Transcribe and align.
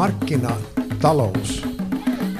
markkinatalous 0.00 1.66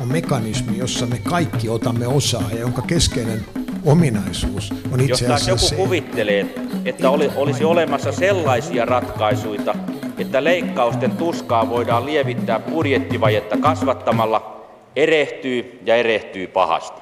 on 0.01 0.09
mekanismi, 0.09 0.79
jossa 0.79 1.07
me 1.07 1.19
kaikki 1.19 1.69
otamme 1.69 2.07
osaa 2.07 2.45
ja 2.53 2.61
jonka 2.61 2.83
keskeinen 2.83 3.45
ominaisuus 3.87 4.75
on 4.93 5.01
itse 5.01 5.27
asiassa 5.27 5.51
joku 5.51 5.67
se. 5.67 5.75
kuvittelee, 5.75 6.55
että 6.85 7.11
oli, 7.11 7.31
olisi 7.37 7.65
olemassa 7.65 8.13
sellaisia 8.13 8.85
ratkaisuja, 8.85 9.75
että 10.19 10.45
leikkausten 10.45 11.11
tuskaa 11.11 11.69
voidaan 11.69 12.07
lievittää 12.07 12.61
budjettivajetta 12.61 13.57
kasvattamalla, 13.57 14.67
erehtyy 14.97 15.81
ja 15.87 15.97
erehtyy 15.97 16.47
pahasti. 16.47 17.01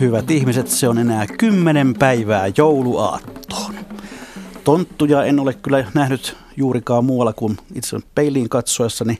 Hyvät 0.00 0.30
ihmiset, 0.30 0.68
se 0.68 0.88
on 0.88 0.98
enää 0.98 1.26
kymmenen 1.38 1.94
päivää 1.94 2.44
jouluaattoon. 2.56 3.74
Tonttuja 4.64 5.24
en 5.24 5.40
ole 5.40 5.54
kyllä 5.54 5.84
nähnyt 5.94 6.36
juurikaan 6.58 7.04
muualla 7.04 7.32
kuin 7.32 7.58
itse 7.74 7.96
peiliin 8.14 8.48
katsoessani, 8.48 9.18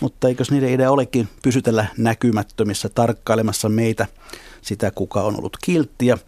mutta 0.00 0.28
eikös 0.28 0.50
niiden 0.50 0.72
idea 0.72 0.90
olekin 0.90 1.28
pysytellä 1.42 1.86
näkymättömissä 1.96 2.88
tarkkailemassa 2.88 3.68
meitä, 3.68 4.06
sitä 4.62 4.90
kuka 4.90 5.22
on 5.22 5.38
ollut 5.38 5.56
kiltti 5.64 6.06
ja 6.06 6.18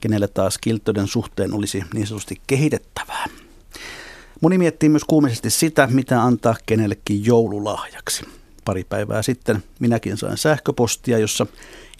kenelle 0.00 0.28
taas 0.28 0.58
kilttöiden 0.58 1.06
suhteen 1.06 1.54
olisi 1.54 1.82
niin 1.94 2.06
sanotusti 2.06 2.40
kehitettävää. 2.46 3.26
Moni 4.40 4.58
miettii 4.58 4.88
myös 4.88 5.04
kuumisesti 5.04 5.50
sitä, 5.50 5.88
mitä 5.92 6.22
antaa 6.22 6.54
kenellekin 6.66 7.24
joululahjaksi. 7.24 8.24
Pari 8.64 8.84
päivää 8.84 9.22
sitten 9.22 9.62
minäkin 9.78 10.16
sain 10.16 10.36
sähköpostia, 10.36 11.18
jossa 11.18 11.46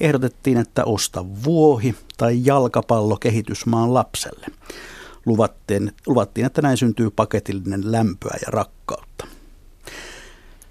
ehdotettiin, 0.01 0.59
että 0.59 0.85
osta 0.85 1.25
vuohi 1.45 1.95
tai 2.17 2.41
jalkapallo 2.45 3.17
kehitysmaan 3.17 3.95
lapselle. 3.95 4.47
Luvattiin, 5.27 5.93
luvattiin, 6.07 6.47
että 6.47 6.63
näin 6.63 6.77
syntyy 6.77 7.11
paketillinen 7.11 7.93
lämpöä 7.93 8.37
ja 8.47 8.51
rakkautta. 8.51 9.27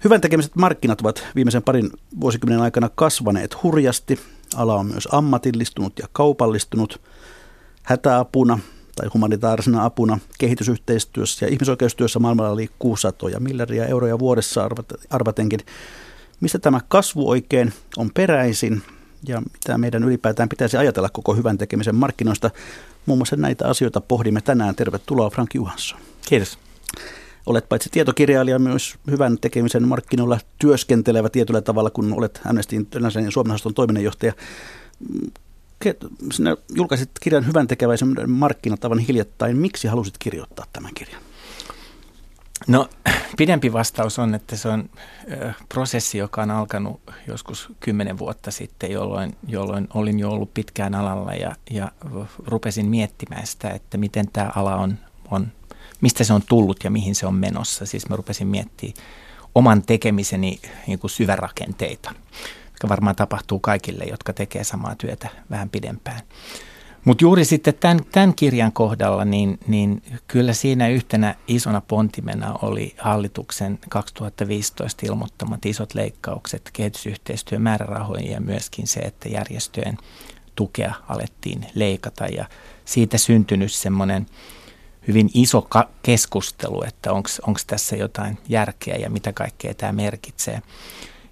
Hyvän 0.04 0.20
tekemiset 0.20 0.56
markkinat 0.56 1.00
ovat 1.00 1.24
viimeisen 1.34 1.62
parin 1.62 1.90
vuosikymmenen 2.20 2.62
aikana 2.62 2.90
kasvaneet 2.94 3.62
hurjasti. 3.62 4.20
Ala 4.56 4.74
on 4.74 4.86
myös 4.86 5.08
ammatillistunut 5.12 5.98
ja 5.98 6.06
kaupallistunut. 6.12 7.00
Hätäapuna 7.82 8.58
tai 8.96 9.08
humanitaarisena 9.14 9.84
apuna 9.84 10.18
kehitysyhteistyössä 10.38 11.46
ja 11.46 11.52
ihmisoikeustyössä 11.52 12.18
maailmalla 12.18 12.56
liikkuu 12.56 12.96
satoja 12.96 13.40
miljardia 13.40 13.86
euroja 13.86 14.18
vuodessa 14.18 14.68
arvatenkin. 15.10 15.60
Mistä 16.40 16.58
tämä 16.58 16.80
kasvu 16.88 17.30
oikein 17.30 17.72
on 17.96 18.10
peräisin 18.14 18.82
ja 19.28 19.40
mitä 19.40 19.78
meidän 19.78 20.04
ylipäätään 20.04 20.48
pitäisi 20.48 20.76
ajatella 20.76 21.08
koko 21.08 21.34
hyvän 21.34 21.58
tekemisen 21.58 21.94
markkinoista. 21.94 22.50
Muun 23.06 23.18
muassa 23.18 23.36
näitä 23.36 23.68
asioita 23.68 24.00
pohdimme 24.00 24.40
tänään. 24.40 24.74
Tervetuloa 24.74 25.30
Frank 25.30 25.54
Johansson. 25.54 26.00
Kiitos. 26.28 26.58
Olet 27.46 27.68
paitsi 27.68 27.90
tietokirjailija 27.90 28.58
myös 28.58 28.94
hyvän 29.10 29.38
tekemisen 29.38 29.88
markkinoilla 29.88 30.38
työskentelevä 30.58 31.28
tietyllä 31.28 31.60
tavalla, 31.60 31.90
kun 31.90 32.12
olet 32.12 32.40
Amnesty 32.44 32.76
Internationalin 32.76 33.32
Suomen 33.32 33.58
toiminnanjohtaja. 33.74 34.32
Sinä 36.32 36.56
julkaisit 36.74 37.10
kirjan 37.20 37.46
hyvän 37.46 37.66
tekeväisen 37.66 38.30
markkinatavan 38.30 38.98
hiljattain. 38.98 39.56
Miksi 39.56 39.88
halusit 39.88 40.18
kirjoittaa 40.18 40.66
tämän 40.72 40.94
kirjan? 40.94 41.22
No 42.66 42.88
pidempi 43.38 43.72
vastaus 43.72 44.18
on, 44.18 44.34
että 44.34 44.56
se 44.56 44.68
on 44.68 44.90
prosessi, 45.68 46.18
joka 46.18 46.42
on 46.42 46.50
alkanut 46.50 47.00
joskus 47.26 47.68
kymmenen 47.80 48.18
vuotta 48.18 48.50
sitten, 48.50 48.90
jolloin, 48.90 49.36
jolloin 49.48 49.88
olin 49.94 50.18
jo 50.18 50.30
ollut 50.30 50.54
pitkään 50.54 50.94
alalla 50.94 51.32
ja, 51.32 51.56
ja 51.70 51.92
rupesin 52.46 52.86
miettimään 52.86 53.46
sitä, 53.46 53.70
että 53.70 53.98
miten 53.98 54.26
tämä 54.32 54.50
ala 54.56 54.76
on, 54.76 54.98
on, 55.30 55.52
mistä 56.00 56.24
se 56.24 56.32
on 56.32 56.42
tullut 56.48 56.84
ja 56.84 56.90
mihin 56.90 57.14
se 57.14 57.26
on 57.26 57.34
menossa. 57.34 57.86
Siis 57.86 58.08
mä 58.08 58.16
rupesin 58.16 58.46
miettimään 58.46 58.96
oman 59.54 59.82
tekemiseni 59.82 60.60
niin 60.86 60.98
kuin 60.98 61.10
syvärakenteita, 61.10 62.14
mikä 62.72 62.88
varmaan 62.88 63.16
tapahtuu 63.16 63.58
kaikille, 63.58 64.04
jotka 64.04 64.32
tekee 64.32 64.64
samaa 64.64 64.94
työtä 64.94 65.28
vähän 65.50 65.70
pidempään. 65.70 66.20
Mutta 67.06 67.24
juuri 67.24 67.44
sitten 67.44 67.74
tämän, 67.74 68.00
tämän 68.12 68.34
kirjan 68.34 68.72
kohdalla, 68.72 69.24
niin, 69.24 69.58
niin 69.66 70.02
kyllä 70.28 70.52
siinä 70.52 70.88
yhtenä 70.88 71.34
isona 71.48 71.80
pontimena 71.80 72.54
oli 72.62 72.94
hallituksen 72.98 73.78
2015 73.88 75.06
ilmoittamat 75.06 75.66
isot 75.66 75.94
leikkaukset 75.94 76.70
kehitysyhteistyön 76.72 77.62
määrärahoihin 77.62 78.30
ja 78.30 78.40
myöskin 78.40 78.86
se, 78.86 79.00
että 79.00 79.28
järjestöjen 79.28 79.98
tukea 80.54 80.94
alettiin 81.08 81.66
leikata 81.74 82.26
ja 82.26 82.44
siitä 82.84 83.18
syntynyt 83.18 83.72
semmoinen 83.72 84.26
hyvin 85.08 85.30
iso 85.34 85.68
keskustelu, 86.02 86.82
että 86.82 87.12
onko 87.12 87.60
tässä 87.66 87.96
jotain 87.96 88.38
järkeä 88.48 88.96
ja 88.96 89.10
mitä 89.10 89.32
kaikkea 89.32 89.74
tämä 89.74 89.92
merkitsee. 89.92 90.62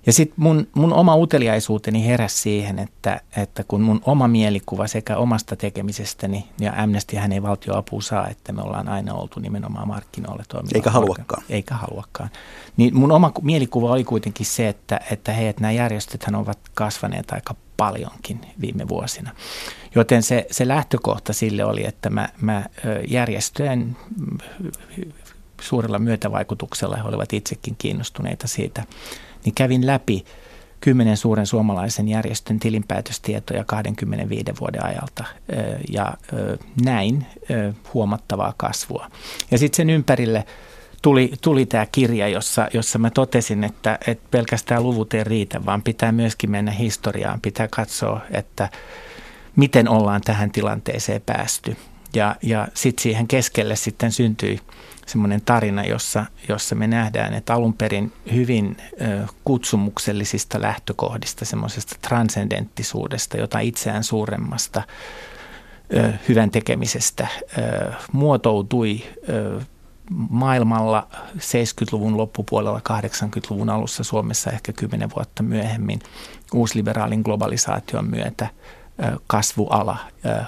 Ja 0.07 0.13
sitten 0.13 0.35
mun, 0.39 0.69
mun 0.75 0.93
oma 0.93 1.17
uteliaisuuteni 1.17 2.07
heräsi 2.07 2.39
siihen, 2.39 2.79
että, 2.79 3.21
että 3.37 3.65
kun 3.65 3.81
mun 3.81 4.01
oma 4.05 4.29
mielikuva 4.29 4.87
sekä 4.87 5.17
omasta 5.17 5.57
tekemisestäni, 5.57 6.49
ja 6.61 6.73
Amnesty 6.77 7.17
hän 7.17 7.33
ei 7.33 7.43
valtioapua 7.43 8.01
saa, 8.01 8.29
että 8.29 8.53
me 8.53 8.63
ollaan 8.63 8.89
aina 8.89 9.15
oltu 9.15 9.41
nimenomaan 9.41 9.89
markkinoille 9.89 10.45
toimiva. 10.49 10.71
Eikä 10.75 10.91
haluakaan. 10.91 11.43
Eikä 11.49 11.75
haluakaan. 11.75 12.31
Niin 12.77 12.97
mun 12.97 13.13
oma 13.13 13.33
mielikuva 13.43 13.91
oli 13.91 14.05
kuitenkin 14.05 14.47
se, 14.47 14.69
että, 14.69 15.01
että 15.11 15.33
hei, 15.33 15.49
että 15.49 15.63
nämä 15.63 15.73
järjestöthän 15.73 16.35
ovat 16.35 16.59
kasvaneet 16.75 17.31
aika 17.31 17.55
paljonkin 17.77 18.41
viime 18.61 18.89
vuosina. 18.89 19.31
Joten 19.95 20.23
se, 20.23 20.47
se 20.51 20.69
lähtökohta 20.69 21.33
sille 21.33 21.65
oli, 21.65 21.87
että 21.87 22.11
mä, 22.11 22.29
mä 22.41 22.65
järjestöjen 23.09 23.97
suurella 25.61 25.99
myötävaikutuksella 25.99 26.97
he 26.97 27.03
olivat 27.03 27.33
itsekin 27.33 27.75
kiinnostuneita 27.79 28.49
siitä, 28.49 28.85
niin 29.45 29.55
kävin 29.55 29.87
läpi 29.87 30.25
kymmenen 30.81 31.17
suuren 31.17 31.47
suomalaisen 31.47 32.09
järjestön 32.09 32.59
tilinpäätöstietoja 32.59 33.65
25 33.65 34.45
vuoden 34.61 34.85
ajalta 34.85 35.25
ja 35.93 36.15
näin 36.85 37.27
huomattavaa 37.95 38.55
kasvua. 38.57 39.11
Ja 39.51 39.59
sitten 39.59 39.77
sen 39.77 39.91
ympärille 39.91 40.45
tuli, 41.03 41.33
tuli 41.41 41.67
tämä 41.67 41.87
kirja, 41.87 42.29
jossa, 42.29 42.69
jossa 42.75 42.99
mä 42.99 43.11
totesin, 43.11 43.65
että, 43.65 43.99
että 44.07 44.29
pelkästään 44.31 44.83
luvut 44.83 45.15
ei 45.15 45.25
riitä, 45.25 45.67
vaan 45.67 45.83
pitää 45.83 46.13
myöskin 46.13 46.51
mennä 46.51 46.71
historiaan. 46.71 47.41
Pitää 47.41 47.69
katsoa, 47.71 48.21
että 48.31 48.69
miten 49.57 49.89
ollaan 49.89 50.21
tähän 50.21 50.51
tilanteeseen 50.51 51.23
päästy. 51.27 51.77
Ja, 52.15 52.37
ja 52.43 52.69
sitten 52.75 53.03
siihen 53.03 53.29
keskelle 53.29 53.77
sitten 53.77 54.13
syntyi 54.13 54.61
semmoinen 55.07 55.41
tarina, 55.41 55.85
jossa, 55.85 56.27
jossa 56.49 56.75
me 56.75 56.87
nähdään, 56.87 57.35
että 57.35 57.55
alun 57.55 57.75
perin 57.75 58.13
hyvin 58.33 58.77
kutsumuksellisista 59.45 60.61
lähtökohdista, 60.61 61.45
semmoisesta 61.45 61.97
transcendenttisuudesta, 62.09 63.37
jota 63.37 63.59
itseään 63.59 64.05
suuremmasta 64.05 64.83
hyvän 66.29 66.51
tekemisestä 66.51 67.27
muotoutui 68.13 69.03
maailmalla 70.11 71.09
70-luvun 71.37 72.17
loppupuolella, 72.17 72.81
80-luvun 72.89 73.71
alussa 73.71 74.05
Suomessa 74.05 74.51
ehkä 74.51 74.73
10 74.73 75.11
vuotta 75.17 75.43
myöhemmin 75.43 76.01
uusliberaalin 76.55 77.21
globalisaation 77.21 78.11
myötä– 78.11 78.49
kasvuala 79.27 79.97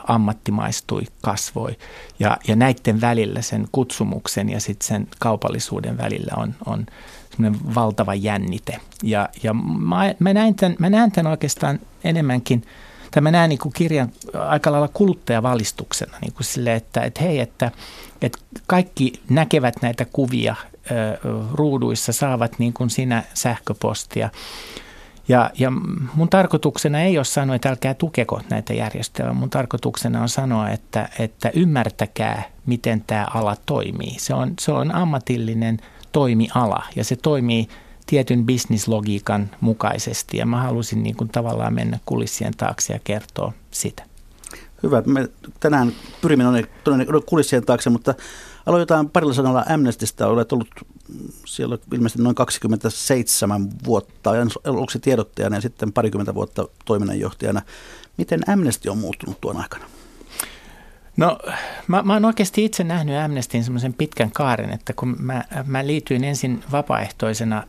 ammattimaistui, 0.07 1.03
kasvoi. 1.23 1.77
Ja, 2.19 2.37
ja 2.49 2.57
näiden 2.57 3.01
välillä 3.01 3.43
sen 3.43 3.69
kutsumuksen 3.73 4.49
ja 4.49 4.61
sitten 4.61 4.89
sen 4.89 5.09
kaupallisuuden 5.19 5.99
välillä 5.99 6.33
on, 6.37 6.55
on 6.67 6.87
semmoinen 7.31 7.75
valtava 7.75 8.15
jännite. 8.15 8.81
Ja, 9.03 9.29
ja 9.43 9.55
mä, 9.55 10.15
mä, 10.19 10.35
näen 10.35 10.55
tämän, 10.55 10.77
mä 10.79 10.91
näen 10.91 11.13
tämän 11.13 11.31
oikeastaan 11.31 11.81
enemmänkin, 12.05 12.65
tai 13.11 13.21
mä 13.21 13.31
näen 13.31 13.49
niin 13.49 13.59
kuin 13.59 13.73
kirjan 13.73 14.13
aika 14.49 14.73
lailla 14.73 14.89
kuluttajavalistuksena, 14.89 16.19
niin 16.21 16.33
kuin 16.33 16.45
sille, 16.45 16.75
että, 16.75 17.01
että 17.01 17.23
hei, 17.23 17.41
että, 17.41 17.71
että 18.23 18.39
kaikki 18.67 19.13
näkevät 19.31 19.75
näitä 19.83 20.07
kuvia 20.13 20.57
ruuduissa, 21.53 22.13
saavat 22.13 22.59
niin 22.59 22.73
kuin 22.73 22.91
sinä 22.91 23.23
sähköpostia– 23.35 24.31
ja, 25.29 25.51
ja 25.59 25.71
mun 26.15 26.29
tarkoituksena 26.29 27.01
ei 27.01 27.19
ole 27.19 27.25
sanoa, 27.25 27.57
että 27.57 27.69
älkää 27.69 27.95
tukeko 27.95 28.41
näitä 28.51 28.75
järjestöjä, 28.75 29.33
mun 29.33 29.51
tarkoituksena 29.51 30.23
on 30.23 30.29
sanoa, 30.29 30.71
että, 30.71 31.09
että 31.19 31.51
ymmärtäkää, 31.55 32.43
miten 32.67 33.05
tämä 33.07 33.27
ala 33.35 33.57
toimii. 33.67 34.19
Se 34.19 34.35
on, 34.35 34.55
se 34.61 34.73
on 34.73 34.95
ammatillinen 34.95 35.79
toimiala 36.13 36.83
ja 36.97 37.05
se 37.05 37.17
toimii 37.17 37.69
tietyn 38.07 38.47
bisnislogiikan 38.47 39.51
mukaisesti 39.61 40.37
ja 40.37 40.47
mä 40.47 40.63
halusin 40.63 41.03
niin 41.03 41.17
kuin 41.17 41.29
tavallaan 41.29 41.75
mennä 41.75 41.99
kulissien 42.07 42.53
taakse 42.57 42.93
ja 42.93 43.01
kertoa 43.05 43.53
sitä. 43.71 44.03
Hyvä. 44.83 45.03
Me 45.07 45.29
tänään 45.61 45.93
pyrimme 46.23 46.45
kulissien 47.27 47.65
taakse, 47.65 47.91
mutta 47.91 48.15
aloitetaan 48.67 49.11
parilla 49.11 49.35
sanalla 49.35 49.65
Amnestista. 49.69 50.27
Olet 50.27 50.53
ollut 50.53 50.69
siellä 51.47 51.79
ilmeisesti 51.93 52.23
noin 52.23 52.35
27 52.35 53.69
vuotta, 53.85 54.31
se 54.93 54.99
tiedottajana 54.99 55.57
ja 55.57 55.61
sitten 55.61 55.93
parikymmentä 55.93 56.35
vuotta 56.35 56.69
toiminnanjohtajana. 56.85 57.63
Miten 58.17 58.51
Amnesty 58.51 58.89
on 58.89 58.99
muuttunut 58.99 59.41
tuon 59.41 59.57
aikana? 59.57 59.85
No 61.17 61.39
mä, 61.87 62.03
mä 62.03 62.13
oon 62.13 62.25
oikeasti 62.25 62.65
itse 62.65 62.85
nähnyt 62.85 63.17
Amnestin 63.17 63.65
semmoisen 63.65 63.95
pitkän 63.95 64.31
kaaren, 64.31 64.71
että 64.71 64.93
kun 64.93 65.17
mä, 65.19 65.45
mä 65.67 65.87
liityin 65.87 66.25
ensin 66.25 66.65
vapaaehtoisena 66.73 67.63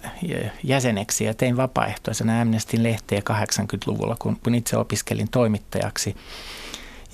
jäseneksi 0.63 1.24
ja 1.24 1.33
tein 1.33 1.57
vapaaehtoisena 1.57 2.42
Amnestin 2.42 2.83
lehteä 2.83 3.19
80-luvulla, 3.19 4.16
kun, 4.19 4.38
kun 4.44 4.56
itse 4.56 4.78
opiskelin 4.78 5.30
toimittajaksi. 5.30 6.16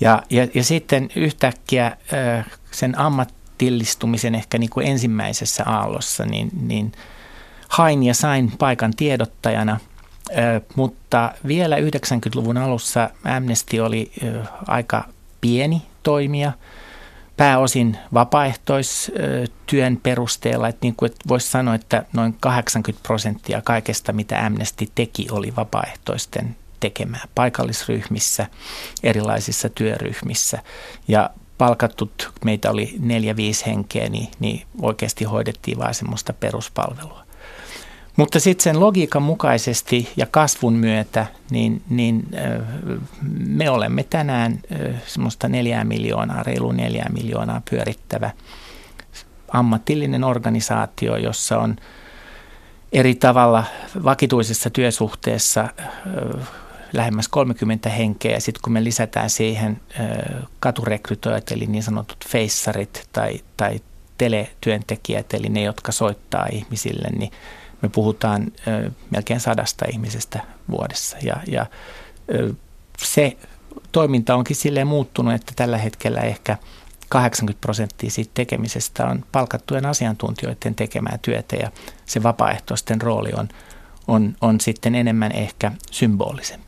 Ja, 0.00 0.22
ja, 0.30 0.48
ja 0.54 0.64
sitten 0.64 1.08
yhtäkkiä 1.16 1.96
sen 2.70 2.98
ammattillistumisen 3.54 4.34
ehkä 4.34 4.58
niin 4.58 4.70
kuin 4.70 4.86
ensimmäisessä 4.86 5.64
aallossa, 5.66 6.24
niin, 6.24 6.50
niin 6.60 6.92
hain 7.68 8.02
ja 8.02 8.14
sain 8.14 8.52
paikan 8.58 8.92
tiedottajana– 8.96 9.80
mutta 10.76 11.32
vielä 11.46 11.76
90-luvun 11.76 12.56
alussa 12.56 13.10
Amnesty 13.24 13.78
oli 13.78 14.12
aika 14.66 15.04
pieni 15.40 15.82
toimija, 16.02 16.52
pääosin 17.36 17.98
vapaaehtoistyön 18.14 19.96
perusteella. 20.02 20.68
Että 20.68 20.78
niin 20.82 20.96
kuin, 20.96 21.12
voisi 21.28 21.50
sanoa, 21.50 21.74
että 21.74 22.04
noin 22.12 22.36
80 22.40 23.02
prosenttia 23.02 23.62
kaikesta, 23.62 24.12
mitä 24.12 24.46
Amnesty 24.46 24.88
teki, 24.94 25.26
oli 25.30 25.52
vapaaehtoisten 25.56 26.56
tekemää 26.80 27.28
paikallisryhmissä, 27.34 28.46
erilaisissa 29.02 29.68
työryhmissä. 29.68 30.58
Ja 31.08 31.30
palkattut, 31.58 32.32
meitä 32.44 32.70
oli 32.70 32.94
neljä, 32.98 33.36
viisi 33.36 33.66
henkeä, 33.66 34.08
niin, 34.08 34.28
niin 34.38 34.62
oikeasti 34.82 35.24
hoidettiin 35.24 35.78
vain 35.78 35.94
semmoista 35.94 36.32
peruspalvelua. 36.32 37.24
Mutta 38.16 38.40
sitten 38.40 38.62
sen 38.62 38.80
logiikan 38.80 39.22
mukaisesti 39.22 40.08
ja 40.16 40.26
kasvun 40.26 40.72
myötä, 40.72 41.26
niin, 41.50 41.82
niin 41.90 42.28
me 43.38 43.70
olemme 43.70 44.02
tänään 44.02 44.60
semmoista 45.06 45.48
neljää 45.48 45.84
miljoonaa, 45.84 46.42
reilu 46.42 46.72
neljää 46.72 47.08
miljoonaa 47.12 47.62
pyörittävä 47.70 48.30
ammatillinen 49.48 50.24
organisaatio, 50.24 51.16
jossa 51.16 51.58
on 51.58 51.76
eri 52.92 53.14
tavalla 53.14 53.64
vakituisessa 54.04 54.70
työsuhteessa 54.70 55.68
lähemmäs 56.94 57.28
30 57.28 57.90
henkeä. 57.90 58.40
Sitten 58.40 58.62
kun 58.62 58.72
me 58.72 58.84
lisätään 58.84 59.30
siihen 59.30 59.80
katurekrytoijat, 60.60 61.52
eli 61.52 61.66
niin 61.66 61.82
sanotut 61.82 62.24
feissarit 62.28 63.08
tai, 63.12 63.40
tai 63.56 63.80
teletyöntekijät, 64.18 65.34
eli 65.34 65.48
ne, 65.48 65.62
jotka 65.62 65.92
soittaa 65.92 66.46
ihmisille, 66.52 67.08
niin 67.18 67.32
me 67.82 67.88
puhutaan 67.88 68.52
melkein 69.10 69.40
sadasta 69.40 69.84
ihmisestä 69.92 70.40
vuodessa. 70.70 71.16
Ja, 71.22 71.36
ja 71.46 71.66
se 72.98 73.36
toiminta 73.92 74.34
onkin 74.34 74.56
silleen 74.56 74.86
muuttunut, 74.86 75.34
että 75.34 75.52
tällä 75.56 75.78
hetkellä 75.78 76.20
ehkä 76.20 76.58
80 77.08 77.60
prosenttia 77.60 78.10
siitä 78.10 78.30
tekemisestä 78.34 79.06
on 79.06 79.24
palkattujen 79.32 79.86
asiantuntijoiden 79.86 80.74
tekemää 80.74 81.18
työtä 81.22 81.56
ja 81.56 81.70
se 82.06 82.22
vapaaehtoisten 82.22 83.00
rooli 83.00 83.30
on, 83.36 83.48
on, 84.06 84.36
on 84.40 84.60
sitten 84.60 84.94
enemmän 84.94 85.32
ehkä 85.32 85.72
symbolisempi. 85.90 86.63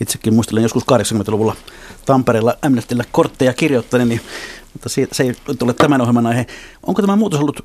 Itsekin 0.00 0.34
muistelen 0.34 0.62
joskus 0.62 0.82
80-luvulla 0.82 1.56
Tampereella 2.06 2.54
Amnestyllä 2.62 3.04
kortteja 3.12 3.54
kirjoittaneeni, 3.54 4.20
mutta 4.72 4.88
se 4.88 5.22
ei 5.22 5.56
tule 5.58 5.72
tämän 5.74 6.00
ohjelman 6.00 6.26
aihe. 6.26 6.46
Onko 6.86 7.02
tämä 7.02 7.16
muutos 7.16 7.40
ollut 7.40 7.64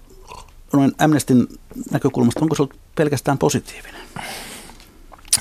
noin 0.74 0.92
Amnestin 1.00 1.48
näkökulmasta, 1.92 2.40
onko 2.42 2.56
se 2.56 2.62
ollut 2.62 2.76
pelkästään 2.96 3.38
positiivinen? 3.38 4.02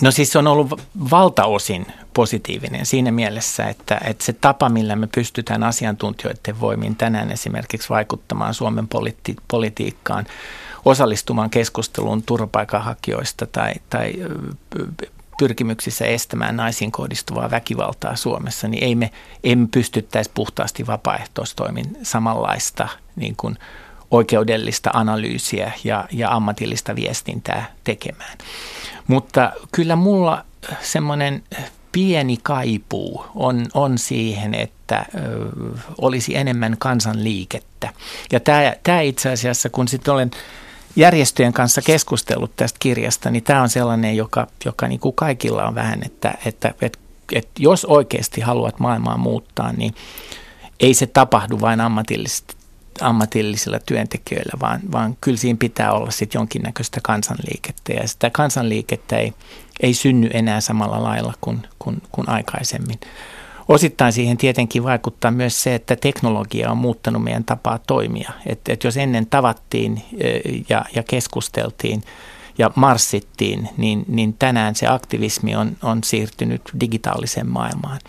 No 0.00 0.10
siis 0.10 0.32
se 0.32 0.38
on 0.38 0.46
ollut 0.46 0.80
valtaosin 1.10 1.86
positiivinen 2.14 2.86
siinä 2.86 3.12
mielessä, 3.12 3.68
että, 3.68 4.00
että 4.04 4.24
se 4.24 4.32
tapa, 4.32 4.68
millä 4.68 4.96
me 4.96 5.08
pystytään 5.14 5.62
asiantuntijoiden 5.62 6.60
voimin 6.60 6.96
tänään 6.96 7.30
esimerkiksi 7.30 7.88
vaikuttamaan 7.88 8.54
Suomen 8.54 8.88
politi- 8.88 9.36
politiikkaan, 9.48 10.26
osallistumaan 10.84 11.50
keskusteluun 11.50 12.22
turvapaikanhakijoista 12.22 13.46
tai, 13.46 13.72
tai 13.90 14.12
pyrkimyksissä 15.38 16.04
estämään 16.04 16.56
naisiin 16.56 16.92
kohdistuvaa 16.92 17.50
väkivaltaa 17.50 18.16
Suomessa, 18.16 18.68
niin 18.68 18.84
ei 18.84 18.94
me 18.94 19.10
emme 19.44 19.68
pystyttäisi 19.70 20.30
puhtaasti 20.34 20.86
vapaaehtoistoimin 20.86 21.98
samanlaista 22.02 22.88
niin 23.16 23.34
kuin 23.36 23.58
oikeudellista 24.10 24.90
analyysiä 24.92 25.72
ja, 25.84 26.08
ja 26.12 26.30
ammatillista 26.30 26.96
viestintää 26.96 27.74
tekemään. 27.84 28.38
Mutta 29.06 29.52
kyllä 29.72 29.96
mulla 29.96 30.44
semmoinen 30.80 31.42
pieni 31.92 32.38
kaipuu 32.42 33.24
on, 33.34 33.66
on 33.74 33.98
siihen, 33.98 34.54
että 34.54 35.06
ö, 35.14 35.50
olisi 35.98 36.36
enemmän 36.36 36.76
kansanliikettä. 36.78 37.92
Ja 38.32 38.40
tämä 38.82 39.00
itse 39.00 39.30
asiassa, 39.30 39.70
kun 39.70 39.88
sitten 39.88 40.14
olen 40.14 40.30
järjestöjen 40.96 41.52
kanssa 41.52 41.82
keskustellut 41.82 42.56
tästä 42.56 42.76
kirjasta, 42.80 43.30
niin 43.30 43.42
tämä 43.42 43.62
on 43.62 43.68
sellainen, 43.68 44.16
joka, 44.16 44.46
joka 44.64 44.88
niin 44.88 45.00
kuin 45.00 45.14
kaikilla 45.14 45.64
on 45.64 45.74
vähän, 45.74 46.00
että, 46.04 46.34
että, 46.46 46.74
että, 46.82 46.98
että 47.32 47.50
jos 47.58 47.84
oikeasti 47.84 48.40
haluat 48.40 48.80
maailmaa 48.80 49.16
muuttaa, 49.16 49.72
niin 49.72 49.94
ei 50.80 50.94
se 50.94 51.06
tapahdu 51.06 51.60
vain 51.60 51.80
ammatillisesti 51.80 52.54
ammatillisilla 53.00 53.78
työntekijöillä, 53.86 54.52
vaan, 54.60 54.80
vaan 54.92 55.16
kyllä 55.20 55.38
siinä 55.38 55.56
pitää 55.60 55.92
olla 55.92 56.10
sitten 56.10 56.38
jonkinnäköistä 56.38 57.00
kansanliikettä 57.02 57.92
ja 57.92 58.08
sitä 58.08 58.30
kansanliikettä 58.30 59.16
ei, 59.16 59.34
ei 59.80 59.94
synny 59.94 60.30
enää 60.32 60.60
samalla 60.60 61.02
lailla 61.02 61.34
kuin, 61.40 61.62
kuin, 61.78 62.02
kuin 62.12 62.28
aikaisemmin. 62.28 63.00
Osittain 63.68 64.12
siihen 64.12 64.36
tietenkin 64.36 64.84
vaikuttaa 64.84 65.30
myös 65.30 65.62
se, 65.62 65.74
että 65.74 65.96
teknologia 65.96 66.70
on 66.70 66.76
muuttanut 66.76 67.24
meidän 67.24 67.44
tapaa 67.44 67.78
toimia. 67.78 68.32
Että 68.46 68.72
et 68.72 68.84
jos 68.84 68.96
ennen 68.96 69.26
tavattiin 69.26 70.02
ja, 70.68 70.84
ja 70.94 71.02
keskusteltiin 71.02 72.02
ja 72.58 72.70
marssittiin, 72.74 73.68
niin, 73.76 74.04
niin 74.08 74.34
tänään 74.34 74.74
se 74.74 74.86
aktivismi 74.86 75.56
on, 75.56 75.76
on 75.82 76.04
siirtynyt 76.04 76.62
digitaaliseen 76.80 77.48
maailmaan. 77.48 78.00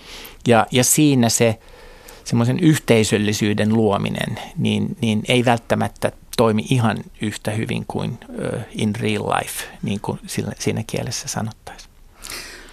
Ja, 0.47 0.67
ja 0.71 0.83
siinä 0.83 1.29
se 1.29 1.59
semmoisen 2.23 2.59
yhteisöllisyyden 2.59 3.73
luominen, 3.73 4.39
niin, 4.57 4.97
niin 5.01 5.23
ei 5.27 5.45
välttämättä 5.45 6.11
toimi 6.37 6.65
ihan 6.69 6.97
yhtä 7.21 7.51
hyvin 7.51 7.85
kuin 7.87 8.17
in 8.71 8.95
real 8.95 9.23
life, 9.23 9.63
niin 9.83 9.99
kuin 10.01 10.19
siinä 10.59 10.83
kielessä 10.87 11.27
sanottaisiin. 11.27 11.89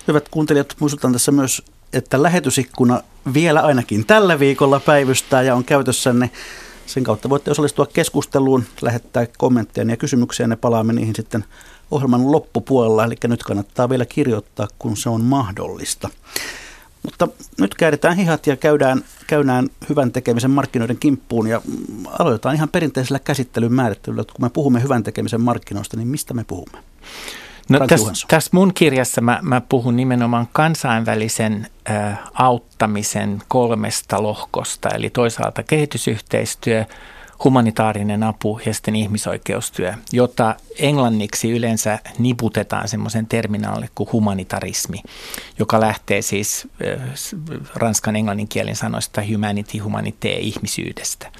Hyvät 0.08 0.28
kuuntelijat, 0.28 0.76
muistutan 0.80 1.12
tässä 1.12 1.32
myös, 1.32 1.62
että 1.92 2.22
lähetysikkuna 2.22 3.00
vielä 3.34 3.60
ainakin 3.60 4.06
tällä 4.06 4.38
viikolla 4.38 4.80
päivystää 4.80 5.42
ja 5.42 5.54
on 5.54 5.64
käytössänne. 5.64 6.30
Sen 6.86 7.04
kautta 7.04 7.28
voitte 7.28 7.50
osallistua 7.50 7.86
keskusteluun, 7.86 8.64
lähettää 8.80 9.26
kommentteja 9.38 9.90
ja 9.90 9.96
kysymyksiä, 9.96 10.46
ne 10.46 10.56
palaamme 10.56 10.92
niihin 10.92 11.16
sitten 11.16 11.44
ohjelman 11.90 12.32
loppupuolella, 12.32 13.04
eli 13.04 13.14
nyt 13.24 13.42
kannattaa 13.42 13.88
vielä 13.88 14.04
kirjoittaa, 14.04 14.68
kun 14.78 14.96
se 14.96 15.08
on 15.08 15.20
mahdollista. 15.20 16.08
Mutta 17.02 17.28
nyt 17.58 17.74
käydetään 17.74 18.16
hihat 18.16 18.46
ja 18.46 18.56
käydään, 18.56 19.04
käydään 19.26 19.68
hyvän 19.88 20.12
tekemisen 20.12 20.50
markkinoiden 20.50 20.98
kimppuun 20.98 21.46
ja 21.46 21.62
aloitetaan 22.18 22.54
ihan 22.54 22.68
perinteisellä 22.68 23.18
käsittelyn 23.18 23.72
määrittelyllä. 23.72 24.24
Kun 24.24 24.44
me 24.44 24.50
puhumme 24.50 24.82
hyvän 24.82 25.02
tekemisen 25.02 25.40
markkinoista, 25.40 25.96
niin 25.96 26.08
mistä 26.08 26.34
me 26.34 26.44
puhumme? 26.44 26.78
No, 27.68 27.86
tässä 27.86 28.12
täs 28.28 28.52
mun 28.52 28.74
kirjassa 28.74 29.20
mä, 29.20 29.38
mä 29.42 29.60
puhun 29.60 29.96
nimenomaan 29.96 30.48
kansainvälisen 30.52 31.66
ä, 31.90 32.16
auttamisen 32.34 33.42
kolmesta 33.48 34.22
lohkosta, 34.22 34.88
eli 34.88 35.10
toisaalta 35.10 35.62
kehitysyhteistyö, 35.62 36.84
humanitaarinen 37.44 38.22
apu 38.22 38.60
ja 38.66 38.74
sitten 38.74 38.96
ihmisoikeustyö, 38.96 39.94
jota 40.12 40.56
englanniksi 40.78 41.50
yleensä 41.50 41.98
niputetaan 42.18 42.88
semmoisen 42.88 43.26
terminaalle 43.26 43.88
kuin 43.94 44.12
humanitarismi, 44.12 45.02
joka 45.58 45.80
lähtee 45.80 46.22
siis 46.22 46.68
ranskan 47.74 48.16
englanninkielen 48.16 48.76
sanoista 48.76 49.22
humanity, 49.32 49.78
humanité, 49.78 50.38
ihmisyydestä. 50.38 51.32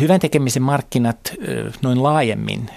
Hyvän 0.00 0.20
tekemisen 0.20 0.62
markkinat 0.62 1.34
noin 1.82 2.02
laajemmin 2.02 2.70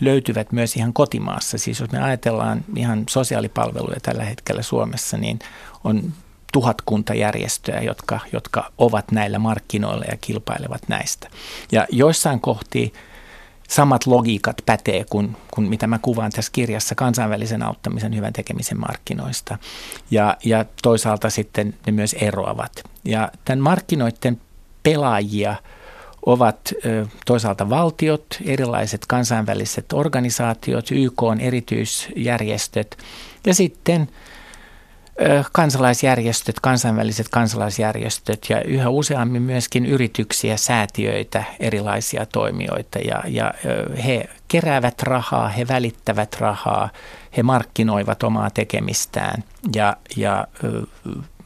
löytyvät 0.00 0.52
myös 0.52 0.76
ihan 0.76 0.92
kotimaassa. 0.92 1.58
Siis 1.58 1.80
jos 1.80 1.90
me 1.90 2.02
ajatellaan 2.02 2.64
ihan 2.76 3.04
sosiaalipalveluja 3.08 4.00
tällä 4.02 4.24
hetkellä 4.24 4.62
Suomessa, 4.62 5.16
niin 5.16 5.38
on 5.84 6.12
tuhatkunta 6.52 7.14
järjestöä, 7.14 7.80
jotka, 7.80 8.20
jotka 8.32 8.72
ovat 8.78 9.12
näillä 9.12 9.38
markkinoilla 9.38 10.04
ja 10.10 10.16
kilpailevat 10.20 10.82
näistä. 10.88 11.28
Ja 11.72 11.86
joissain 11.90 12.40
kohti 12.40 12.92
samat 13.68 14.06
logiikat 14.06 14.62
pätee 14.66 15.04
kuin, 15.10 15.36
kuin 15.50 15.68
mitä 15.68 15.86
mä 15.86 15.98
kuvaan 15.98 16.30
tässä 16.30 16.52
kirjassa 16.52 16.94
kansainvälisen 16.94 17.62
auttamisen 17.62 18.16
hyvän 18.16 18.32
tekemisen 18.32 18.80
markkinoista. 18.80 19.58
Ja, 20.10 20.36
ja 20.44 20.64
toisaalta 20.82 21.30
sitten 21.30 21.74
ne 21.86 21.92
myös 21.92 22.14
eroavat. 22.14 22.72
Ja 23.04 23.30
tämän 23.44 23.60
markkinoiden 23.60 24.40
pelaajia 24.86 25.54
ovat 26.26 26.72
toisaalta 27.26 27.70
valtiot, 27.70 28.26
erilaiset 28.44 29.06
kansainväliset 29.08 29.92
organisaatiot, 29.92 30.90
YK 30.90 31.22
on 31.22 31.40
erityisjärjestöt 31.40 32.98
ja 33.46 33.54
sitten– 33.54 34.08
kansalaisjärjestöt, 35.52 36.60
kansainväliset 36.60 37.28
kansalaisjärjestöt 37.28 38.46
ja 38.48 38.62
yhä 38.62 38.88
useammin 38.88 39.42
myöskin 39.42 39.86
yrityksiä, 39.86 40.56
säätiöitä, 40.56 41.44
erilaisia 41.60 42.26
toimijoita. 42.26 42.98
Ja, 42.98 43.22
ja 43.26 43.54
he 44.04 44.28
keräävät 44.48 45.02
rahaa, 45.02 45.48
he 45.48 45.68
välittävät 45.68 46.36
rahaa, 46.40 46.88
he 47.36 47.42
markkinoivat 47.42 48.22
omaa 48.22 48.50
tekemistään. 48.50 49.44
Ja, 49.74 49.96
ja 50.16 50.46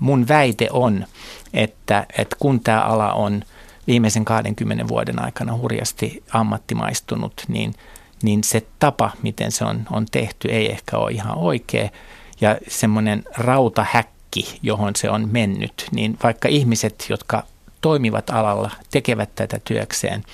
mun 0.00 0.28
väite 0.28 0.68
on, 0.72 1.06
että, 1.54 2.06
että 2.18 2.36
kun 2.38 2.60
tämä 2.60 2.80
ala 2.80 3.12
on 3.12 3.42
viimeisen 3.86 4.24
20 4.24 4.88
vuoden 4.88 5.24
aikana 5.24 5.56
hurjasti 5.56 6.22
ammattimaistunut, 6.32 7.32
niin, 7.48 7.74
niin 8.22 8.44
se 8.44 8.66
tapa, 8.78 9.10
miten 9.22 9.52
se 9.52 9.64
on, 9.64 9.82
on 9.90 10.06
tehty, 10.10 10.48
ei 10.48 10.70
ehkä 10.70 10.98
ole 10.98 11.10
ihan 11.10 11.38
oikea– 11.38 11.88
ja 12.40 12.58
semmoinen 12.68 13.24
rautahäkki, 13.36 14.58
johon 14.62 14.96
se 14.96 15.10
on 15.10 15.28
mennyt, 15.32 15.86
niin 15.92 16.18
vaikka 16.22 16.48
ihmiset, 16.48 17.06
jotka 17.08 17.42
toimivat 17.80 18.30
alalla, 18.30 18.70
tekevät 18.90 19.30
tätä 19.34 19.60
työkseen, 19.64 20.24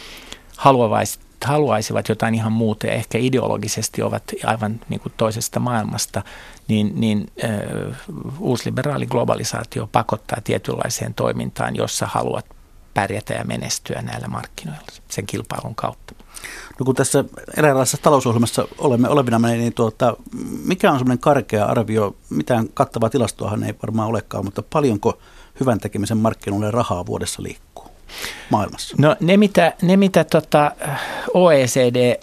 haluaisivat 1.44 2.08
jotain 2.08 2.34
ihan 2.34 2.52
muuta 2.52 2.86
ja 2.86 2.92
ehkä 2.92 3.18
ideologisesti 3.18 4.02
ovat 4.02 4.22
aivan 4.44 4.80
niin 4.88 5.00
kuin 5.00 5.12
toisesta 5.16 5.60
maailmasta, 5.60 6.22
niin, 6.68 6.92
niin 6.94 7.30
äh, 7.44 7.96
uusliberaali 8.40 9.06
globalisaatio 9.06 9.88
pakottaa 9.92 10.38
tietynlaiseen 10.44 11.14
toimintaan, 11.14 11.76
jossa 11.76 12.06
haluat 12.06 12.46
pärjätä 12.94 13.34
ja 13.34 13.44
menestyä 13.44 14.02
näillä 14.02 14.28
markkinoilla 14.28 14.86
sen 15.08 15.26
kilpailun 15.26 15.74
kautta. 15.74 16.14
No 16.78 16.84
kun 16.84 16.94
tässä 16.94 17.24
eräänlaisessa 17.56 17.98
talousohjelmassa 18.02 18.68
olemme 18.78 19.08
olevina, 19.08 19.38
niin 19.38 19.74
tuota, 19.74 20.16
mikä 20.64 20.92
on 20.92 20.98
semmoinen 20.98 21.18
karkea 21.18 21.64
arvio, 21.64 22.16
mitään 22.30 22.68
kattavaa 22.68 23.10
tilastoahan 23.10 23.64
ei 23.64 23.74
varmaan 23.82 24.08
olekaan, 24.08 24.44
mutta 24.44 24.62
paljonko 24.72 25.18
hyvän 25.60 25.80
tekemisen 25.80 26.18
markkinoille 26.18 26.70
rahaa 26.70 27.06
vuodessa 27.06 27.42
liikkuu 27.42 27.95
maailmassa? 28.50 28.96
No 28.98 29.16
ne 29.20 29.36
mitä, 29.36 29.72
ne, 29.82 29.96
mitä 29.96 30.24
tota 30.24 30.72
OECD 31.34 32.14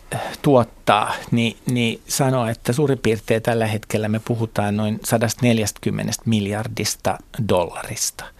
tuottaa, 0.42 1.14
niin, 1.32 1.58
niin 1.72 2.02
sanoo, 2.08 2.48
että 2.48 2.74
suurin 2.74 3.00
piirtein 3.00 3.42
tällä 3.42 3.68
hetkellä 3.68 4.10
me 4.10 4.22
puhutaan 4.26 4.78
noin 4.78 5.00
140 5.06 6.14
miljardista 6.26 7.18
dollarista– 7.50 8.26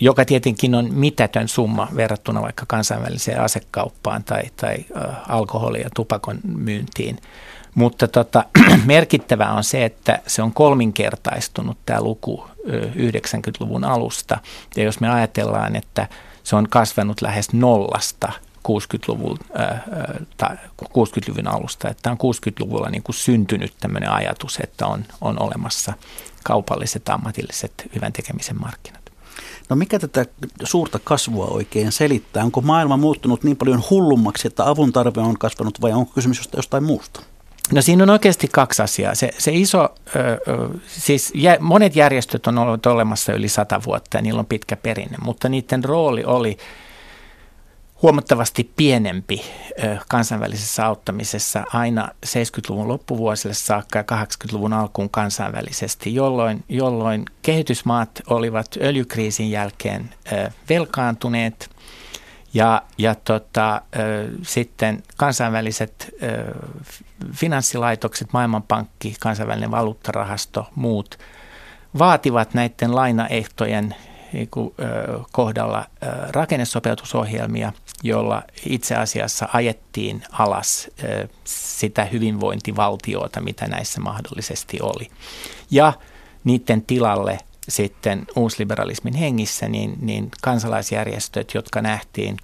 joka 0.00 0.24
tietenkin 0.24 0.74
on 0.74 0.94
mitätön 0.94 1.48
summa 1.48 1.88
verrattuna 1.96 2.42
vaikka 2.42 2.64
kansainväliseen 2.68 3.40
asekauppaan 3.40 4.24
tai, 4.24 4.42
tai 4.56 4.76
alkoholi- 5.28 5.82
ja 5.82 5.90
tupakon 5.94 6.38
myyntiin. 6.44 7.18
Mutta 7.76 8.08
tota, 8.08 8.44
merkittävää 8.84 9.52
on 9.52 9.64
se, 9.64 9.84
että 9.84 10.18
se 10.26 10.42
on 10.42 10.52
kolminkertaistunut 10.52 11.78
tämä 11.86 12.00
luku 12.00 12.46
90-luvun 12.68 13.84
alusta. 13.84 14.38
Ja 14.76 14.82
jos 14.82 15.00
me 15.00 15.08
ajatellaan, 15.08 15.76
että 15.76 16.08
se 16.42 16.56
on 16.56 16.68
kasvanut 16.68 17.22
lähes 17.22 17.52
nollasta 17.52 18.32
60-luvun, 18.68 19.38
äh, 19.60 19.84
60-luvun 20.82 21.48
alusta, 21.48 21.88
että 21.88 22.10
on 22.10 22.16
60-luvulla 22.16 22.90
niin 22.90 23.02
kuin 23.02 23.16
syntynyt 23.16 23.74
tämmöinen 23.80 24.10
ajatus, 24.10 24.58
että 24.62 24.86
on, 24.86 25.04
on 25.20 25.42
olemassa 25.42 25.92
kaupalliset, 26.44 27.08
ammatilliset 27.08 27.72
hyvän 27.94 28.12
tekemisen 28.12 28.60
markkinat. 28.60 29.02
No 29.68 29.76
mikä 29.76 29.98
tätä 29.98 30.26
suurta 30.64 30.98
kasvua 31.04 31.46
oikein 31.46 31.92
selittää? 31.92 32.44
Onko 32.44 32.60
maailma 32.60 32.96
muuttunut 32.96 33.44
niin 33.44 33.56
paljon 33.56 33.82
hullummaksi, 33.90 34.48
että 34.48 34.68
avun 34.68 34.92
tarve 34.92 35.20
on 35.20 35.38
kasvanut 35.38 35.80
vai 35.80 35.92
onko 35.92 36.12
kysymys 36.12 36.48
jostain, 36.56 36.84
muusta? 36.84 37.20
No 37.72 37.82
siinä 37.82 38.02
on 38.02 38.10
oikeasti 38.10 38.48
kaksi 38.52 38.82
asiaa. 38.82 39.14
Se, 39.14 39.30
se 39.38 39.52
iso, 39.52 39.94
ö, 40.16 40.40
siis 40.86 41.32
jä, 41.34 41.56
monet 41.60 41.96
järjestöt 41.96 42.46
on 42.46 42.58
ollut 42.58 42.86
olemassa 42.86 43.32
yli 43.32 43.48
sata 43.48 43.80
vuotta 43.86 44.16
ja 44.16 44.22
niillä 44.22 44.40
on 44.40 44.46
pitkä 44.46 44.76
perinne, 44.76 45.16
mutta 45.22 45.48
niiden 45.48 45.84
rooli 45.84 46.24
oli 46.24 46.56
huomattavasti 48.02 48.70
pienempi 48.76 49.42
kansainvälisessä 50.08 50.86
auttamisessa 50.86 51.64
aina 51.72 52.08
70-luvun 52.26 52.88
loppuvuosille 52.88 53.54
saakka 53.54 53.98
ja 53.98 54.04
80-luvun 54.24 54.72
alkuun 54.72 55.10
kansainvälisesti, 55.10 56.14
jolloin, 56.14 56.64
jolloin 56.68 57.24
kehitysmaat 57.42 58.22
olivat 58.30 58.66
öljykriisin 58.80 59.50
jälkeen 59.50 60.10
velkaantuneet 60.68 61.70
ja, 62.56 62.82
ja 62.98 63.14
tota, 63.14 63.82
sitten 64.42 65.02
kansainväliset 65.16 66.14
finanssilaitokset, 67.32 68.32
Maailmanpankki, 68.32 69.16
kansainvälinen 69.20 69.70
valuuttarahasto, 69.70 70.68
muut 70.74 71.18
vaativat 71.98 72.54
näiden 72.54 72.94
lainaehtojen 72.94 73.94
niin 74.32 74.48
kuin, 74.50 74.74
kohdalla 75.32 75.84
rakennesopeutusohjelmia, 76.28 77.72
jolla 78.02 78.42
itse 78.66 78.94
asiassa 78.94 79.48
ajettiin 79.52 80.22
alas 80.32 80.90
sitä 81.44 82.04
hyvinvointivaltiota, 82.04 83.40
mitä 83.40 83.66
näissä 83.66 84.00
mahdollisesti 84.00 84.78
oli. 84.80 85.10
Ja 85.70 85.92
niiden 86.44 86.82
tilalle 86.82 87.38
sitten 87.68 88.26
uusliberalismin 88.36 89.14
hengissä, 89.14 89.68
niin, 89.68 89.94
niin 90.00 90.30
kansalaisjärjestöt, 90.42 91.54
jotka 91.54 91.82
nähtiin 91.82 92.36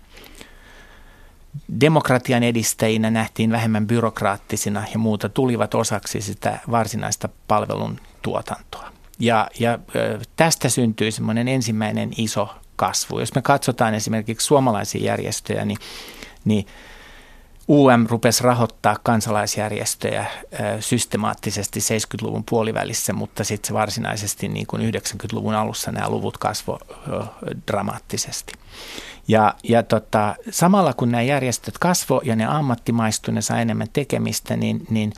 demokratian 1.80 2.42
edistäjinä, 2.42 3.10
nähtiin 3.10 3.52
vähemmän 3.52 3.86
byrokraattisina 3.86 4.84
ja 4.92 4.98
muuta, 4.98 5.28
tulivat 5.28 5.74
osaksi 5.74 6.20
sitä 6.20 6.58
varsinaista 6.70 7.28
palvelun 7.48 8.00
tuotantoa. 8.22 8.92
Ja, 9.18 9.48
ja 9.60 9.78
tästä 10.36 10.68
syntyi 10.68 11.10
semmoinen 11.10 11.48
ensimmäinen 11.48 12.10
iso 12.16 12.48
kasvu. 12.76 13.20
Jos 13.20 13.34
me 13.34 13.42
katsotaan 13.42 13.94
esimerkiksi 13.94 14.46
suomalaisia 14.46 15.04
järjestöjä, 15.04 15.64
niin, 15.64 15.78
niin 16.44 16.66
UM 17.72 18.06
rupesi 18.08 18.44
rahoittaa 18.44 18.96
kansalaisjärjestöjä 19.02 20.26
systemaattisesti 20.80 21.80
70-luvun 21.80 22.44
puolivälissä, 22.50 23.12
mutta 23.12 23.44
sitten 23.44 23.68
se 23.68 23.74
varsinaisesti 23.74 24.48
niin 24.48 24.66
kuin 24.66 24.94
90-luvun 24.94 25.54
alussa 25.54 25.92
nämä 25.92 26.08
luvut 26.08 26.38
kasvo 26.38 26.78
dramaattisesti. 27.66 28.52
Ja, 29.28 29.54
ja 29.62 29.82
tota, 29.82 30.34
samalla 30.50 30.92
kun 30.92 31.10
nämä 31.10 31.22
järjestöt 31.22 31.78
kasvo 31.78 32.20
ja 32.24 32.36
ne 32.36 32.44
ammattimaistui, 32.44 33.34
ne 33.34 33.40
sai 33.40 33.62
enemmän 33.62 33.88
tekemistä, 33.92 34.56
niin, 34.56 34.86
niin 34.90 35.12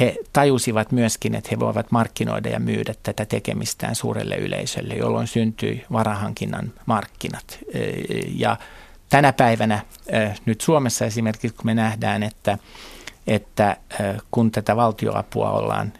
he 0.00 0.16
tajusivat 0.32 0.92
myöskin, 0.92 1.34
että 1.34 1.48
he 1.52 1.58
voivat 1.58 1.90
markkinoida 1.90 2.48
ja 2.48 2.60
myydä 2.60 2.94
tätä 3.02 3.26
tekemistään 3.26 3.94
suurelle 3.94 4.36
yleisölle, 4.36 4.94
jolloin 4.94 5.26
syntyi 5.26 5.84
varahankinnan 5.92 6.72
markkinat. 6.86 7.58
Ja 8.34 8.56
tänä 9.10 9.32
päivänä 9.32 9.80
nyt 10.44 10.60
Suomessa 10.60 11.04
esimerkiksi, 11.04 11.56
kun 11.56 11.66
me 11.66 11.74
nähdään, 11.74 12.22
että, 12.22 12.58
että 13.26 13.76
kun 14.30 14.50
tätä 14.50 14.76
valtioapua 14.76 15.50
ollaan 15.50 15.92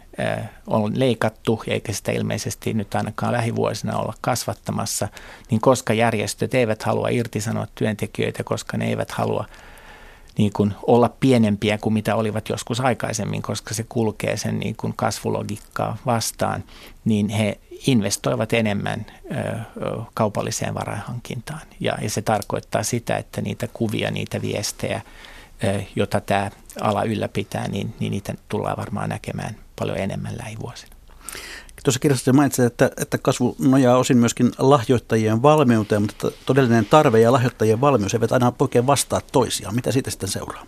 on 0.67 0.99
leikattu, 0.99 1.63
eikä 1.67 1.93
sitä 1.93 2.11
ilmeisesti 2.11 2.73
nyt 2.73 2.95
ainakaan 2.95 3.33
lähivuosina 3.33 3.97
olla 3.97 4.13
kasvattamassa, 4.21 5.07
niin 5.51 5.61
koska 5.61 5.93
järjestöt 5.93 6.53
eivät 6.53 6.83
halua 6.83 7.09
irtisanoa 7.09 7.67
työntekijöitä, 7.75 8.43
koska 8.43 8.77
ne 8.77 8.87
eivät 8.87 9.11
halua– 9.11 9.45
niin 10.37 10.53
kuin 10.53 10.73
olla 10.87 11.09
pienempiä 11.19 11.77
kuin 11.77 11.93
mitä 11.93 12.15
olivat 12.15 12.49
joskus 12.49 12.79
aikaisemmin, 12.79 13.41
koska 13.41 13.73
se 13.73 13.85
kulkee 13.89 14.37
sen 14.37 14.59
niin 14.59 14.75
kuin 14.75 14.93
kasvulogiikkaa 14.95 15.97
vastaan, 16.05 16.63
niin 17.05 17.29
he 17.29 17.59
investoivat 17.87 18.53
enemmän 18.53 19.05
kaupalliseen 20.13 20.73
varainhankintaan. 20.73 21.61
Ja, 21.79 21.97
ja 22.01 22.09
se 22.09 22.21
tarkoittaa 22.21 22.83
sitä, 22.83 23.17
että 23.17 23.41
niitä 23.41 23.67
kuvia, 23.73 24.11
niitä 24.11 24.41
viestejä, 24.41 25.01
jota 25.95 26.21
tämä 26.21 26.51
ala 26.81 27.03
ylläpitää, 27.03 27.67
niin, 27.67 27.93
niin 27.99 28.11
niitä 28.11 28.33
tullaan 28.49 28.77
varmaan 28.77 29.09
näkemään 29.09 29.55
paljon 29.79 29.97
enemmän 29.97 30.37
lähivuosina. 30.37 30.95
Tuossa 31.83 31.99
kirjassa 31.99 32.33
mainitsit, 32.33 32.65
että, 32.65 32.91
että 32.97 33.17
kasvu 33.17 33.55
nojaa 33.59 33.97
osin 33.97 34.17
myöskin 34.17 34.51
lahjoittajien 34.57 35.41
valmiuteen, 35.41 36.01
mutta 36.01 36.31
todellinen 36.45 36.85
tarve 36.85 37.19
ja 37.19 37.31
lahjoittajien 37.31 37.81
valmius 37.81 38.13
eivät 38.13 38.31
aina 38.31 38.53
oikein 38.59 38.87
vastaa 38.87 39.21
toisiaan. 39.31 39.75
Mitä 39.75 39.91
siitä 39.91 40.11
sitten 40.11 40.29
seuraa? 40.29 40.65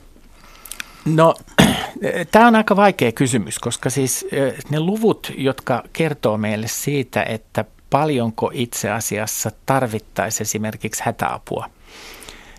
No, 1.06 1.36
tämä 2.32 2.48
on 2.48 2.56
aika 2.56 2.76
vaikea 2.76 3.12
kysymys, 3.12 3.60
koska 3.60 3.90
siis 3.90 4.26
ne 4.70 4.80
luvut, 4.80 5.32
jotka 5.38 5.84
kertoo 5.94 6.38
meille 6.38 6.68
siitä, 6.68 7.24
että 7.24 7.66
paljonko 7.90 8.52
itse 8.54 8.92
asiassa 8.92 9.52
tarvittaisiin 9.66 10.42
esimerkiksi 10.46 11.04
hätäapua, 11.06 11.70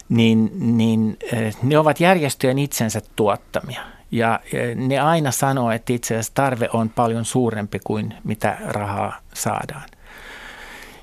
niin, 0.08 0.50
niin 0.76 1.18
ne 1.62 1.78
ovat 1.78 2.00
järjestöjen 2.00 2.58
itsensä 2.58 3.02
tuottamia. 3.16 3.93
Ja 4.10 4.40
ne 4.74 4.98
aina 4.98 5.30
sanoo, 5.30 5.70
että 5.70 5.92
itse 5.92 6.14
asiassa 6.14 6.32
tarve 6.34 6.68
on 6.72 6.90
paljon 6.90 7.24
suurempi 7.24 7.78
kuin 7.84 8.14
mitä 8.24 8.56
rahaa 8.66 9.20
saadaan. 9.34 9.88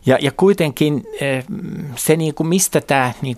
Ja, 0.05 0.17
ja 0.21 0.31
kuitenkin 0.31 1.03
e, 1.21 1.43
se, 1.95 2.15
niin 2.15 2.33
kuin 2.33 2.47
mistä 2.47 2.81
tämä, 2.81 3.11
niin 3.21 3.37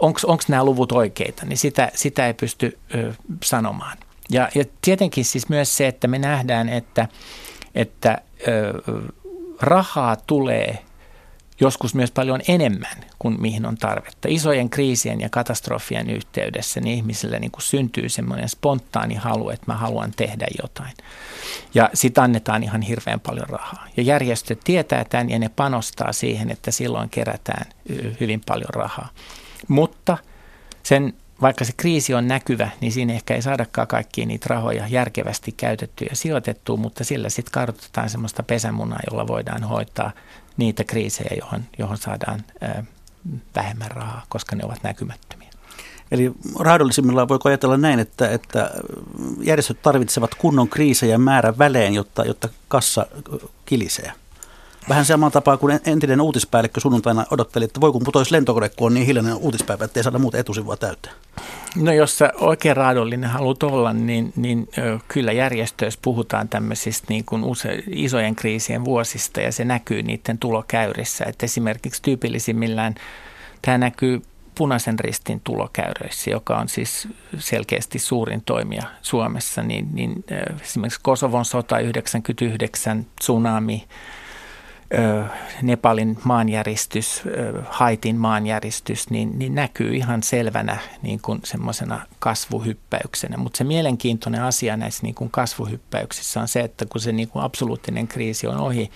onko 0.00 0.42
nämä 0.48 0.64
luvut 0.64 0.92
oikeita, 0.92 1.46
niin 1.46 1.58
sitä, 1.58 1.90
sitä 1.94 2.26
ei 2.26 2.34
pysty 2.34 2.78
ö, 2.94 3.12
sanomaan. 3.44 3.98
Ja, 4.30 4.48
ja 4.54 4.64
tietenkin 4.82 5.24
siis 5.24 5.48
myös 5.48 5.76
se, 5.76 5.86
että 5.86 6.08
me 6.08 6.18
nähdään, 6.18 6.68
että, 6.68 7.08
että 7.74 8.18
rahaa 9.60 10.16
tulee 10.16 10.78
joskus 11.62 11.94
myös 11.94 12.10
paljon 12.10 12.40
enemmän 12.48 12.96
kuin 13.18 13.40
mihin 13.40 13.66
on 13.66 13.76
tarvetta. 13.76 14.28
Isojen 14.30 14.70
kriisien 14.70 15.20
ja 15.20 15.28
katastrofien 15.28 16.10
yhteydessä 16.10 16.80
niin 16.80 16.96
ihmisille 16.96 17.38
niin 17.38 17.50
kuin 17.50 17.62
syntyy 17.62 18.08
semmoinen 18.08 18.48
spontaani 18.48 19.14
halu, 19.14 19.50
että 19.50 19.66
mä 19.66 19.74
haluan 19.74 20.12
tehdä 20.16 20.46
jotain. 20.62 20.94
Ja 21.74 21.90
sitä 21.94 22.22
annetaan 22.22 22.62
ihan 22.62 22.82
hirveän 22.82 23.20
paljon 23.20 23.48
rahaa. 23.48 23.86
Ja 23.96 24.02
järjestöt 24.02 24.60
tietää 24.64 25.04
tämän 25.04 25.30
ja 25.30 25.38
ne 25.38 25.48
panostaa 25.48 26.12
siihen, 26.12 26.50
että 26.50 26.70
silloin 26.70 27.10
kerätään 27.10 27.66
hyvin 28.20 28.40
paljon 28.46 28.74
rahaa. 28.74 29.08
Mutta 29.68 30.18
sen 30.82 31.14
vaikka 31.42 31.64
se 31.64 31.72
kriisi 31.76 32.14
on 32.14 32.28
näkyvä, 32.28 32.70
niin 32.80 32.92
siinä 32.92 33.12
ehkä 33.12 33.34
ei 33.34 33.42
saadakaan 33.42 33.88
kaikkia 33.88 34.26
niitä 34.26 34.46
rahoja 34.50 34.88
järkevästi 34.88 35.52
käytettyä 35.52 36.06
ja 36.10 36.16
sijoitettua, 36.16 36.76
mutta 36.76 37.04
sillä 37.04 37.28
sitten 37.28 37.52
kartoitetaan 37.52 38.10
semmoista 38.10 38.42
pesämunaa, 38.42 39.00
jolla 39.10 39.26
voidaan 39.26 39.64
hoitaa 39.64 40.12
niitä 40.56 40.84
kriisejä, 40.84 41.36
johon, 41.40 41.62
johon 41.78 41.98
saadaan 41.98 42.44
vähemmän 43.56 43.90
rahaa, 43.90 44.26
koska 44.28 44.56
ne 44.56 44.64
ovat 44.64 44.82
näkymättömiä. 44.82 45.50
Eli 46.10 46.32
raadollisimmillaan 46.58 47.28
voiko 47.28 47.48
ajatella 47.48 47.76
näin, 47.76 47.98
että, 47.98 48.30
että 48.30 48.70
järjestöt 49.40 49.82
tarvitsevat 49.82 50.34
kunnon 50.34 50.68
kriisejä 50.68 51.18
määrän 51.18 51.58
välein, 51.58 51.94
jotta, 51.94 52.24
jotta 52.24 52.48
kassa 52.68 53.06
kilisee? 53.66 54.12
Vähän 54.88 55.04
samalla 55.04 55.30
tapaa 55.30 55.56
kuin 55.56 55.80
entinen 55.86 56.20
uutispäällikkö 56.20 56.80
sunnuntaina 56.80 57.26
odotteli, 57.30 57.64
että 57.64 57.80
voi 57.80 57.92
kun 57.92 58.02
putoisi 58.04 58.32
lentokone, 58.32 58.68
kun 58.68 58.86
on 58.86 58.94
niin 58.94 59.06
hiljainen 59.06 59.34
uutispäivä, 59.34 59.84
että 59.84 60.00
ei 60.00 60.04
saada 60.04 60.18
muuta 60.18 60.38
etusivua 60.38 60.76
täyteen. 60.76 61.14
No 61.76 61.92
jos 61.92 62.18
sä 62.18 62.32
oikein 62.40 62.76
raadollinen 62.76 63.30
haluat 63.30 63.62
olla, 63.62 63.92
niin, 63.92 64.32
niin 64.36 64.68
kyllä 65.08 65.32
järjestöissä 65.32 66.00
puhutaan 66.02 66.48
tämmöisistä 66.48 67.06
niin 67.08 67.24
kuin 67.24 67.44
use, 67.44 67.82
isojen 67.90 68.36
kriisien 68.36 68.84
vuosista 68.84 69.40
ja 69.40 69.52
se 69.52 69.64
näkyy 69.64 70.02
niiden 70.02 70.38
tulokäyrissä. 70.38 71.24
Et 71.24 71.42
esimerkiksi 71.42 72.02
tyypillisimmillään 72.02 72.94
tämä 73.62 73.78
näkyy 73.78 74.22
punaisen 74.54 74.98
ristin 74.98 75.40
tulokäyröissä, 75.44 76.30
joka 76.30 76.58
on 76.58 76.68
siis 76.68 77.08
selkeästi 77.38 77.98
suurin 77.98 78.42
toimija 78.46 78.82
Suomessa, 79.02 79.62
niin, 79.62 79.88
niin 79.92 80.24
esimerkiksi 80.62 81.00
Kosovon 81.02 81.44
sota 81.44 81.78
99, 81.78 83.06
tsunami, 83.20 83.84
Nepalin 85.62 86.18
maanjäristys, 86.24 87.22
Haitin 87.64 88.16
maanjäristys, 88.16 89.10
niin, 89.10 89.38
niin 89.38 89.54
näkyy 89.54 89.96
ihan 89.96 90.22
selvänä 90.22 90.78
niin 91.02 91.20
kuin 91.20 91.40
semmoisena 91.44 92.06
kasvuhyppäyksenä. 92.18 93.36
Mutta 93.36 93.56
se 93.56 93.64
mielenkiintoinen 93.64 94.42
asia 94.42 94.76
näissä 94.76 95.02
niin 95.02 95.14
kuin 95.14 95.30
kasvuhyppäyksissä 95.30 96.40
on 96.40 96.48
se, 96.48 96.60
että 96.60 96.86
kun 96.86 97.00
se 97.00 97.12
niin 97.12 97.28
kuin 97.28 97.44
absoluuttinen 97.44 98.08
kriisi 98.08 98.46
on 98.46 98.60
ohi, 98.60 98.90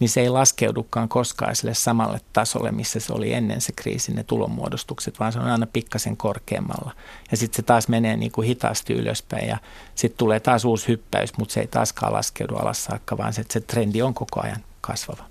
niin 0.00 0.08
se 0.08 0.20
ei 0.20 0.28
laskeudukaan 0.28 1.08
koskaan 1.08 1.56
sille 1.56 1.74
samalle 1.74 2.20
tasolle, 2.32 2.72
missä 2.72 3.00
se 3.00 3.12
oli 3.12 3.32
ennen 3.32 3.60
se 3.60 3.72
kriisi, 3.76 4.14
ne 4.14 4.24
tulonmuodostukset, 4.24 5.20
vaan 5.20 5.32
se 5.32 5.38
on 5.38 5.46
aina 5.46 5.66
pikkasen 5.66 6.16
korkeammalla. 6.16 6.92
Ja 7.30 7.36
sitten 7.36 7.56
se 7.56 7.62
taas 7.62 7.88
menee 7.88 8.16
niin 8.16 8.32
kuin 8.32 8.46
hitaasti 8.46 8.92
ylöspäin 8.92 9.48
ja 9.48 9.58
sitten 9.94 10.18
tulee 10.18 10.40
taas 10.40 10.64
uusi 10.64 10.88
hyppäys, 10.88 11.38
mutta 11.38 11.52
se 11.52 11.60
ei 11.60 11.66
taaskaan 11.66 12.12
laskeudu 12.12 12.56
alas 12.56 12.84
saakka, 12.84 13.18
vaan 13.18 13.32
se, 13.32 13.44
se 13.50 13.60
trendi 13.60 14.02
on 14.02 14.14
koko 14.14 14.40
ajan 14.42 14.64
kasvava. 14.82 15.24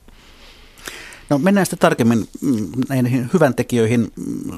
No 1.30 1.38
mennään 1.38 1.66
sitten 1.66 1.80
tarkemmin 1.80 2.28
mm, 2.42 2.68
näihin 2.90 3.30
hyvän 3.34 3.56
tekijöihin. 3.56 4.12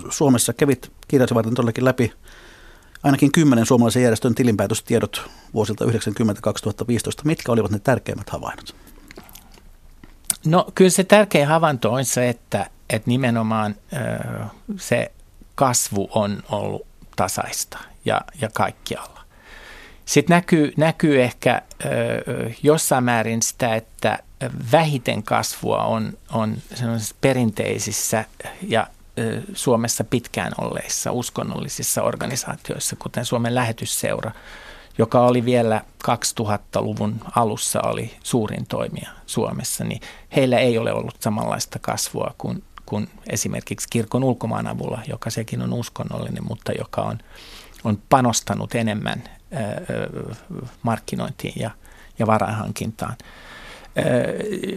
Suomessa 0.09 0.53
kävit 0.53 0.91
kirjallisen 1.07 1.35
varten 1.35 1.53
todellakin 1.53 1.85
läpi 1.85 2.13
ainakin 3.03 3.31
kymmenen 3.31 3.65
suomalaisen 3.65 4.03
järjestön 4.03 4.35
tilinpäätöstiedot 4.35 5.29
vuosilta 5.53 5.85
1990-2015. 5.85 5.89
Mitkä 7.23 7.51
olivat 7.51 7.71
ne 7.71 7.79
tärkeimmät 7.79 8.29
havainnot? 8.29 8.75
No 10.45 10.67
kyllä 10.75 10.89
se 10.89 11.03
tärkeä 11.03 11.47
havainto 11.47 11.93
on 11.93 12.05
se, 12.05 12.29
että, 12.29 12.69
että 12.89 13.09
nimenomaan 13.09 13.75
se 14.77 15.11
kasvu 15.55 16.09
on 16.11 16.43
ollut 16.49 16.85
tasaista 17.15 17.79
ja, 18.05 18.21
ja 18.41 18.49
kaikkialla. 18.53 19.23
Sitten 20.05 20.35
näkyy, 20.35 20.73
näkyy 20.77 21.21
ehkä 21.21 21.61
jossain 22.63 23.03
määrin 23.03 23.41
sitä, 23.41 23.75
että 23.75 24.19
vähiten 24.71 25.23
kasvua 25.23 25.83
on, 25.83 26.13
on 26.31 26.57
perinteisissä 27.21 28.25
ja 28.61 28.87
Suomessa 29.53 30.03
pitkään 30.03 30.51
olleissa 30.57 31.11
uskonnollisissa 31.11 32.03
organisaatioissa, 32.03 32.95
kuten 32.95 33.25
Suomen 33.25 33.55
lähetysseura, 33.55 34.31
joka 34.97 35.21
oli 35.21 35.45
vielä 35.45 35.81
2000-luvun 36.07 37.15
alussa 37.35 37.81
oli 37.81 38.17
suurin 38.23 38.65
toimija 38.65 39.09
Suomessa, 39.25 39.83
niin 39.83 40.01
heillä 40.35 40.59
ei 40.59 40.77
ole 40.77 40.93
ollut 40.93 41.15
samanlaista 41.19 41.79
kasvua 41.79 42.33
kuin, 42.37 42.63
kuin 42.85 43.09
esimerkiksi 43.29 43.87
kirkon 43.89 44.23
ulkomaan 44.23 44.67
avulla, 44.67 45.01
joka 45.07 45.29
sekin 45.29 45.61
on 45.61 45.73
uskonnollinen, 45.73 46.43
mutta 46.47 46.71
joka 46.77 47.01
on, 47.01 47.17
on 47.83 47.99
panostanut 48.09 48.75
enemmän 48.75 49.23
markkinointiin 50.83 51.53
ja, 51.55 51.71
ja 52.19 52.27
varainhankintaan. 52.27 53.15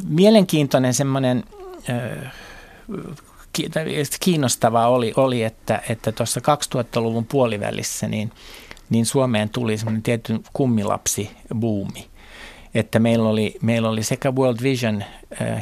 Mielenkiintoinen 0.09 0.95
semmoinen 0.95 1.45
kiinnostavaa 4.21 4.89
oli, 4.89 5.13
oli 5.17 5.43
että, 5.43 5.83
että 5.89 6.13
tuossa 6.13 6.41
2000-luvun 6.41 7.27
puolivälissä 7.27 8.09
niin, 8.09 8.33
niin 8.91 9.07
Suomeen 9.07 9.49
tuli 9.49 9.79
semmoinen 9.79 10.03
tietty 10.03 10.41
kummilapsi-buumi. 10.53 12.07
Että 12.75 12.99
meillä 12.99 13.29
oli, 13.29 13.57
meillä 13.63 13.89
oli 13.89 14.03
sekä 14.03 14.31
World 14.31 14.63
Vision, 14.63 15.05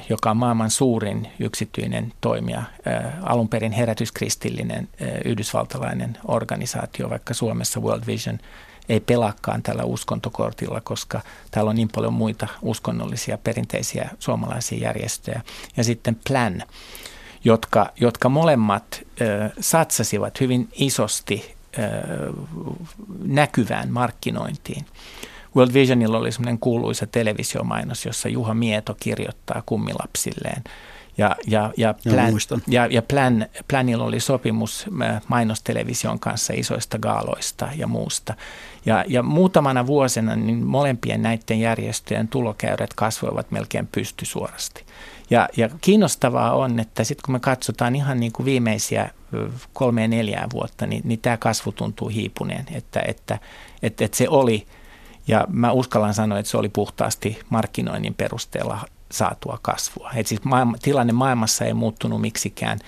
joka 0.09 0.31
on 0.31 0.37
maailman 0.37 0.71
suurin 0.71 1.29
yksityinen 1.41 2.13
toimija, 2.21 2.63
alun 3.23 3.49
perin 3.49 3.73
herätyskristillinen 3.73 4.89
yhdysvaltalainen 5.25 6.19
organisaatio, 6.29 7.11
vaikka 7.11 7.35
Suomessa 7.35 7.81
World 7.81 8.07
Vision– 8.07 8.39
ei 8.89 9.01
pelaakaan 9.01 9.63
tällä 9.63 9.85
uskontokortilla, 9.85 10.81
koska 10.81 11.21
täällä 11.51 11.69
on 11.69 11.77
niin 11.77 11.91
paljon 11.95 12.13
muita 12.13 12.49
uskonnollisia 12.63 13.39
perinteisiä 13.39 14.11
suomalaisia 14.19 14.79
järjestöjä. 14.79 15.43
Ja 15.77 15.85
sitten 15.85 16.17
Plan, 16.29 16.63
jotka, 17.45 17.87
jotka 18.01 18.29
molemmat 18.29 19.03
ö, 19.21 19.51
satsasivat 19.61 20.41
hyvin 20.41 20.69
isosti 20.73 21.55
ö, 21.79 21.81
näkyvään 23.25 23.93
markkinointiin. 23.93 24.87
World 25.57 25.75
Visionilla 25.75 26.19
oli 26.19 26.33
semmoinen 26.33 26.59
kuuluisa 26.59 27.07
televisiomainos, 27.07 28.07
jossa 28.07 28.29
Juha 28.29 28.55
Mieto 28.55 28.97
kirjoittaa 29.01 29.63
kummilapsilleen– 29.67 30.63
ja, 31.19 31.37
ja, 31.47 31.73
ja, 31.77 31.95
plan, 31.95 32.35
ja, 32.67 32.87
ja 32.87 33.03
plan, 33.03 33.47
Planilla 33.69 34.05
oli 34.05 34.21
sopimus 34.21 34.87
mainostelevision 35.29 36.21
kanssa 36.21 36.53
isoista 36.57 36.99
gaaloista 36.99 37.69
ja 37.77 37.87
muusta. 37.87 38.35
Ja, 38.87 39.05
ja 39.09 39.23
muutamana 39.23 39.87
vuosina 39.87 40.37
niin 40.37 40.67
molempien 40.67 41.23
näiden 41.23 41.61
järjestöjen 41.61 42.29
tulokäyrät 42.29 42.95
kasvoivat 42.95 43.51
melkein 43.51 43.87
pystysuorasti. 43.87 44.85
Ja, 45.31 45.49
ja 45.57 45.69
kiinnostavaa 45.81 46.55
on, 46.55 46.81
että 46.81 47.05
sitten 47.05 47.23
kun 47.25 47.35
me 47.35 47.41
katsotaan 47.41 47.97
ihan 47.97 48.21
niin 48.21 48.33
kuin 48.33 48.47
viimeisiä 48.47 49.11
kolmeen 49.73 50.11
neljään 50.11 50.51
vuotta, 50.53 50.87
niin, 50.87 51.03
niin 51.05 51.21
tämä 51.21 51.37
kasvu 51.37 51.73
tuntuu 51.73 52.09
hiipuneen, 52.09 52.67
että, 52.73 53.03
että, 53.09 53.39
että, 53.83 54.05
että 54.05 54.17
se 54.17 54.29
oli, 54.29 54.67
ja 55.29 55.45
mä 55.49 55.73
uskallan 55.73 56.15
sanoa, 56.15 56.39
että 56.39 56.51
se 56.51 56.57
oli 56.57 56.69
puhtaasti 56.69 57.39
markkinoinnin 57.51 58.15
perusteella 58.15 58.81
saatua 59.13 59.59
kasvua. 59.63 60.11
Et 60.15 60.27
siis 60.27 60.45
maailma, 60.45 60.77
tilanne 60.83 61.13
maailmassa 61.13 61.65
ei 61.65 61.75
muuttunut 61.75 62.21
miksikään 62.21 62.79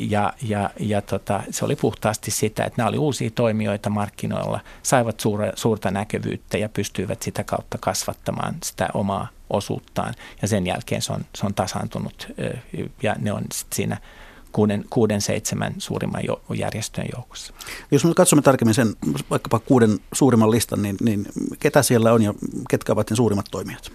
ja, 0.00 0.32
ja, 0.42 0.70
ja 0.80 1.02
tota, 1.02 1.42
se 1.50 1.64
oli 1.64 1.76
puhtaasti 1.76 2.30
sitä, 2.30 2.64
että 2.64 2.74
nämä 2.76 2.88
oli 2.88 2.98
uusia 2.98 3.30
toimijoita 3.30 3.90
markkinoilla, 3.90 4.60
saivat 4.82 5.20
suure, 5.20 5.52
suurta 5.56 5.90
näkyvyyttä 5.90 6.58
ja 6.58 6.68
pystyivät 6.68 7.22
sitä 7.22 7.44
kautta 7.44 7.78
kasvattamaan 7.78 8.54
sitä 8.64 8.88
omaa 8.94 9.28
osuuttaan 9.50 10.14
ja 10.42 10.48
sen 10.48 10.66
jälkeen 10.66 11.02
se 11.02 11.12
on, 11.12 11.24
se 11.34 11.46
on 11.46 11.54
tasaantunut 11.54 12.28
ja 13.02 13.16
ne 13.18 13.32
on 13.32 13.42
siinä 13.74 13.96
kuuden, 14.52 14.84
kuuden 14.90 15.20
seitsemän 15.20 15.74
suurimman 15.78 16.24
jo, 16.24 16.42
järjestöjen 16.54 17.08
joukossa. 17.16 17.54
Jos 17.90 18.04
me 18.04 18.14
katsomme 18.14 18.42
tarkemmin 18.42 18.74
sen 18.74 18.94
vaikkapa 19.30 19.58
kuuden 19.58 19.98
suurimman 20.12 20.50
listan, 20.50 20.82
niin, 20.82 20.96
niin 21.00 21.26
ketä 21.58 21.82
siellä 21.82 22.12
on 22.12 22.22
ja 22.22 22.34
ketkä 22.70 22.92
ovat 22.92 23.10
ne 23.10 23.16
suurimmat 23.16 23.46
toimijat? 23.50 23.92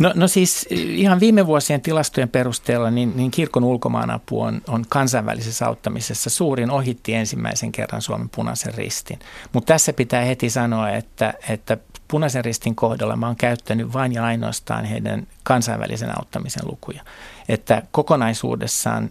No, 0.00 0.12
no 0.14 0.28
siis 0.28 0.66
ihan 0.70 1.20
viime 1.20 1.46
vuosien 1.46 1.80
tilastojen 1.80 2.28
perusteella 2.28 2.90
niin, 2.90 3.12
niin 3.16 3.30
kirkon 3.30 3.64
ulkomaanapu 3.64 4.40
on, 4.40 4.62
on 4.68 4.84
kansainvälisessä 4.88 5.66
auttamisessa 5.66 6.30
suurin 6.30 6.70
ohitti 6.70 7.14
ensimmäisen 7.14 7.72
kerran 7.72 8.02
Suomen 8.02 8.28
punaisen 8.28 8.74
ristin. 8.74 9.18
Mutta 9.52 9.72
tässä 9.72 9.92
pitää 9.92 10.24
heti 10.24 10.50
sanoa, 10.50 10.90
että, 10.90 11.34
että 11.48 11.76
punaisen 12.08 12.44
ristin 12.44 12.74
kohdalla 12.74 13.16
mä 13.16 13.26
oon 13.26 13.36
käyttänyt 13.36 13.92
vain 13.92 14.12
ja 14.12 14.24
ainoastaan 14.24 14.84
heidän 14.84 15.26
kansainvälisen 15.42 16.18
auttamisen 16.18 16.62
lukuja. 16.70 17.02
Että 17.48 17.82
kokonaisuudessaan 17.90 19.10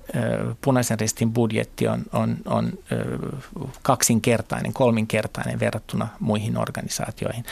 punaisen 0.61 0.99
ristin 0.99 1.33
budjetti 1.33 1.87
on, 1.87 2.03
on, 2.13 2.37
on 2.45 2.73
kaksinkertainen, 3.81 4.73
kolminkertainen 4.73 5.59
verrattuna 5.59 6.07
muihin 6.19 6.57
organisaatioihin. 6.57 7.45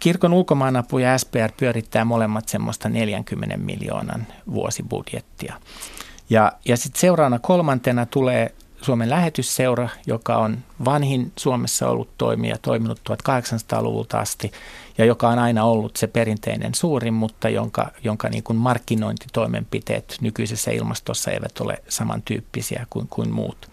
Kirkon 0.00 0.32
ulkomaanapu 0.32 0.98
ja 0.98 1.18
SPR 1.18 1.52
pyörittää 1.56 2.04
molemmat 2.04 2.48
semmoista 2.48 2.88
40 2.88 3.56
miljoonan 3.56 4.26
vuosibudjettia. 4.52 5.54
Ja, 6.30 6.52
ja 6.64 6.76
sitten 6.76 7.00
seuraavana 7.00 7.38
kolmantena 7.38 8.06
tulee 8.06 8.54
Suomen 8.82 9.10
lähetysseura, 9.10 9.88
joka 10.06 10.36
on 10.36 10.58
vanhin 10.84 11.32
Suomessa 11.36 11.88
ollut 11.88 12.08
toimija, 12.18 12.56
toiminut 12.62 13.00
1800-luvulta 13.10 14.18
asti 14.18 14.52
ja 14.98 15.04
joka 15.04 15.28
on 15.28 15.38
aina 15.38 15.64
ollut 15.64 15.96
se 15.96 16.06
perinteinen 16.06 16.74
suurin, 16.74 17.14
mutta 17.14 17.48
jonka, 17.48 17.90
jonka 18.04 18.28
niin 18.28 18.42
kuin 18.42 18.56
markkinointitoimenpiteet 18.56 20.16
nykyisessä 20.20 20.70
ilmastossa 20.70 21.30
eivät 21.30 21.60
ole 21.60 21.82
samantyyppisiä 21.88 22.86
kuin, 22.90 23.08
kuin 23.08 23.30
muut. 23.32 23.70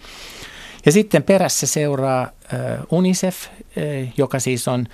Ja 0.85 0.91
sitten 0.91 1.23
perässä 1.23 1.67
seuraa 1.67 2.27
UNICEF, 2.91 3.45
joka 4.17 4.39
siis 4.39 4.67
on 4.67 4.87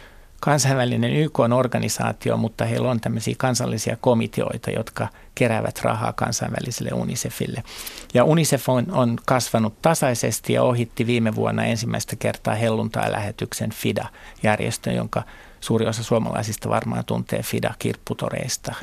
kansainvälinen 0.43 1.15
YK-organisaatio, 1.15 2.37
mutta 2.37 2.65
heillä 2.65 2.91
on 2.91 3.01
tämmöisiä 3.01 3.35
kansallisia 3.37 3.97
komiteoita, 4.01 4.71
jotka 4.71 5.07
keräävät 5.35 5.79
rahaa 5.81 6.13
kansainväliselle 6.13 6.89
UNICEFille. 6.93 7.63
Ja 8.13 8.23
UNICEF 8.23 8.69
on, 8.69 8.91
on 8.91 9.17
kasvanut 9.25 9.81
tasaisesti 9.81 10.53
ja 10.53 10.63
ohitti 10.63 11.07
viime 11.07 11.35
vuonna 11.35 11.63
ensimmäistä 11.63 12.15
kertaa 12.15 12.55
helluntai-lähetyksen 12.55 13.71
FIDA-järjestön, 13.71 14.95
jonka 14.95 15.23
suuri 15.61 15.85
osa 15.85 16.03
suomalaisista 16.03 16.69
varmaan 16.69 17.05
tuntee 17.05 17.43
FIDA-kirpputoreista. 17.43 18.75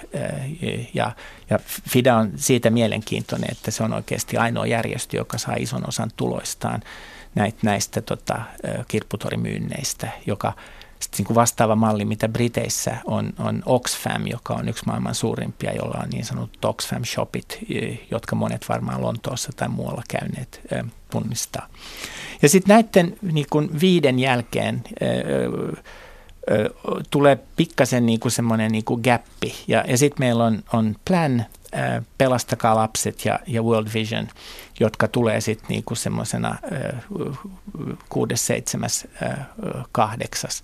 Ja, 0.95 1.13
ja 1.51 1.59
FIDA 1.89 2.17
on 2.17 2.33
siitä 2.37 2.71
mielenkiintoinen, 2.71 3.51
että 3.53 3.71
se 3.71 3.83
on 3.83 3.93
oikeasti 3.93 4.37
ainoa 4.37 4.67
järjestö, 4.67 5.17
joka 5.17 5.39
saa 5.39 5.55
ison 5.59 5.89
osan 5.89 6.11
tuloistaan 6.17 6.83
näitä, 7.35 7.59
näistä 7.63 8.01
tota, 8.01 8.43
kirpputorimyynneistä, 8.89 10.09
joka– 10.27 10.53
sitten 11.01 11.19
niin 11.19 11.27
kuin 11.27 11.35
vastaava 11.35 11.77
malli, 11.77 12.05
mitä 12.05 12.29
Briteissä 12.29 12.97
on, 13.05 13.33
on 13.39 13.63
Oxfam, 13.67 14.27
joka 14.27 14.55
on 14.55 14.69
yksi 14.69 14.87
maailman 14.87 15.15
suurimpia, 15.15 15.73
jolla 15.73 16.01
on 16.03 16.09
niin 16.11 16.25
sanotut 16.25 16.65
Oxfam 16.65 17.05
Shopit, 17.05 17.59
jotka 18.11 18.37
monet 18.37 18.69
varmaan 18.69 19.03
Lontoossa 19.03 19.53
tai 19.57 19.69
muualla 19.69 20.03
käyneet 20.09 20.61
tunnistaa. 21.11 21.67
Ja 22.43 22.49
sitten 22.49 22.75
näiden 22.75 23.17
niin 23.23 23.47
kuin 23.51 23.81
viiden 23.81 24.19
jälkeen 24.19 24.85
tulee 27.11 27.39
pikkasen 27.57 28.07
niin 28.07 28.21
semmoinen 28.29 28.73
niin 28.73 28.85
kuin 28.85 29.01
gappi. 29.01 29.55
Ja, 29.69 29.85
ja 29.89 29.99
sitten 29.99 30.27
meillä 30.27 30.45
on, 30.45 30.63
on 30.73 30.97
Plan, 31.05 31.47
Pelastakaa 32.19 32.77
lapset 32.77 33.25
ja, 33.25 33.39
ja 33.47 33.63
World 33.63 33.89
Vision, 33.95 34.29
jotka 34.81 35.09
tulee 35.09 35.41
sitten 35.41 35.69
niinku 35.69 35.95
semmoisena 35.95 36.57
kuudes, 38.09 38.47
seitsemäs, 38.47 39.07
kahdeksas. 39.93 40.63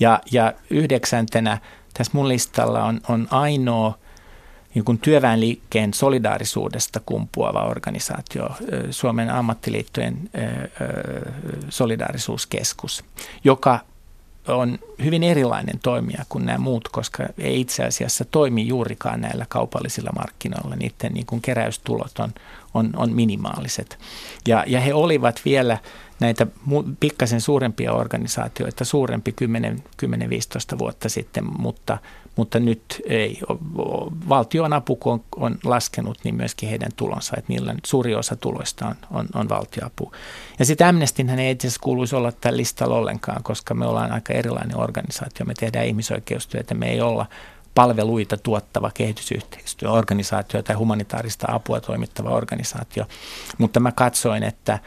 Ja, 0.00 0.20
ja 0.32 0.52
yhdeksäntenä 0.70 1.58
tässä 1.94 2.10
mun 2.14 2.28
listalla 2.28 2.84
on, 2.84 3.00
on 3.08 3.28
ainoa 3.30 3.98
niin 4.74 4.98
työväenliikkeen 4.98 5.94
solidaarisuudesta 5.94 7.00
kumpuava 7.06 7.64
organisaatio, 7.64 8.50
Suomen 8.90 9.30
ammattiliittojen 9.30 10.30
solidaarisuuskeskus, 11.68 13.04
joka 13.44 13.80
on 14.48 14.78
hyvin 15.04 15.22
erilainen 15.22 15.78
toimija 15.82 16.24
kuin 16.28 16.46
nämä 16.46 16.58
muut, 16.58 16.88
koska 16.88 17.26
ei 17.38 17.60
itse 17.60 17.84
asiassa 17.84 18.24
toimi 18.24 18.66
juurikaan 18.66 19.20
näillä 19.20 19.46
kaupallisilla 19.48 20.10
markkinoilla. 20.18 20.76
Niiden 20.76 21.14
niin 21.14 21.26
kuin 21.26 21.42
keräystulot 21.42 22.18
on, 22.18 22.32
on, 22.74 22.90
on 22.96 23.12
minimaaliset. 23.12 23.98
Ja, 24.48 24.64
ja 24.66 24.80
he 24.80 24.94
olivat 24.94 25.40
vielä 25.44 25.78
näitä 26.20 26.46
pikkasen 27.00 27.40
suurempia 27.40 27.92
organisaatioita, 27.92 28.84
suurempi 28.84 29.34
10-15 30.74 30.78
vuotta 30.78 31.08
sitten, 31.08 31.44
mutta, 31.58 31.98
mutta 32.36 32.60
nyt 32.60 33.02
ei. 33.06 33.40
Valtion 34.28 34.72
apu, 34.72 34.96
kun 34.96 35.12
on, 35.12 35.22
on 35.36 35.58
laskenut, 35.64 36.18
niin 36.24 36.34
myöskin 36.34 36.68
heidän 36.68 36.90
tulonsa, 36.96 37.36
että 37.38 37.52
niillä 37.52 37.74
suuri 37.86 38.14
osa 38.14 38.36
tuloista 38.36 38.86
on, 38.86 38.94
on, 39.10 39.26
on 39.34 39.48
valtioapu. 39.48 40.12
Ja 40.58 40.64
sitten 40.64 40.86
Amnestinhän 40.86 41.38
ei 41.38 41.50
itse 41.50 41.66
asiassa 41.66 41.82
kuuluisi 41.82 42.16
olla 42.16 42.32
tällä 42.32 42.56
listalla 42.56 42.96
ollenkaan, 42.96 43.42
koska 43.42 43.74
me 43.74 43.86
ollaan 43.86 44.12
aika 44.12 44.32
erilainen 44.32 44.78
organisaatio. 44.78 45.46
Me 45.46 45.54
tehdään 45.54 45.86
ihmisoikeustyötä, 45.86 46.74
me 46.74 46.90
ei 46.90 47.00
olla 47.00 47.26
palveluita 47.80 48.36
tuottava 48.36 48.90
kehitysyhteistyöorganisaatio 48.94 50.62
tai 50.62 50.76
humanitaarista 50.76 51.46
apua 51.50 51.80
toimittava 51.80 52.30
organisaatio. 52.30 53.04
Mutta 53.58 53.80
mä 53.80 53.92
katsoin, 53.92 54.42
että, 54.42 54.78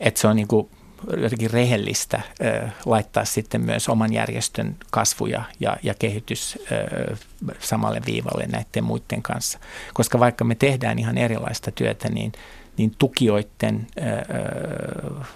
että 0.00 0.20
se 0.20 0.28
on 0.28 0.36
niin 0.36 0.48
kuin 0.48 0.70
jotenkin 1.16 1.50
rehellistä 1.50 2.20
ö, 2.40 2.68
laittaa 2.86 3.24
sitten 3.24 3.60
myös 3.60 3.88
oman 3.88 4.12
järjestön 4.12 4.76
kasvuja 4.90 5.42
ja, 5.60 5.76
ja 5.82 5.94
kehitys 5.94 6.58
ö, 6.72 7.16
samalle 7.60 8.00
viivalle 8.06 8.46
näiden 8.46 8.84
muiden 8.84 9.22
kanssa. 9.22 9.58
Koska 9.94 10.20
vaikka 10.20 10.44
me 10.44 10.54
tehdään 10.54 10.98
ihan 10.98 11.18
erilaista 11.18 11.70
työtä, 11.70 12.08
niin, 12.08 12.32
niin 12.76 12.94
tukijoiden 12.98 13.86
ö, 13.98 14.02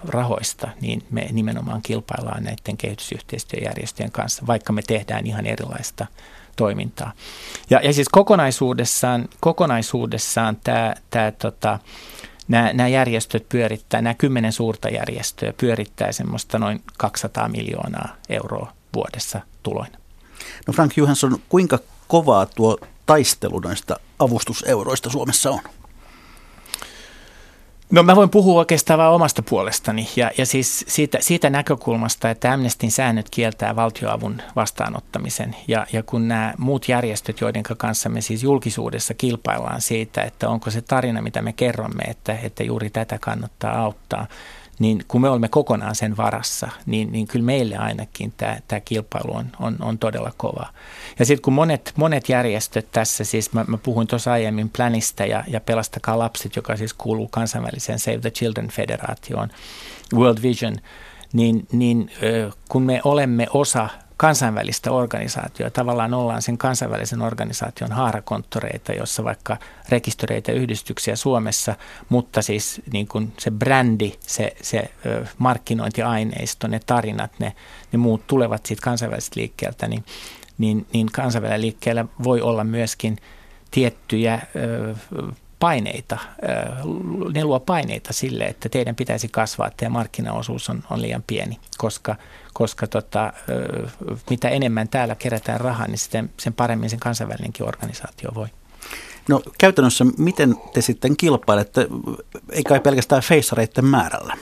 rahoista 0.07 0.69
niin 0.81 1.03
me 1.11 1.27
nimenomaan 1.31 1.81
kilpaillaan 1.81 2.43
näiden 2.43 2.77
kehitysyhteistyöjärjestöjen 2.77 4.11
kanssa, 4.11 4.47
vaikka 4.47 4.73
me 4.73 4.81
tehdään 4.81 5.27
ihan 5.27 5.45
erilaista 5.45 6.05
toimintaa. 6.61 7.11
Ja, 7.69 7.79
ja 7.83 7.93
siis 7.93 8.09
kokonaisuudessaan, 8.09 9.29
kokonaisuudessaan 9.39 10.57
tämä, 10.63 10.95
tämä 11.09 11.31
tota, 11.31 11.79
nämä, 12.47 12.73
nämä 12.73 12.87
järjestöt 12.87 13.49
pyörittää, 13.49 14.01
nämä 14.01 14.13
kymmenen 14.13 14.51
suurta 14.51 14.89
järjestöä 14.89 15.53
pyörittää 15.57 16.11
semmoista 16.11 16.59
noin 16.59 16.81
200 16.97 17.49
miljoonaa 17.49 18.15
euroa 18.29 18.73
vuodessa 18.95 19.41
tuloina. 19.63 19.97
No 20.67 20.73
Frank 20.73 20.97
Johansson, 20.97 21.39
kuinka 21.49 21.79
kovaa 22.07 22.45
tuo 22.45 22.77
taistelu 23.05 23.59
näistä 23.59 23.95
avustuseuroista 24.19 25.09
Suomessa 25.09 25.51
on? 25.51 25.59
No 27.91 28.03
mä 28.03 28.15
voin 28.15 28.29
puhua 28.29 28.59
oikeastaan 28.59 28.97
vain 28.97 29.11
omasta 29.11 29.43
puolestani 29.43 30.07
ja, 30.15 30.31
ja 30.37 30.45
siis 30.45 30.85
siitä, 30.87 31.17
siitä 31.21 31.49
näkökulmasta, 31.49 32.29
että 32.29 32.53
Amnestin 32.53 32.91
säännöt 32.91 33.29
kieltää 33.29 33.75
valtioavun 33.75 34.41
vastaanottamisen 34.55 35.55
ja, 35.67 35.85
ja 35.93 36.03
kun 36.03 36.27
nämä 36.27 36.53
muut 36.57 36.89
järjestöt, 36.89 37.41
joiden 37.41 37.63
kanssa 37.63 38.09
me 38.09 38.21
siis 38.21 38.43
julkisuudessa 38.43 39.13
kilpaillaan 39.13 39.81
siitä, 39.81 40.23
että 40.23 40.49
onko 40.49 40.71
se 40.71 40.81
tarina, 40.81 41.21
mitä 41.21 41.41
me 41.41 41.53
kerromme, 41.53 42.03
että, 42.03 42.37
että 42.43 42.63
juuri 42.63 42.89
tätä 42.89 43.17
kannattaa 43.19 43.83
auttaa, 43.83 44.27
niin 44.81 45.03
kun 45.07 45.21
me 45.21 45.29
olemme 45.29 45.47
kokonaan 45.47 45.95
sen 45.95 46.17
varassa, 46.17 46.69
niin, 46.85 47.11
niin 47.11 47.27
kyllä 47.27 47.45
meille 47.45 47.77
ainakin 47.77 48.33
tämä, 48.37 48.57
tämä 48.67 48.79
kilpailu 48.79 49.35
on, 49.35 49.45
on, 49.59 49.75
on 49.79 49.97
todella 49.97 50.31
kova. 50.37 50.65
Ja 51.19 51.25
sitten 51.25 51.41
kun 51.41 51.53
monet, 51.53 51.93
monet 51.95 52.29
järjestöt 52.29 52.87
tässä, 52.91 53.23
siis 53.23 53.53
mä, 53.53 53.65
mä 53.67 53.77
puhuin 53.77 54.07
tuossa 54.07 54.31
aiemmin 54.31 54.69
Planista 54.69 55.25
ja, 55.25 55.43
ja 55.47 55.59
Pelastakaa 55.59 56.19
lapset, 56.19 56.55
joka 56.55 56.75
siis 56.75 56.93
kuuluu 56.93 57.27
kansainväliseen 57.27 57.99
Save 57.99 58.17
the 58.17 58.31
Children 58.31 58.67
federaatioon, 58.67 59.49
World 60.13 60.41
Vision, 60.41 60.75
niin, 61.33 61.67
niin 61.71 62.11
kun 62.69 62.83
me 62.83 63.01
olemme 63.03 63.47
osa 63.53 63.89
kansainvälistä 64.21 64.91
organisaatiota. 64.91 65.73
Tavallaan 65.73 66.13
ollaan 66.13 66.41
sen 66.41 66.57
kansainvälisen 66.57 67.21
organisaation 67.21 67.91
haarakonttoreita, 67.91 68.93
jossa 68.93 69.23
vaikka 69.23 69.57
rekisteröitä 69.89 70.51
yhdistyksiä 70.51 71.15
Suomessa, 71.15 71.75
mutta 72.09 72.41
siis 72.41 72.81
niin 72.93 73.07
kuin 73.07 73.33
se 73.39 73.51
brändi, 73.51 74.13
se, 74.19 74.55
se 74.61 74.91
markkinointiaineisto, 75.37 76.67
ne 76.67 76.79
tarinat, 76.85 77.31
ne, 77.39 77.53
ne 77.91 77.97
muut 77.97 78.27
tulevat 78.27 78.65
siitä 78.65 78.81
kansainvälisestä 78.81 79.39
liikkeeltä, 79.39 79.87
niin, 79.87 80.05
niin, 80.57 80.87
niin 80.93 81.07
kansainvälisellä 81.11 81.61
liikkeellä 81.61 82.05
voi 82.23 82.41
olla 82.41 82.63
myöskin 82.63 83.17
tiettyjä 83.71 84.39
paineita, 85.59 86.17
ne 87.33 87.43
luo 87.43 87.59
paineita 87.59 88.13
sille, 88.13 88.43
että 88.43 88.69
teidän 88.69 88.95
pitäisi 88.95 89.27
kasvaa, 89.27 89.67
että 89.67 89.89
markkinaosuus 89.89 90.69
on, 90.69 90.83
on 90.89 91.01
liian 91.01 91.23
pieni, 91.27 91.59
koska, 91.77 92.15
koska 92.53 92.87
tota, 92.87 93.33
mitä 94.29 94.49
enemmän 94.49 94.87
täällä 94.87 95.15
kerätään 95.15 95.61
rahaa, 95.61 95.87
niin 95.87 95.97
sitten, 95.97 96.29
sen 96.39 96.53
paremmin 96.53 96.89
sen 96.89 96.99
kansainvälinenkin 96.99 97.67
organisaatio 97.67 98.31
voi. 98.35 98.47
No 99.29 99.41
käytännössä 99.57 100.05
miten 100.17 100.55
te 100.73 100.81
sitten 100.81 101.17
kilpailette, 101.17 101.87
ei 102.51 102.63
kai 102.63 102.79
pelkästään 102.79 103.21
feissareiden 103.21 103.85
määrällä? 103.85 104.37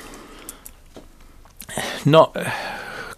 No 2.05 2.33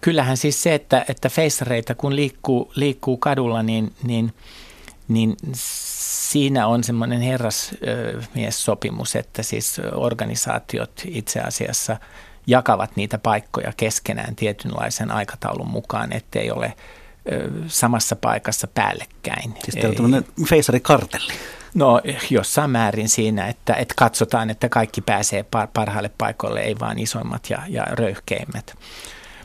kyllähän 0.00 0.36
siis 0.36 0.62
se, 0.62 0.74
että, 0.74 1.04
että 1.08 1.28
feissareita 1.28 1.94
kun 1.94 2.16
liikkuu, 2.16 2.72
liikkuu 2.74 3.16
kadulla, 3.16 3.62
niin, 3.62 3.92
niin, 4.02 4.32
niin 5.08 5.36
siinä 5.52 6.66
on 6.66 6.84
semmoinen 6.84 7.20
herrasmies-sopimus, 7.20 9.16
että 9.16 9.42
siis 9.42 9.80
organisaatiot 9.94 11.02
itse 11.04 11.40
asiassa 11.40 11.96
jakavat 12.46 12.96
niitä 12.96 13.18
paikkoja 13.18 13.72
keskenään 13.76 14.36
tietynlaisen 14.36 15.10
aikataulun 15.10 15.70
mukaan, 15.70 16.12
ettei 16.12 16.50
ole 16.50 16.74
samassa 17.66 18.16
paikassa 18.16 18.66
päällekkäin. 18.66 19.54
Siis 19.64 19.74
tämä 19.74 19.88
on 19.88 19.94
tämmöinen 19.94 20.24
feisarikartelli. 20.48 21.32
No 21.74 22.00
jossain 22.30 22.70
määrin 22.70 23.08
siinä, 23.08 23.48
että, 23.48 23.74
että 23.74 23.94
katsotaan, 23.96 24.50
että 24.50 24.68
kaikki 24.68 25.00
pääsee 25.00 25.44
parhaille 25.74 26.10
paikoille, 26.18 26.60
ei 26.60 26.76
vaan 26.80 26.98
isoimmat 26.98 27.50
ja, 27.50 27.62
ja 27.68 27.84
röyhkeimmät. 27.84 28.74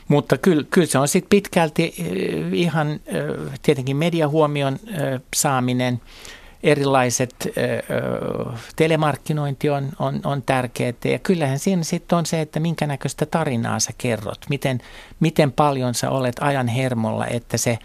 Mutta 0.08 0.38
kyllä, 0.38 0.64
kyllä 0.70 0.86
se 0.86 0.98
on 0.98 1.08
sitten 1.08 1.30
pitkälti 1.30 1.94
ihan 2.52 3.00
tietenkin 3.62 3.96
mediahuomion 3.96 4.78
saaminen, 5.36 6.00
erilaiset 6.62 7.34
telemarkkinointi 8.76 9.70
on, 9.70 9.88
on, 9.98 10.20
on 10.24 10.42
tärkeää 10.42 10.92
ja 11.04 11.18
kyllähän 11.18 11.58
siinä 11.58 11.82
sitten 11.82 12.18
on 12.18 12.26
se, 12.26 12.40
että 12.40 12.60
minkä 12.60 12.86
näköistä 12.86 13.26
tarinaa 13.26 13.80
sä 13.80 13.90
kerrot, 13.98 14.38
miten, 14.48 14.80
miten 15.20 15.52
paljon 15.52 15.94
sä 15.94 16.10
olet 16.10 16.36
ajan 16.40 16.68
hermolla, 16.68 17.26
että 17.26 17.56
se 17.56 17.78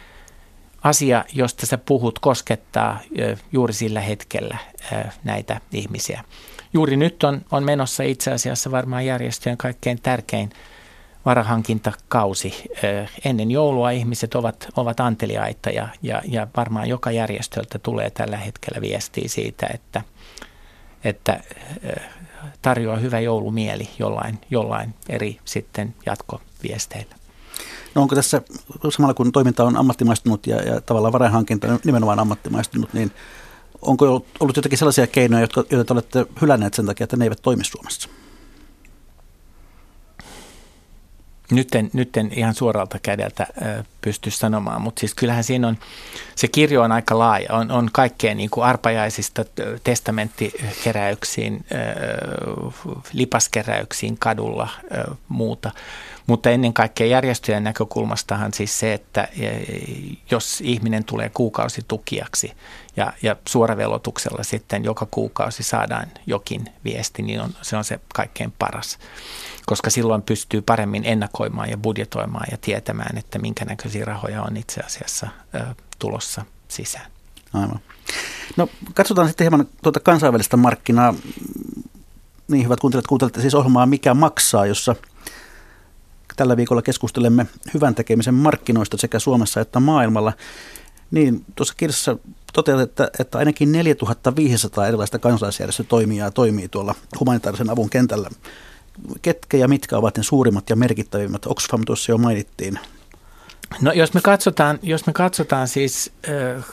asia, 0.83 1.25
josta 1.33 1.65
sä 1.65 1.77
puhut, 1.77 2.19
koskettaa 2.19 2.99
juuri 3.51 3.73
sillä 3.73 4.01
hetkellä 4.01 4.57
näitä 5.23 5.61
ihmisiä. 5.71 6.23
Juuri 6.73 6.97
nyt 6.97 7.23
on, 7.23 7.41
on 7.51 7.63
menossa 7.63 8.03
itse 8.03 8.31
asiassa 8.31 8.71
varmaan 8.71 9.05
järjestöjen 9.05 9.57
kaikkein 9.57 10.01
tärkein 10.01 10.49
varahankintakausi. 11.25 12.63
Ennen 13.25 13.51
joulua 13.51 13.91
ihmiset 13.91 14.35
ovat, 14.35 14.67
ovat 14.77 14.99
anteliaita 14.99 15.69
ja, 15.69 15.87
ja, 16.01 16.21
ja 16.27 16.47
varmaan 16.57 16.89
joka 16.89 17.11
järjestöltä 17.11 17.79
tulee 17.79 18.09
tällä 18.09 18.37
hetkellä 18.37 18.81
viestiä 18.81 19.27
siitä, 19.27 19.67
että, 19.73 20.01
että 21.03 21.43
tarjoaa 22.61 22.97
hyvä 22.97 23.19
joulumieli 23.19 23.89
jollain, 23.99 24.39
jollain 24.49 24.93
eri 25.09 25.39
sitten 25.45 25.95
jatkoviesteillä. 26.05 27.15
No 27.95 28.01
onko 28.01 28.15
tässä 28.15 28.41
samalla 28.89 29.13
kun 29.13 29.31
toiminta 29.31 29.63
on 29.63 29.77
ammattimaistunut 29.77 30.47
ja, 30.47 30.61
ja 30.61 30.81
tavallaan 30.81 31.13
varainhankinta 31.13 31.67
nimenomaan 31.83 32.19
ammattimaistunut, 32.19 32.93
niin 32.93 33.11
onko 33.81 34.05
ollut 34.39 34.57
jotakin 34.57 34.77
sellaisia 34.77 35.07
keinoja, 35.07 35.41
jotka, 35.41 35.63
joita 35.69 35.85
te 35.85 35.93
olette 35.93 36.25
hylänneet 36.41 36.73
sen 36.73 36.85
takia, 36.85 37.03
että 37.03 37.17
ne 37.17 37.25
eivät 37.25 37.41
toimi 37.41 37.63
Suomessa? 37.63 38.09
Nyt 41.51 41.75
en, 41.75 41.89
nyt 41.93 42.17
en 42.17 42.31
ihan 42.35 42.53
suoralta 42.53 42.99
kädeltä 42.99 43.47
pysty 44.01 44.31
sanomaan, 44.31 44.81
mutta 44.81 44.99
siis 44.99 45.13
kyllähän 45.13 45.43
siinä 45.43 45.67
on, 45.67 45.77
se 46.35 46.47
kirjo 46.47 46.81
on 46.81 46.91
aika 46.91 47.19
laaja, 47.19 47.53
on, 47.53 47.71
on 47.71 47.89
kaikkea 47.91 48.35
niin 48.35 48.49
kuin 48.49 48.65
arpajaisista 48.65 49.45
testamentikeräyksiin, 49.83 51.65
ö, 51.71 51.75
lipaskeräyksiin 53.13 54.17
kadulla, 54.19 54.69
muuta. 55.27 55.71
Mutta 56.27 56.49
ennen 56.49 56.73
kaikkea 56.73 57.07
järjestöjen 57.07 57.63
näkökulmastahan 57.63 58.53
siis 58.53 58.79
se, 58.79 58.93
että 58.93 59.23
e, 59.23 59.49
jos 60.31 60.61
ihminen 60.61 61.03
tulee 61.03 61.29
kuukausitukijaksi 61.29 62.51
ja, 62.97 63.13
ja 63.21 63.35
suoravelotuksella 63.47 64.43
sitten 64.43 64.83
joka 64.83 65.07
kuukausi 65.11 65.63
saadaan 65.63 66.07
jokin 66.27 66.65
viesti, 66.83 67.21
niin 67.21 67.41
on, 67.41 67.53
se 67.61 67.77
on 67.77 67.83
se 67.83 67.99
kaikkein 68.13 68.53
paras 68.59 68.97
koska 69.65 69.89
silloin 69.89 70.21
pystyy 70.21 70.61
paremmin 70.61 71.05
ennakoimaan 71.05 71.69
ja 71.69 71.77
budjetoimaan 71.77 72.47
ja 72.51 72.57
tietämään, 72.57 73.17
että 73.17 73.39
minkä 73.39 73.65
näköisiä 73.65 74.05
rahoja 74.05 74.43
on 74.43 74.57
itse 74.57 74.81
asiassa 74.81 75.27
tulossa 75.99 76.45
sisään. 76.67 77.11
Aivan. 77.53 77.79
No 78.57 78.69
katsotaan 78.93 79.27
sitten 79.27 79.45
hieman 79.45 79.67
tuota 79.83 79.99
kansainvälistä 79.99 80.57
markkinaa. 80.57 81.15
Niin 82.47 82.63
hyvät 82.65 82.79
kuuntelijat, 82.79 83.07
kuuntelette 83.07 83.41
siis 83.41 83.55
ohjelmaa 83.55 83.85
Mikä 83.85 84.13
maksaa, 84.13 84.65
jossa 84.65 84.95
tällä 86.35 86.57
viikolla 86.57 86.81
keskustelemme 86.81 87.45
hyvän 87.73 87.95
tekemisen 87.95 88.33
markkinoista 88.33 88.97
sekä 88.97 89.19
Suomessa 89.19 89.61
että 89.61 89.79
maailmalla. 89.79 90.33
Niin 91.11 91.45
tuossa 91.55 91.73
kirjassa 91.77 92.17
toteat, 92.53 92.79
että, 92.79 93.11
että 93.19 93.37
ainakin 93.37 93.71
4500 93.71 94.87
erilaista 94.87 95.19
kansalaisjärjestötoimijaa 95.19 96.31
toimii 96.31 96.67
tuolla 96.67 96.95
humanitaarisen 97.19 97.69
avun 97.69 97.89
kentällä 97.89 98.29
ketkä 99.21 99.57
ja 99.57 99.67
mitkä 99.67 99.97
ovat 99.97 100.17
ne 100.17 100.23
suurimmat 100.23 100.69
ja 100.69 100.75
merkittävimmät? 100.75 101.45
Oxfam 101.45 101.81
tuossa 101.85 102.11
jo 102.11 102.17
mainittiin. 102.17 102.79
No 103.81 103.91
jos 103.91 104.13
me 104.13 104.21
katsotaan, 104.21 104.79
jos 104.81 105.07
me 105.07 105.13
katsotaan 105.13 105.67
siis 105.67 106.11
äh, 106.29 106.65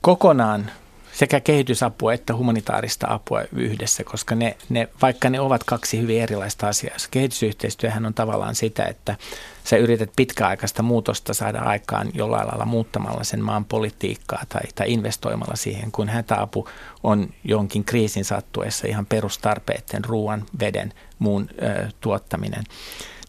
kokonaan 0.00 0.70
sekä 1.12 1.40
kehitysapua 1.40 2.12
että 2.12 2.34
humanitaarista 2.34 3.06
apua 3.10 3.42
yhdessä, 3.52 4.04
koska 4.04 4.34
ne, 4.34 4.56
ne, 4.68 4.88
vaikka 5.02 5.30
ne 5.30 5.40
ovat 5.40 5.64
kaksi 5.64 6.00
hyvin 6.00 6.22
erilaista 6.22 6.68
asiaa. 6.68 6.96
Kehitysyhteistyöhän 7.10 8.06
on 8.06 8.14
tavallaan 8.14 8.54
sitä, 8.54 8.84
että 8.84 9.16
sä 9.64 9.76
yrität 9.76 10.10
pitkäaikaista 10.16 10.82
muutosta 10.82 11.34
saada 11.34 11.60
aikaan 11.60 12.10
jollain 12.14 12.46
lailla 12.46 12.64
muuttamalla 12.64 13.24
sen 13.24 13.40
maan 13.44 13.64
politiikkaa 13.64 14.42
tai, 14.48 14.62
tai 14.74 14.92
investoimalla 14.92 15.56
siihen, 15.56 15.92
kun 15.92 16.08
hätäapu 16.08 16.68
on 17.02 17.28
jonkin 17.44 17.84
kriisin 17.84 18.24
sattuessa 18.24 18.86
ihan 18.86 19.06
perustarpeiden, 19.06 20.04
ruoan, 20.04 20.44
veden, 20.60 20.92
muun 21.18 21.48
ö, 21.62 21.88
tuottaminen. 22.00 22.64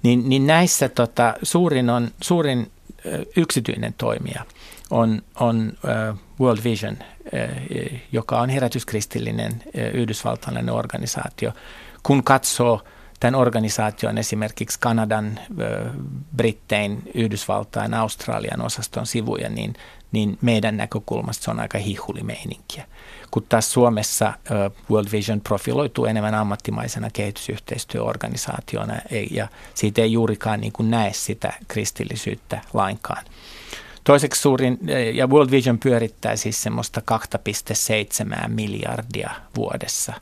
Niin, 0.04 0.30
niin 0.30 0.48
näissä 0.48 0.90
tota, 0.90 1.34
suurin, 1.44 1.90
on, 1.90 2.12
suurin 2.22 2.72
ö, 3.06 3.26
yksityinen 3.36 3.94
toimija 3.98 4.46
on, 4.92 5.22
on 5.40 5.74
ö, 5.86 6.14
World 6.40 6.64
Vision, 6.64 6.98
ö, 7.34 7.50
joka 8.12 8.40
on 8.42 8.50
herätyskristillinen 8.50 9.64
ö, 9.78 9.90
yhdysvaltalainen 9.90 10.74
organisaatio. 10.74 11.52
Kun 12.04 12.24
katsoo 12.24 12.82
tämän 13.24 13.40
organisaation 13.40 14.18
esimerkiksi 14.18 14.80
Kanadan, 14.80 15.40
Brittein, 16.36 17.04
Yhdysvaltain, 17.14 17.94
Australian 17.94 18.62
osaston 18.62 19.06
sivuja, 19.06 19.50
niin, 19.50 19.74
niin 20.12 20.38
meidän 20.42 20.78
näkökulmasta 20.78 21.44
se 21.44 21.52
on 21.52 21.60
aika 21.60 21.78
hihulimeininkiä. 21.78 22.86
Kun 23.32 23.46
taas 23.50 23.74
Suomessa 23.74 24.34
World 24.92 25.12
Vision 25.12 25.42
profiloituu 25.42 26.06
enemmän 26.06 26.36
ammattimaisena 26.36 27.10
kehitysyhteistyöorganisaationa 27.14 28.94
ja 29.32 29.48
siitä 29.74 30.02
ei 30.02 30.12
juurikaan 30.12 30.62
niin 30.62 30.74
kuin 30.74 30.92
näe 30.92 31.14
sitä 31.14 31.54
kristillisyyttä 31.68 32.62
lainkaan. 32.74 33.26
Toiseksi 34.04 34.42
suurin, 34.42 34.80
ja 35.14 35.28
World 35.28 35.52
Vision 35.52 35.80
pyörittää 35.80 36.36
siis 36.36 36.64
semmoista 36.64 37.02
2,7 38.44 38.48
miljardia 38.48 39.32
vuodessa, 39.56 40.14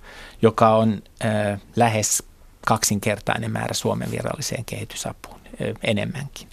joka 0.42 0.76
on 0.76 1.02
äh, 1.26 1.62
lähes 1.76 2.31
kaksinkertainen 2.66 3.52
määrä 3.52 3.74
Suomen 3.74 4.12
viralliseen 4.12 4.66
kehitysapuun 4.66 5.42
enemmänkin. 5.84 6.48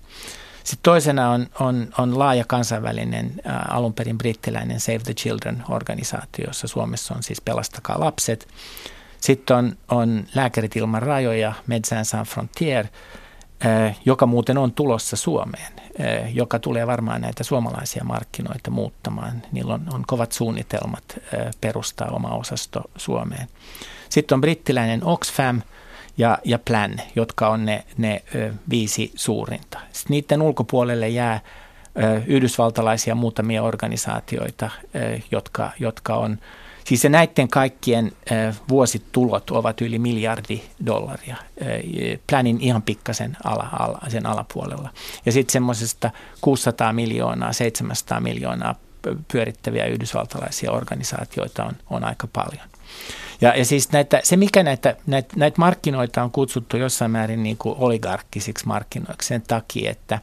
Sitten 0.64 0.82
toisena 0.82 1.30
on, 1.30 1.46
on, 1.60 1.88
on 1.98 2.18
laaja 2.18 2.44
kansainvälinen 2.44 3.32
alun 3.68 3.94
perin 3.94 4.18
brittiläinen 4.18 4.80
Save 4.80 4.98
the 4.98 5.14
Children-organisaatio, 5.14 6.46
jossa 6.46 6.68
Suomessa 6.68 7.14
on 7.14 7.22
siis 7.22 7.40
Pelastakaa 7.40 8.00
lapset. 8.00 8.48
Sitten 9.20 9.56
on, 9.56 9.76
on 9.88 10.26
Lääkärit 10.34 10.76
ilman 10.76 11.02
rajoja, 11.02 11.52
Médecins 11.66 12.10
Sans 12.10 12.28
Frontier, 12.28 12.86
joka 14.04 14.26
muuten 14.26 14.58
on 14.58 14.72
tulossa 14.72 15.16
Suomeen, 15.16 15.72
joka 16.32 16.58
tulee 16.58 16.86
varmaan 16.86 17.20
näitä 17.20 17.44
suomalaisia 17.44 18.04
markkinoita 18.04 18.70
muuttamaan. 18.70 19.42
Niillä 19.52 19.74
on, 19.74 19.86
on 19.92 20.04
kovat 20.06 20.32
suunnitelmat 20.32 21.04
perustaa 21.60 22.08
oma 22.08 22.28
osasto 22.28 22.82
Suomeen. 22.96 23.48
Sitten 24.08 24.36
on 24.36 24.40
brittiläinen 24.40 25.04
Oxfam– 25.04 25.62
ja, 26.18 26.38
ja 26.44 26.58
Plan, 26.58 27.00
jotka 27.16 27.48
on 27.48 27.64
ne, 27.64 27.84
ne 27.96 28.22
ö, 28.34 28.52
viisi 28.70 29.12
suurinta. 29.14 29.78
Sitten 29.92 30.14
niiden 30.14 30.42
ulkopuolelle 30.42 31.08
jää 31.08 31.40
ö, 32.02 32.22
yhdysvaltalaisia 32.26 33.14
muutamia 33.14 33.62
organisaatioita, 33.62 34.70
ö, 34.94 35.18
jotka, 35.30 35.70
jotka 35.78 36.16
on, 36.16 36.38
siis 36.84 37.00
se 37.00 37.08
näiden 37.08 37.48
kaikkien 37.48 38.12
vuositulot 38.68 39.50
ovat 39.50 39.80
yli 39.80 39.98
miljardi 39.98 40.62
dollaria. 40.86 41.36
Planin 42.30 42.60
ihan 42.60 42.82
pikkasen 42.82 43.36
ala, 43.44 43.68
ala, 43.72 44.00
sen 44.08 44.26
alapuolella. 44.26 44.90
Ja 45.26 45.32
sitten 45.32 45.52
semmoisesta 45.52 46.10
600 46.40 46.92
miljoonaa, 46.92 47.52
700 47.52 48.20
miljoonaa 48.20 48.74
pyörittäviä 49.32 49.86
yhdysvaltalaisia 49.86 50.72
organisaatioita 50.72 51.64
on, 51.64 51.72
on 51.90 52.04
aika 52.04 52.28
paljon. 52.32 52.68
Ja, 53.40 53.56
ja 53.56 53.64
siis 53.64 53.92
näitä, 53.92 54.20
se, 54.24 54.36
mikä 54.36 54.62
näitä, 54.62 54.96
näitä, 55.06 55.34
näitä 55.36 55.58
markkinoita 55.58 56.22
on 56.22 56.30
kutsuttu 56.30 56.76
jossain 56.76 57.10
määrin 57.10 57.42
niin 57.42 57.56
kuin 57.56 57.74
oligarkkisiksi 57.78 58.66
markkinoiksi 58.66 59.28
sen 59.28 59.42
takia, 59.42 59.90
että, 59.90 60.18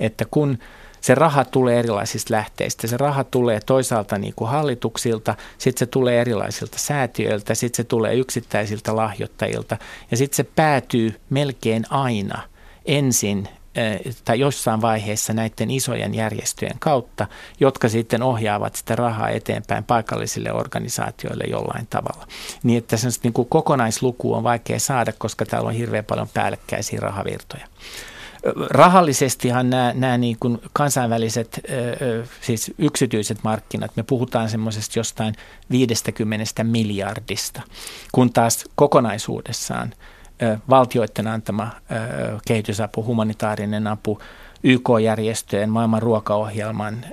että 0.00 0.24
kun 0.30 0.58
se 1.00 1.14
raha 1.14 1.44
tulee 1.44 1.78
erilaisista 1.78 2.34
lähteistä. 2.34 2.86
Se 2.86 2.96
raha 2.96 3.24
tulee 3.24 3.60
toisaalta 3.66 4.18
niin 4.18 4.34
kuin 4.36 4.50
hallituksilta, 4.50 5.34
sitten 5.58 5.78
se 5.78 5.86
tulee 5.86 6.20
erilaisilta 6.20 6.78
säätiöiltä, 6.78 7.54
sitten 7.54 7.76
se 7.76 7.84
tulee 7.84 8.14
yksittäisiltä 8.14 8.96
lahjoittajilta 8.96 9.76
ja 10.10 10.16
sitten 10.16 10.36
se 10.36 10.44
päätyy 10.44 11.20
melkein 11.30 11.84
aina 11.90 12.42
ensin 12.86 13.48
tai 14.24 14.40
jossain 14.40 14.82
vaiheessa 14.82 15.32
näiden 15.32 15.70
isojen 15.70 16.14
järjestöjen 16.14 16.78
kautta, 16.78 17.26
jotka 17.60 17.88
sitten 17.88 18.22
ohjaavat 18.22 18.74
sitä 18.74 18.96
rahaa 18.96 19.30
eteenpäin 19.30 19.84
paikallisille 19.84 20.52
organisaatioille 20.52 21.44
jollain 21.44 21.86
tavalla. 21.86 22.26
Niin 22.62 22.78
että 22.78 22.96
se 22.96 23.08
niin 23.22 23.32
kuin 23.32 23.48
kokonaisluku 23.48 24.34
on 24.34 24.44
vaikea 24.44 24.80
saada, 24.80 25.12
koska 25.18 25.46
täällä 25.46 25.68
on 25.68 25.74
hirveän 25.74 26.04
paljon 26.04 26.28
päällekkäisiä 26.34 27.00
rahavirtoja. 27.00 27.66
Rahallisestihan 28.70 29.70
nämä, 29.70 29.92
nämä 29.94 30.18
niin 30.18 30.36
kuin 30.40 30.58
kansainväliset, 30.72 31.60
siis 32.40 32.72
yksityiset 32.78 33.38
markkinat, 33.42 33.96
me 33.96 34.02
puhutaan 34.02 34.50
semmoisesta 34.50 34.98
jostain 34.98 35.34
50 35.70 36.64
miljardista, 36.64 37.62
kun 38.12 38.32
taas 38.32 38.64
kokonaisuudessaan– 38.74 39.94
valtioiden 40.70 41.26
antama 41.26 41.70
kehitysapu, 42.46 43.04
humanitaarinen 43.04 43.86
apu, 43.86 44.18
YK-järjestöjen, 44.62 45.70
maailman 45.70 46.02
ruokaohjelman, 46.02 47.04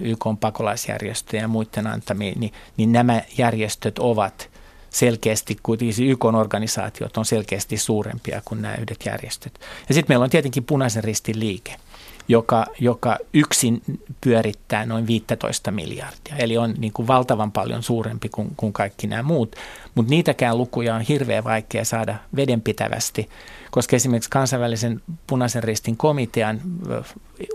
YK 0.00 0.26
pakolaisjärjestöjen 0.40 1.42
ja 1.42 1.48
muiden 1.48 1.86
antamiin, 1.86 2.40
niin, 2.40 2.52
niin 2.76 2.92
nämä 2.92 3.22
järjestöt 3.38 3.98
ovat 3.98 4.50
selkeästi, 4.90 5.56
kuitenkin 5.62 6.10
YK-organisaatiot 6.10 7.16
on 7.16 7.24
selkeästi 7.24 7.76
suurempia 7.76 8.42
kuin 8.44 8.62
nämä 8.62 8.74
yhdet 8.74 9.06
järjestöt. 9.06 9.60
Ja 9.88 9.94
sitten 9.94 10.12
meillä 10.12 10.24
on 10.24 10.30
tietenkin 10.30 10.64
punaisen 10.64 11.04
ristin 11.04 11.40
liike– 11.40 11.76
joka, 12.30 12.66
joka 12.80 13.18
yksin 13.34 13.82
pyörittää 14.20 14.86
noin 14.86 15.06
15 15.06 15.70
miljardia. 15.70 16.36
Eli 16.38 16.56
on 16.56 16.74
niin 16.78 16.92
kuin 16.92 17.08
valtavan 17.08 17.52
paljon 17.52 17.82
suurempi 17.82 18.28
kuin, 18.28 18.52
kuin 18.56 18.72
kaikki 18.72 19.06
nämä 19.06 19.22
muut. 19.22 19.56
Mutta 19.94 20.10
niitäkään 20.10 20.58
lukuja 20.58 20.94
on 20.94 21.00
hirveän 21.00 21.44
vaikea 21.44 21.84
saada 21.84 22.16
vedenpitävästi, 22.36 23.28
koska 23.70 23.96
esimerkiksi 23.96 24.30
kansainvälisen 24.30 25.00
punaisen 25.26 25.62
ristin 25.62 25.96
komitean 25.96 26.60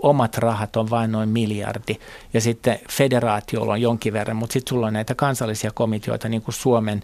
omat 0.02 0.38
rahat 0.38 0.76
on 0.76 0.90
vain 0.90 1.12
noin 1.12 1.28
miljardi. 1.28 1.96
Ja 2.34 2.40
sitten 2.40 2.78
federaatiolla 2.90 3.72
on 3.72 3.82
jonkin 3.82 4.12
verran, 4.12 4.36
mutta 4.36 4.52
sitten 4.52 4.68
sulla 4.68 4.86
on 4.86 4.92
näitä 4.92 5.14
kansallisia 5.14 5.70
komiteoita, 5.70 6.28
niin 6.28 6.42
kuin 6.42 6.54
Suomen 6.54 7.02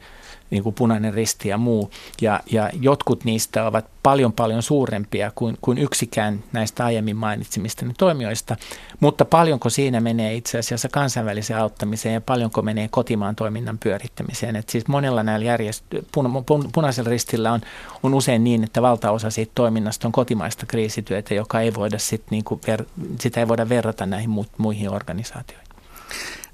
niin 0.53 0.63
kuin 0.63 0.75
punainen 0.75 1.15
risti 1.15 1.49
ja 1.49 1.59
muu. 1.59 1.91
Ja, 2.21 2.41
ja 2.51 2.71
jotkut 2.81 3.25
niistä 3.25 3.67
ovat 3.67 3.87
paljon 4.03 4.33
paljon 4.33 4.63
suurempia 4.63 5.33
kuin, 5.35 5.59
kuin 5.61 5.79
yksikään 5.79 6.45
näistä 6.53 6.85
aiemmin 6.85 7.17
mainitsemista 7.17 7.87
toimijoista, 7.99 8.57
mutta 9.01 9.25
paljonko 9.25 9.71
siinä 9.71 10.01
menee 10.01 10.35
itse 10.35 10.59
asiassa 10.59 10.89
kansainväliseen 10.89 11.61
auttamiseen 11.61 12.15
ja 12.15 12.21
paljonko 12.21 12.63
menee 12.63 12.89
kotimaan 12.89 13.37
toiminnan 13.37 13.79
pyörittämiseen. 13.79 14.57
Et 14.57 14.69
siis 14.69 14.89
monella 14.89 15.23
näillä 15.23 15.57
järjest- 15.57 15.99
pun- 15.99 16.63
pun- 16.63 16.69
punaisella 16.73 17.11
ristillä 17.11 17.53
on, 17.53 17.61
on 18.03 18.15
usein 18.15 18.45
niin, 18.45 18.65
että 18.65 18.83
valtaosa 18.83 19.31
siitä 19.31 19.53
toiminnasta 19.55 20.09
on 20.09 20.13
kotimaista 20.13 20.67
kriisityötä, 20.67 21.35
joka 21.35 21.61
ei 21.61 21.75
voida 21.75 21.99
sit 21.99 22.23
niinku 22.31 22.61
ver- 22.67 22.87
sitä 23.21 23.41
ei 23.41 23.49
voida 23.49 23.69
verrata 23.69 24.07
näihin 24.07 24.31
mu- 24.31 24.55
muihin 24.59 24.91
organisaatioihin. 24.91 25.69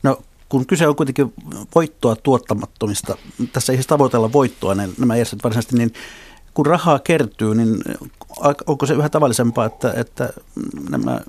No 0.03 0.19
kun 0.49 0.67
kyse 0.67 0.89
on 0.89 0.97
kuitenkin 0.97 1.35
voittoa 1.75 2.17
tuottamattomista, 2.17 3.17
tässä 3.53 3.73
ei 3.73 3.77
siis 3.77 3.87
tavoitella 3.87 4.33
voittoa 4.33 4.75
ne, 4.75 4.89
nämä 4.99 5.15
järjestöt 5.15 5.45
varsinaisesti, 5.45 5.77
niin 5.77 5.93
kun 6.55 6.67
rahaa 6.67 6.99
kertyy, 6.99 7.55
niin 7.55 7.83
onko 8.67 8.87
se 8.87 8.95
yhä 8.95 9.09
tavallisempaa, 9.09 9.67
että, 9.67 9.93
että 9.97 10.33
nämä 10.91 11.21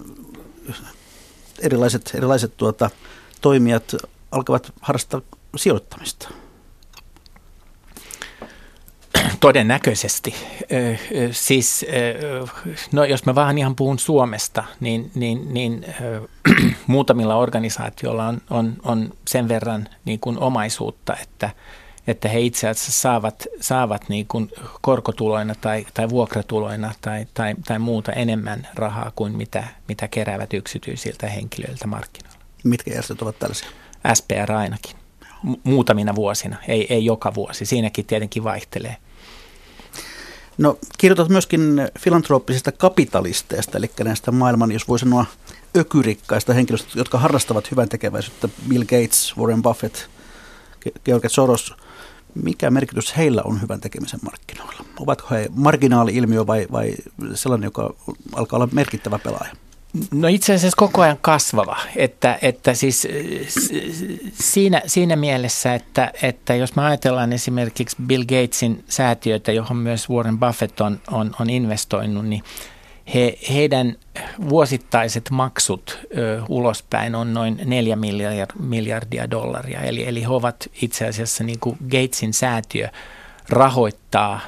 erilaiset, 1.59 2.11
erilaiset 2.13 2.57
tuota, 2.57 2.89
toimijat 3.41 3.95
alkavat 4.31 4.73
harrastaa 4.81 5.21
sijoittamista? 5.55 6.29
Todennäköisesti. 9.39 10.35
Siis, 11.31 11.85
no 12.91 13.03
jos 13.03 13.25
mä 13.25 13.35
vaan 13.35 13.57
ihan 13.57 13.75
puhun 13.75 13.99
Suomesta, 13.99 14.63
niin, 14.79 15.11
niin, 15.15 15.53
niin 15.53 15.85
muutamilla 16.87 17.35
organisaatioilla 17.35 18.27
on, 18.27 18.41
on, 18.49 18.73
on 18.83 19.13
sen 19.27 19.47
verran 19.47 19.87
niin 20.05 20.19
kuin 20.19 20.39
omaisuutta, 20.39 21.17
että, 21.21 21.49
että 22.07 22.29
he 22.29 22.39
itse 22.39 22.69
asiassa 22.69 22.91
saavat, 22.91 23.47
saavat 23.61 24.09
niin 24.09 24.27
kuin 24.27 24.51
korkotuloina 24.81 25.55
tai, 25.61 25.85
tai 25.93 26.09
vuokratuloina 26.09 26.93
tai, 27.01 27.27
tai, 27.33 27.55
tai 27.67 27.79
muuta 27.79 28.11
enemmän 28.11 28.67
rahaa 28.75 29.11
kuin 29.15 29.37
mitä, 29.37 29.67
mitä 29.87 30.07
keräävät 30.07 30.53
yksityisiltä 30.53 31.27
henkilöiltä 31.27 31.87
markkinoilla. 31.87 32.39
Mitkä 32.63 32.91
järjestöt 32.91 33.21
ovat 33.21 33.39
tällaisia? 33.39 33.69
SPR 34.13 34.51
ainakin. 34.51 34.95
Muutamina 35.63 36.15
vuosina, 36.15 36.57
ei, 36.67 36.93
ei 36.93 37.05
joka 37.05 37.33
vuosi. 37.33 37.65
Siinäkin 37.65 38.05
tietenkin 38.05 38.43
vaihtelee. 38.43 38.97
No 40.59 40.77
kirjoitat 40.97 41.29
myöskin 41.29 41.89
filantrooppisista 41.99 42.71
kapitalisteista, 42.71 43.77
eli 43.77 43.91
näistä 44.03 44.31
maailman, 44.31 44.71
jos 44.71 44.87
voi 44.87 44.99
sanoa, 44.99 45.25
ökyrikkaista 45.77 46.53
henkilöistä, 46.53 46.89
jotka 46.95 47.17
harrastavat 47.17 47.71
hyvän 47.71 47.89
tekeväisyyttä. 47.89 48.49
Bill 48.69 48.83
Gates, 48.83 49.33
Warren 49.37 49.61
Buffett, 49.61 49.95
George 51.05 51.29
Soros. 51.29 51.73
Mikä 52.35 52.71
merkitys 52.71 53.17
heillä 53.17 53.41
on 53.45 53.61
hyvän 53.61 53.81
tekemisen 53.81 54.19
markkinoilla? 54.23 54.85
Ovatko 54.99 55.27
he 55.35 55.49
marginaali-ilmiö 55.55 56.47
vai, 56.47 56.67
vai 56.71 56.93
sellainen, 57.33 57.67
joka 57.67 57.93
alkaa 58.35 58.57
olla 58.57 58.69
merkittävä 58.71 59.19
pelaaja? 59.19 59.53
No 60.11 60.27
itse 60.27 60.53
asiassa 60.53 60.77
koko 60.77 61.01
ajan 61.01 61.17
kasvava, 61.21 61.77
että, 61.95 62.39
että 62.41 62.73
siis 62.73 63.07
siinä, 64.33 64.81
siinä 64.85 65.15
mielessä, 65.15 65.75
että, 65.75 66.11
että 66.21 66.55
jos 66.55 66.75
me 66.75 66.85
ajatellaan 66.85 67.33
esimerkiksi 67.33 67.97
Bill 68.05 68.23
Gatesin 68.23 68.83
säätiöitä, 68.87 69.51
johon 69.51 69.77
myös 69.77 70.09
Warren 70.09 70.39
Buffett 70.39 70.81
on, 70.81 70.99
on, 71.11 71.31
on 71.39 71.49
investoinut, 71.49 72.25
niin 72.25 72.43
he, 73.13 73.37
heidän 73.53 73.95
vuosittaiset 74.49 75.29
maksut 75.29 75.99
ö, 76.17 76.41
ulospäin 76.49 77.15
on 77.15 77.33
noin 77.33 77.61
4 77.65 77.95
miljardia, 77.95 78.45
miljardia 78.59 79.31
dollaria, 79.31 79.81
eli, 79.81 80.07
eli 80.07 80.21
he 80.21 80.29
ovat 80.29 80.69
itse 80.81 81.07
asiassa 81.07 81.43
niin 81.43 81.59
kuin 81.59 81.77
Gatesin 81.89 82.33
säätiö 82.33 82.89
rahoittaa 83.49 84.39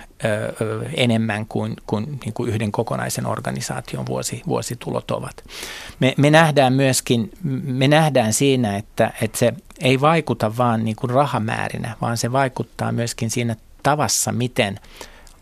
enemmän 0.97 1.45
kuin, 1.45 1.73
kuin, 1.87 2.19
niin 2.25 2.33
kuin 2.33 2.49
yhden 2.49 2.71
kokonaisen 2.71 3.25
organisaation 3.25 4.05
vuosi, 4.05 4.41
vuositulot 4.47 5.11
ovat. 5.11 5.43
Me, 5.99 6.13
me 6.17 6.29
nähdään 6.29 6.73
myöskin, 6.73 7.31
me 7.63 7.87
nähdään 7.87 8.33
siinä, 8.33 8.77
että, 8.77 9.13
että 9.21 9.37
se 9.37 9.53
ei 9.79 10.01
vaikuta 10.01 10.57
vaan 10.57 10.85
niin 10.85 10.95
kuin 10.95 11.09
rahamäärinä, 11.09 11.95
vaan 12.01 12.17
se 12.17 12.31
vaikuttaa 12.31 12.91
myöskin 12.91 13.29
siinä 13.29 13.55
tavassa, 13.83 14.31
miten 14.31 14.79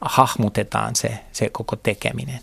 hahmotetaan 0.01 0.95
se, 0.95 1.19
se 1.31 1.49
koko 1.49 1.75
tekeminen, 1.75 2.39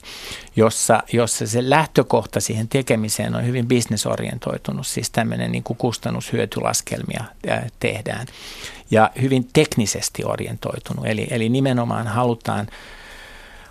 jossa, 0.56 1.02
jossa 1.12 1.46
se 1.46 1.70
lähtökohta 1.70 2.40
siihen 2.40 2.68
tekemiseen 2.68 3.34
on 3.34 3.46
hyvin 3.46 3.68
bisnesorientoitunut, 3.68 4.86
siis 4.86 5.10
tämmöinen 5.10 5.52
niin 5.52 5.62
kuin 5.62 5.76
kustannushyötylaskelmia 5.76 7.24
tehdään 7.80 8.26
ja 8.90 9.10
hyvin 9.20 9.48
teknisesti 9.52 10.24
orientoitunut. 10.24 11.06
Eli, 11.06 11.26
eli 11.30 11.48
nimenomaan 11.48 12.06
halutaan, 12.06 12.66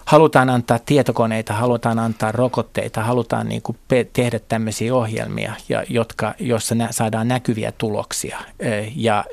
halutaan 0.05 0.49
antaa 0.49 0.79
tietokoneita, 0.79 1.53
halutaan 1.53 1.99
antaa 1.99 2.31
rokotteita, 2.31 3.03
halutaan 3.03 3.49
niin 3.49 3.61
kuin 3.61 3.77
tehdä 4.13 4.39
tämmöisiä 4.39 4.95
ohjelmia, 4.95 5.53
ja, 5.69 5.83
jotka, 5.89 6.33
joissa 6.39 6.75
nä, 6.75 6.87
saadaan 6.91 7.27
näkyviä 7.27 7.71
tuloksia. 7.71 8.39
Ja, 8.95 9.25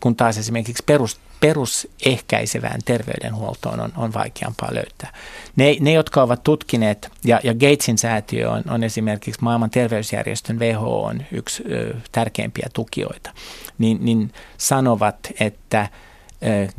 kun 0.00 0.16
taas 0.16 0.38
esimerkiksi 0.38 0.82
perus, 0.86 1.20
perusehkäisevään 1.40 2.80
terveydenhuoltoon 2.84 3.80
on, 3.80 3.92
on 3.96 4.14
vaikeampaa 4.14 4.74
löytää. 4.74 5.12
Ne, 5.56 5.76
ne 5.80 5.92
jotka 5.92 6.22
ovat 6.22 6.42
tutkineet, 6.42 7.10
ja, 7.24 7.40
ja 7.44 7.54
Gatesin 7.54 7.98
säätiö 7.98 8.50
on, 8.50 8.62
on 8.70 8.84
esimerkiksi 8.84 9.42
maailman 9.42 9.70
terveysjärjestön 9.70 10.58
WHO 10.58 11.02
on 11.02 11.22
yksi 11.32 11.64
ö, 11.72 11.94
tärkeimpiä 12.12 12.68
tukijoita, 12.74 13.30
niin, 13.78 13.98
niin 14.00 14.32
sanovat, 14.58 15.16
että 15.40 15.88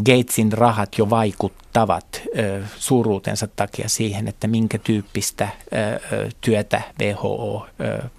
Gatesin 0.06 0.52
rahat 0.52 0.98
jo 0.98 1.10
vaikuttavat 1.10 2.22
suuruutensa 2.78 3.48
takia 3.56 3.89
siihen, 3.89 4.28
että 4.28 4.48
minkä 4.48 4.78
tyyppistä 4.78 5.50
työtä 6.41 6.82
WHO, 7.02 7.67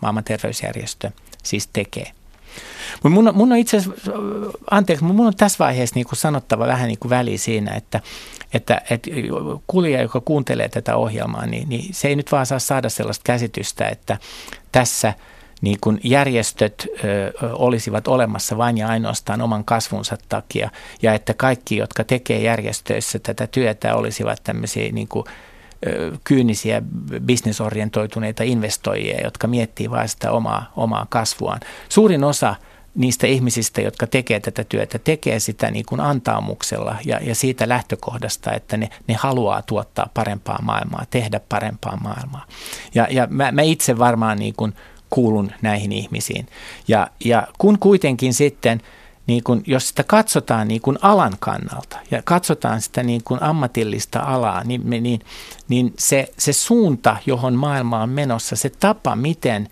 maailman 0.00 0.24
terveysjärjestö, 0.24 1.10
siis 1.42 1.66
tekee. 1.66 2.12
Mutta 3.02 3.08
mun, 3.08 3.30
mun 3.34 3.52
on 3.52 3.58
itse 3.58 3.76
asiassa, 3.76 4.12
anteeksi, 4.70 5.04
mun 5.04 5.26
on 5.26 5.36
tässä 5.36 5.64
vaiheessa 5.64 5.94
niin 5.94 6.06
kuin 6.06 6.18
sanottava 6.18 6.66
vähän 6.66 6.88
niin 6.88 6.98
kuin 6.98 7.10
väli 7.10 7.38
siinä, 7.38 7.74
että, 7.74 8.00
että, 8.54 8.82
että 8.90 9.10
kulja, 9.66 10.02
joka 10.02 10.20
kuuntelee 10.20 10.68
tätä 10.68 10.96
ohjelmaa, 10.96 11.46
niin, 11.46 11.68
niin 11.68 11.94
se 11.94 12.08
ei 12.08 12.16
nyt 12.16 12.32
vaan 12.32 12.46
saa 12.46 12.58
saada 12.58 12.88
sellaista 12.88 13.22
käsitystä, 13.24 13.88
että 13.88 14.18
tässä 14.72 15.14
niin 15.60 15.78
kuin 15.80 16.00
järjestöt 16.04 16.86
ö, 17.04 17.32
olisivat 17.52 18.08
olemassa 18.08 18.58
vain 18.58 18.78
ja 18.78 18.88
ainoastaan 18.88 19.40
oman 19.40 19.64
kasvunsa 19.64 20.16
takia 20.28 20.70
ja 21.02 21.14
että 21.14 21.34
kaikki, 21.34 21.76
jotka 21.76 22.04
tekee 22.04 22.42
järjestöissä 22.42 23.18
tätä 23.18 23.46
työtä, 23.46 23.94
olisivat 23.94 24.40
tämmöisiä 24.44 24.92
niin 24.92 25.08
kuin, 25.08 25.24
kyynisiä 26.24 26.82
bisnesorientoituneita 27.20 28.42
investoijia, 28.42 29.20
jotka 29.24 29.46
miettii 29.46 29.90
vain 29.90 30.08
sitä 30.08 30.32
omaa, 30.32 30.72
omaa 30.76 31.06
kasvuaan. 31.08 31.60
Suurin 31.88 32.24
osa 32.24 32.54
niistä 32.94 33.26
ihmisistä, 33.26 33.80
jotka 33.80 34.06
tekee 34.06 34.40
tätä 34.40 34.64
työtä, 34.64 34.98
tekee 34.98 35.40
sitä 35.40 35.70
niin 35.70 35.84
kuin 35.88 36.00
antaumuksella 36.00 36.96
ja, 37.04 37.20
ja 37.22 37.34
siitä 37.34 37.68
lähtökohdasta, 37.68 38.52
että 38.52 38.76
ne, 38.76 38.88
ne 39.06 39.14
haluaa 39.14 39.62
tuottaa 39.62 40.08
parempaa 40.14 40.58
maailmaa, 40.62 41.04
tehdä 41.10 41.40
parempaa 41.48 41.96
maailmaa. 41.96 42.46
Ja, 42.94 43.06
ja 43.10 43.26
mä, 43.30 43.52
mä 43.52 43.62
itse 43.62 43.98
varmaan 43.98 44.38
niin 44.38 44.54
kuin 44.56 44.74
kuulun 45.10 45.52
näihin 45.62 45.92
ihmisiin. 45.92 46.46
Ja, 46.88 47.10
ja 47.24 47.48
kun 47.58 47.78
kuitenkin 47.78 48.34
sitten– 48.34 48.80
niin 49.28 49.44
kun, 49.44 49.62
jos 49.66 49.88
sitä 49.88 50.04
katsotaan 50.04 50.68
niin 50.68 50.80
kun 50.80 50.98
alan 51.02 51.32
kannalta 51.40 51.98
ja 52.10 52.22
katsotaan 52.22 52.80
sitä 52.82 53.02
niin 53.02 53.24
kun 53.24 53.42
ammatillista 53.42 54.20
alaa, 54.20 54.64
niin, 54.64 54.90
niin, 54.90 55.20
niin 55.68 55.94
se, 55.98 56.32
se 56.38 56.52
suunta, 56.52 57.16
johon 57.26 57.54
maailma 57.54 58.02
on 58.02 58.10
menossa, 58.10 58.56
se 58.56 58.70
tapa, 58.70 59.16
miten 59.16 59.68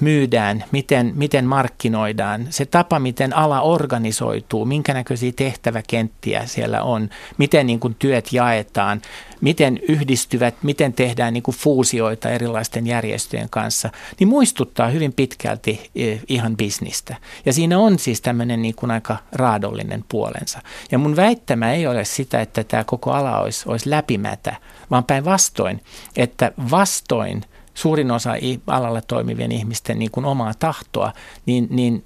myydään, 0.00 0.64
miten, 0.72 1.12
miten 1.14 1.44
markkinoidaan, 1.44 2.46
se 2.50 2.66
tapa, 2.66 2.98
miten 2.98 3.36
ala 3.36 3.60
organisoituu, 3.60 4.64
minkä 4.64 4.94
näköisiä 4.94 5.32
tehtäväkenttiä 5.36 6.46
siellä 6.46 6.82
on, 6.82 7.10
miten 7.38 7.66
niin 7.66 7.80
kuin 7.80 7.96
työt 7.98 8.32
jaetaan, 8.32 9.02
miten 9.40 9.78
yhdistyvät, 9.88 10.54
miten 10.62 10.92
tehdään 10.92 11.32
niin 11.32 11.42
kuin 11.42 11.56
fuusioita 11.56 12.30
erilaisten 12.30 12.86
järjestöjen 12.86 13.50
kanssa, 13.50 13.90
niin 14.20 14.28
muistuttaa 14.28 14.88
hyvin 14.88 15.12
pitkälti 15.12 15.90
ihan 16.28 16.56
bisnistä. 16.56 17.16
Ja 17.46 17.52
siinä 17.52 17.78
on 17.78 17.98
siis 17.98 18.20
tämmöinen 18.20 18.62
niin 18.62 18.74
kuin 18.74 18.90
aika 18.90 19.16
raadollinen 19.32 20.04
puolensa. 20.08 20.62
Ja 20.90 20.98
mun 20.98 21.16
väittämä 21.16 21.72
ei 21.72 21.86
ole 21.86 22.04
sitä, 22.04 22.40
että 22.40 22.64
tämä 22.64 22.84
koko 22.84 23.12
ala 23.12 23.40
olisi, 23.40 23.68
olisi 23.68 23.90
läpimätä, 23.90 24.56
vaan 24.90 25.04
päinvastoin, 25.04 25.82
että 26.16 26.52
vastoin– 26.70 27.44
suurin 27.80 28.10
osa 28.10 28.34
alalla 28.66 29.00
toimivien 29.00 29.52
ihmisten 29.52 29.98
niin 29.98 30.10
kuin 30.10 30.26
omaa 30.26 30.54
tahtoa, 30.58 31.12
niin, 31.46 31.66
niin 31.70 32.04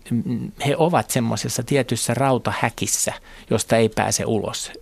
he 0.66 0.76
ovat 0.76 1.10
semmoisessa 1.10 1.62
tietyssä 1.62 2.14
rautahäkissä, 2.14 3.12
josta 3.50 3.76
ei 3.76 3.88
pääse 3.88 4.24
ulos. 4.24 4.72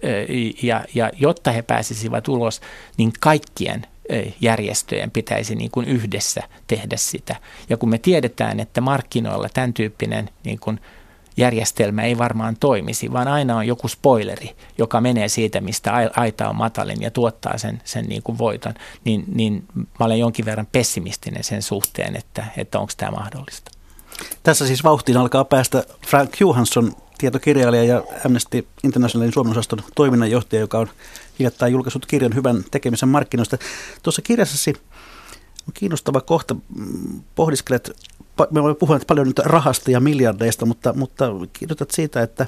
Ja, 0.62 0.84
ja 0.94 1.10
jotta 1.16 1.52
he 1.52 1.62
pääsisivät 1.62 2.28
ulos, 2.28 2.60
niin 2.96 3.12
kaikkien 3.20 3.86
järjestöjen 4.40 5.10
pitäisi 5.10 5.54
niin 5.54 5.70
kuin 5.70 5.88
yhdessä 5.88 6.42
tehdä 6.66 6.96
sitä. 6.96 7.36
Ja 7.68 7.76
kun 7.76 7.88
me 7.88 7.98
tiedetään, 7.98 8.60
että 8.60 8.80
markkinoilla 8.80 9.48
tämän 9.54 9.74
tyyppinen 9.74 10.30
niin 10.44 10.58
kuin 10.58 10.80
järjestelmä 11.36 12.02
ei 12.02 12.18
varmaan 12.18 12.56
toimisi, 12.60 13.12
vaan 13.12 13.28
aina 13.28 13.56
on 13.56 13.66
joku 13.66 13.88
spoileri, 13.88 14.56
joka 14.78 15.00
menee 15.00 15.28
siitä, 15.28 15.60
mistä 15.60 15.92
aita 16.16 16.48
on 16.48 16.56
matalin 16.56 17.02
ja 17.02 17.10
tuottaa 17.10 17.58
sen, 17.58 17.82
sen 17.84 18.04
niin 18.04 18.22
kuin 18.22 18.38
voiton, 18.38 18.74
niin, 19.04 19.24
niin 19.34 19.64
mä 19.74 20.06
olen 20.06 20.18
jonkin 20.18 20.44
verran 20.44 20.68
pessimistinen 20.72 21.44
sen 21.44 21.62
suhteen, 21.62 22.16
että, 22.16 22.44
että 22.56 22.78
onko 22.78 22.92
tämä 22.96 23.10
mahdollista. 23.10 23.70
Tässä 24.42 24.66
siis 24.66 24.84
vauhtiin 24.84 25.18
alkaa 25.18 25.44
päästä 25.44 25.84
Frank 26.06 26.40
Johansson, 26.40 26.92
tietokirjailija 27.18 27.84
ja 27.84 28.02
Amnesty 28.26 28.66
Internationalin 28.84 29.32
Suomen 29.32 29.50
osaston 29.50 29.82
toiminnanjohtaja, 29.94 30.60
joka 30.60 30.78
on 30.78 30.88
hiljattain 31.38 31.72
julkaissut 31.72 32.06
kirjan 32.06 32.34
hyvän 32.34 32.64
tekemisen 32.70 33.08
markkinoista. 33.08 33.58
Tuossa 34.02 34.22
kirjassasi 34.22 34.70
on 35.68 35.72
kiinnostava 35.74 36.20
kohta, 36.20 36.54
mm, 36.54 37.22
pohdiskelet 37.34 37.90
me 38.50 38.60
olemme 38.60 38.74
puhuneet 38.74 39.06
paljon 39.06 39.26
nyt 39.26 39.38
rahasta 39.38 39.90
ja 39.90 40.00
miljardeista, 40.00 40.66
mutta, 40.66 40.92
mutta 40.92 41.24
kirjoitat 41.52 41.90
siitä, 41.90 42.22
että 42.22 42.46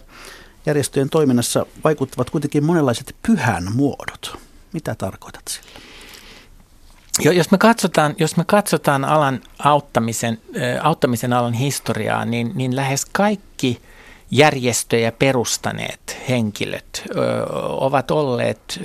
järjestöjen 0.67 1.11
toiminnassa 1.11 1.67
vaikuttavat 1.85 2.31
kuitenkin 2.31 2.65
monenlaiset 2.65 3.17
pyhän 3.27 3.73
muodot. 3.75 4.37
Mitä 4.73 4.95
tarkoitat 4.95 5.43
sillä? 5.49 5.81
Jo, 7.21 7.33
jos, 7.33 7.51
me 7.51 7.59
katsotaan, 7.59 8.15
jos 8.19 8.37
me 8.37 8.45
katsotaan 8.47 9.05
alan 9.05 9.41
auttamisen, 9.59 10.41
auttamisen 10.83 11.33
alan 11.33 11.53
historiaa, 11.53 12.25
niin, 12.25 12.53
niin 12.55 12.77
lähes 12.77 13.05
kaikki 13.05 13.81
järjestöjä 14.31 15.13
perustaneet 15.13 16.17
henkilöt 16.29 17.03
ö, 17.17 17.47
ovat 17.67 18.11
olleet 18.11 18.81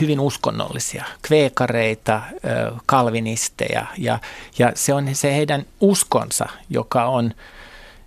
hyvin 0.00 0.20
uskonnollisia, 0.20 1.04
kveekareita, 1.22 2.20
kalvinisteja 2.86 3.86
ja, 3.98 4.18
ja 4.58 4.72
se 4.74 4.94
on 4.94 5.14
se 5.14 5.34
heidän 5.34 5.66
uskonsa, 5.80 6.46
joka 6.70 7.04
on 7.04 7.34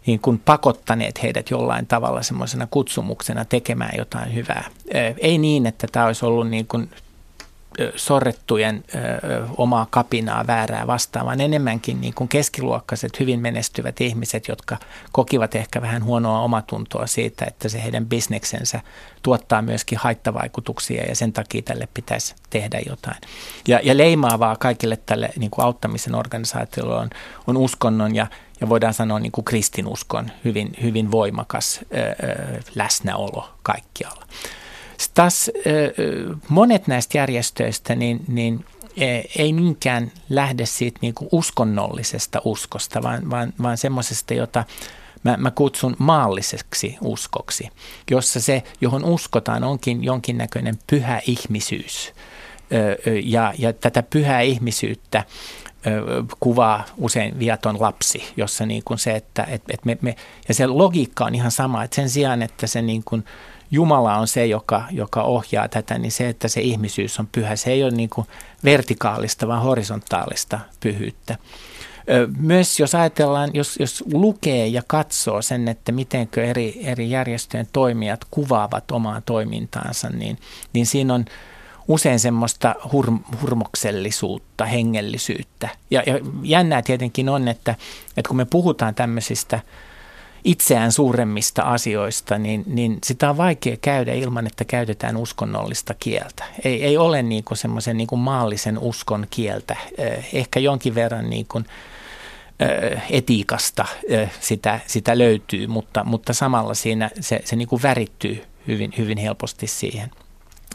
niin 0.06 0.20
kuin 0.20 0.40
pakottaneet 0.40 1.24
heidät 1.24 1.50
jollain 1.50 1.88
tavalla 1.88 2.24
semmoisena 2.24 2.68
kutsumuksena 2.72 3.46
tekemään 3.46 3.98
jotain 3.98 4.36
hyvää. 4.36 4.70
Ei 5.18 5.38
niin, 5.38 5.66
että 5.66 5.88
tämä 5.92 6.06
olisi 6.06 6.26
ollut 6.26 6.50
niin 6.50 6.68
kuin 6.68 6.90
sorrettujen 7.96 8.84
ö, 8.96 8.98
omaa 9.58 9.88
kapinaa 9.90 10.48
väärää 10.48 10.88
vastaan, 10.88 11.26
vaan 11.26 11.42
enemmänkin 11.42 12.02
niin 12.02 12.14
kuin 12.14 12.28
keskiluokkaiset, 12.28 13.20
hyvin 13.20 13.40
menestyvät 13.40 14.02
ihmiset, 14.02 14.48
jotka 14.48 14.78
kokivat 15.12 15.56
ehkä 15.56 15.82
vähän 15.82 16.04
huonoa 16.04 16.40
omatuntoa 16.40 17.08
siitä, 17.08 17.46
että 17.46 17.70
se 17.70 17.84
heidän 17.84 18.06
bisneksensä 18.06 18.82
tuottaa 19.24 19.62
myöskin 19.62 19.98
haittavaikutuksia 19.98 21.04
ja 21.04 21.16
sen 21.16 21.34
takia 21.34 21.62
tälle 21.62 21.88
pitäisi 21.94 22.36
tehdä 22.50 22.80
jotain. 22.90 23.18
Ja, 23.68 23.80
ja 23.84 23.98
leimaavaa 23.98 24.56
kaikille 24.56 24.98
tälle 25.06 25.30
niin 25.38 25.52
kuin 25.52 25.66
auttamisen 25.66 26.16
organisaatiolle 26.16 26.96
on, 26.96 27.10
on 27.48 27.58
uskonnon 27.58 28.16
ja, 28.16 28.28
ja 28.62 28.70
voidaan 28.70 28.94
sanoa 28.94 29.20
niin 29.20 29.32
kuin 29.32 29.46
kristinuskon 29.46 30.32
hyvin, 30.46 30.72
hyvin 30.84 31.12
voimakas 31.12 31.80
ö, 31.94 31.98
ö, 32.00 32.62
läsnäolo 32.76 33.50
kaikkialla 33.64 34.26
taas 35.14 35.52
monet 36.50 36.88
näistä 36.88 37.18
järjestöistä 37.18 37.96
niin, 37.96 38.20
niin 38.28 38.66
ei 39.38 39.52
niinkään 39.52 40.12
lähde 40.30 40.66
siitä 40.66 41.00
niin 41.02 41.14
kuin 41.14 41.30
uskonnollisesta 41.32 42.42
uskosta, 42.46 43.04
vaan, 43.04 43.30
vaan, 43.30 43.54
vaan 43.62 43.78
semmoisesta, 43.78 44.34
jota 44.34 44.64
mä, 45.24 45.38
mä 45.38 45.52
kutsun 45.52 45.96
maalliseksi 46.00 46.98
uskoksi, 47.02 47.70
jossa 48.12 48.42
se, 48.42 48.64
johon 48.82 49.06
uskotaan, 49.06 49.64
onkin 49.64 50.04
jonkinnäköinen 50.04 50.80
pyhä 50.88 51.22
ihmisyys. 51.28 52.14
Ja, 53.24 53.54
ja 53.58 53.74
tätä 53.74 54.04
pyhää 54.04 54.42
ihmisyyttä 54.42 55.24
kuvaa 56.40 56.86
usein 56.98 57.40
viaton 57.40 57.82
lapsi, 57.82 58.24
jossa 58.38 58.66
niin 58.66 58.82
kuin 58.86 59.00
se, 59.00 59.16
että 59.16 59.44
et, 59.44 59.62
et 59.70 59.86
me, 59.86 59.98
me, 60.02 60.16
ja 60.48 60.54
se 60.54 60.68
logiikka 60.68 61.26
on 61.26 61.36
ihan 61.36 61.52
sama, 61.52 61.84
että 61.84 61.96
sen 61.96 62.10
sijaan, 62.10 62.42
että 62.42 62.68
se 62.68 62.82
niin 62.82 63.04
kuin 63.06 63.26
Jumala 63.72 64.16
on 64.18 64.28
se, 64.28 64.46
joka, 64.46 64.84
joka 64.92 65.24
ohjaa 65.24 65.68
tätä, 65.68 65.98
niin 65.98 66.12
se, 66.12 66.30
että 66.30 66.48
se 66.48 66.62
ihmisyys 66.62 67.20
on 67.20 67.28
pyhä, 67.32 67.56
se 67.56 67.72
ei 67.72 67.84
ole 67.84 67.92
niin 67.92 68.10
kuin 68.10 68.28
vertikaalista, 68.64 69.48
vaan 69.48 69.62
horisontaalista 69.62 70.60
pyhyyttä. 70.80 71.38
Myös 72.38 72.80
jos 72.80 72.96
ajatellaan, 72.96 73.50
jos, 73.54 73.78
jos 73.80 74.04
lukee 74.14 74.68
ja 74.68 74.82
katsoo 74.88 75.42
sen, 75.42 75.68
että 75.68 75.92
miten 75.92 76.30
eri, 76.36 76.80
eri 76.84 77.10
järjestöjen 77.10 77.68
toimijat 77.74 78.26
kuvaavat 78.32 78.92
omaa 78.92 79.22
toimintaansa, 79.22 80.10
niin, 80.10 80.38
niin 80.74 80.86
siinä 80.86 81.14
on 81.14 81.26
usein 81.88 82.20
semmoista 82.20 82.76
hur, 82.92 83.12
hurmoksellisuutta, 83.42 84.66
hengellisyyttä. 84.66 85.70
Ja, 85.92 86.04
ja 86.06 86.20
jännää 86.44 86.82
tietenkin 86.82 87.30
on, 87.30 87.48
että, 87.48 87.76
että 88.18 88.28
kun 88.28 88.38
me 88.38 88.46
puhutaan 88.46 88.96
tämmöisistä– 88.96 89.60
itseään 90.48 90.92
suuremmista 90.92 91.62
asioista, 91.62 92.38
niin, 92.38 92.64
niin 92.68 92.98
sitä 93.04 93.30
on 93.30 93.38
vaikea 93.38 93.78
käydä 93.82 94.14
ilman, 94.14 94.48
että 94.48 94.66
käytetään 94.66 95.18
uskonnollista 95.18 95.94
kieltä. 96.00 96.46
Ei, 96.64 96.84
ei 96.84 96.98
ole 96.98 97.24
niin 97.24 97.44
kuin 97.44 97.58
semmoisen 97.58 97.98
niin 97.98 98.08
kuin 98.08 98.20
maallisen 98.20 98.80
uskon 98.80 99.28
kieltä. 99.30 99.76
Eh, 99.98 100.30
ehkä 100.34 100.60
jonkin 100.60 100.96
verran 100.96 101.30
niin 101.30 101.46
kuin, 101.48 101.66
eh, 102.60 103.02
etiikasta 103.10 103.86
eh, 104.08 104.32
sitä, 104.40 104.80
sitä 104.88 105.18
löytyy, 105.18 105.68
mutta, 105.68 106.04
mutta 106.04 106.34
samalla 106.34 106.74
siinä 106.74 107.10
se, 107.20 107.42
se 107.46 107.56
niin 107.56 107.68
kuin 107.68 107.84
värittyy 107.84 108.44
hyvin, 108.68 108.94
hyvin 108.98 109.18
helposti 109.18 109.68
siihen. 109.68 110.12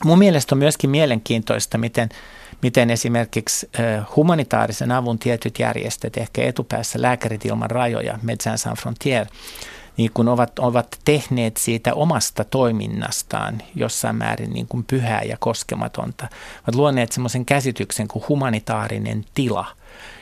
Mun 0.04 0.18
mielestä 0.18 0.54
on 0.54 0.58
myöskin 0.58 0.90
mielenkiintoista, 0.90 1.78
miten– 1.78 2.08
miten 2.62 2.90
esimerkiksi 2.90 3.70
humanitaarisen 4.16 4.92
avun 4.92 5.18
tietyt 5.18 5.58
järjestöt, 5.58 6.16
ehkä 6.16 6.42
etupäässä 6.42 7.02
Lääkärit 7.02 7.44
ilman 7.44 7.70
rajoja, 7.70 8.18
Médecins 8.22 8.62
Sans 8.62 8.80
Frontières, 8.80 9.28
niin 9.96 10.10
kun 10.14 10.28
ovat, 10.28 10.58
ovat 10.58 10.98
tehneet 11.04 11.56
siitä 11.56 11.94
omasta 11.94 12.44
toiminnastaan 12.44 13.62
jossain 13.74 14.16
määrin 14.16 14.52
niin 14.52 14.68
kuin 14.68 14.84
pyhää 14.84 15.22
ja 15.22 15.36
koskematonta. 15.40 16.28
Ovat 16.62 16.74
luoneet 16.74 17.12
semmoisen 17.12 17.44
käsityksen 17.44 18.08
kuin 18.08 18.24
humanitaarinen 18.28 19.24
tila, 19.34 19.66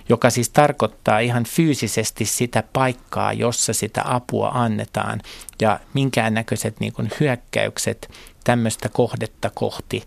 joka 0.08 0.30
siis 0.30 0.48
tarkoittaa 0.48 1.18
ihan 1.18 1.44
fyysisesti 1.44 2.24
sitä 2.24 2.62
paikkaa, 2.72 3.32
jossa 3.32 3.72
sitä 3.72 4.02
apua 4.04 4.48
annetaan 4.48 5.20
ja 5.60 5.80
minkäännäköiset 5.94 6.80
niin 6.80 6.92
kuin 6.92 7.10
hyökkäykset 7.20 8.10
tämmöistä 8.44 8.88
kohdetta 8.88 9.50
kohti 9.54 10.02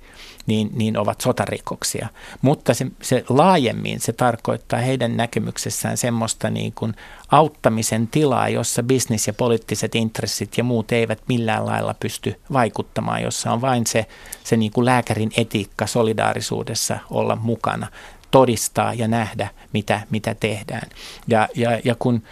niin, 0.46 0.70
niin 0.74 0.98
ovat 0.98 1.22
sotarikoksia. 1.22 2.08
Mutta 2.42 2.74
se, 2.74 2.88
se 3.02 3.24
laajemmin 3.30 4.00
se 4.00 4.14
tarkoittaa 4.14 4.80
heidän 4.80 5.18
näkemyksessään 5.18 5.98
semmoista 5.98 6.50
niin 6.50 6.74
kuin 6.74 6.94
auttamisen 7.32 8.08
tilaa, 8.08 8.50
jossa 8.50 8.84
bisnis 8.84 9.28
ja 9.28 9.34
poliittiset 9.34 9.96
intressit 9.96 10.58
ja 10.58 10.64
muut 10.64 10.92
eivät 10.92 11.20
millään 11.28 11.66
lailla 11.66 11.94
pysty 12.00 12.40
vaikuttamaan, 12.54 13.24
jossa 13.24 13.52
on 13.52 13.62
vain 13.62 13.88
se, 13.88 14.06
se 14.44 14.58
niin 14.58 14.72
kuin 14.72 14.86
lääkärin 14.86 15.32
etiikka 15.38 15.88
solidaarisuudessa 15.88 17.00
olla 17.10 17.36
mukana, 17.36 17.88
todistaa 18.32 18.94
ja 18.94 19.08
nähdä, 19.08 19.50
mitä, 19.74 20.02
mitä 20.10 20.36
tehdään. 20.36 20.90
Ja, 21.28 21.50
ja, 21.56 21.80
ja 21.84 21.96
kun, 22.00 22.24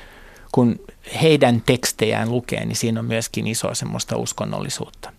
kun 0.52 0.80
heidän 1.22 1.62
tekstejään 1.66 2.32
lukee, 2.32 2.66
niin 2.66 2.76
siinä 2.76 3.00
on 3.00 3.06
myöskin 3.06 3.48
iso 3.48 3.76
semmoista 3.76 4.18
uskonnollisuutta 4.18 5.12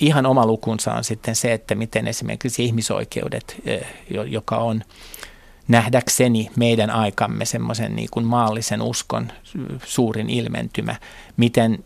ihan 0.00 0.26
oma 0.26 0.46
lukunsa 0.46 0.92
on 0.92 1.04
sitten 1.04 1.36
se, 1.36 1.52
että 1.52 1.74
miten 1.74 2.08
esimerkiksi 2.08 2.64
ihmisoikeudet, 2.64 3.56
eh, 3.64 3.86
joka 4.26 4.56
on 4.56 4.82
nähdäkseni 5.68 6.50
meidän 6.56 6.90
aikamme 6.90 7.44
semmoisen 7.44 7.96
niin 7.96 8.08
kuin 8.10 8.26
maallisen 8.26 8.82
uskon 8.82 9.32
suurin 9.84 10.30
ilmentymä, 10.30 10.96
miten 11.36 11.84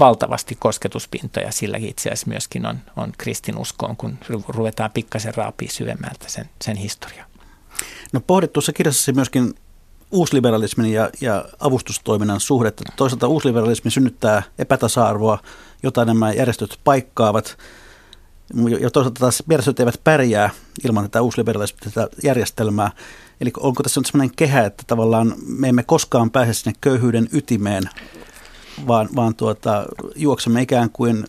valtavasti 0.00 0.56
kosketuspintoja 0.58 1.52
sillä 1.52 1.76
itse 1.80 2.08
asiassa 2.08 2.28
myöskin 2.28 2.66
on, 2.66 2.78
on 2.96 3.12
kristinuskoon, 3.18 3.96
kun 3.96 4.18
ruvetaan 4.48 4.90
pikkasen 4.90 5.34
raapia 5.34 5.70
syvemmältä 5.70 6.24
sen, 6.28 6.50
sen 6.62 6.76
historiaa. 6.76 7.26
No 8.12 8.20
pohdit 8.20 8.52
tuossa 8.52 8.72
kirjassasi 8.72 9.12
myöskin 9.12 9.54
uusliberalismin 10.10 10.92
ja, 10.92 11.10
ja 11.20 11.44
avustustoiminnan 11.60 12.40
suhdetta. 12.40 12.84
Toisaalta 12.96 13.28
uusliberalismi 13.28 13.90
synnyttää 13.90 14.42
epätasa-arvoa, 14.58 15.38
jota 15.82 16.04
nämä 16.04 16.32
järjestöt 16.32 16.78
paikkaavat. 16.84 17.58
Ja 18.80 18.90
toisaalta 18.90 19.20
taas 19.20 19.42
järjestöt 19.50 19.80
eivät 19.80 20.00
pärjää 20.04 20.50
ilman 20.84 21.04
tätä 21.04 21.22
uusliberalismista 21.22 22.08
järjestelmää. 22.24 22.90
Eli 23.40 23.50
onko 23.56 23.82
tässä 23.82 24.00
sellainen 24.04 24.36
kehä, 24.36 24.64
että 24.64 24.82
tavallaan 24.86 25.34
me 25.46 25.68
emme 25.68 25.82
koskaan 25.82 26.30
pääse 26.30 26.54
sinne 26.54 26.78
köyhyyden 26.80 27.28
ytimeen, 27.32 27.82
vaan, 28.86 29.08
vaan 29.16 29.34
tuota, 29.34 29.86
juoksemme 30.16 30.62
ikään 30.62 30.90
kuin 30.90 31.24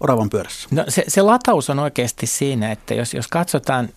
oravan 0.00 0.30
pyörässä? 0.30 0.68
No 0.70 0.84
se, 0.88 1.04
se 1.08 1.22
lataus 1.22 1.70
on 1.70 1.78
oikeasti 1.78 2.26
siinä, 2.26 2.72
että 2.72 2.94
jos, 2.94 3.14
jos 3.14 3.28
katsotaan 3.28 3.88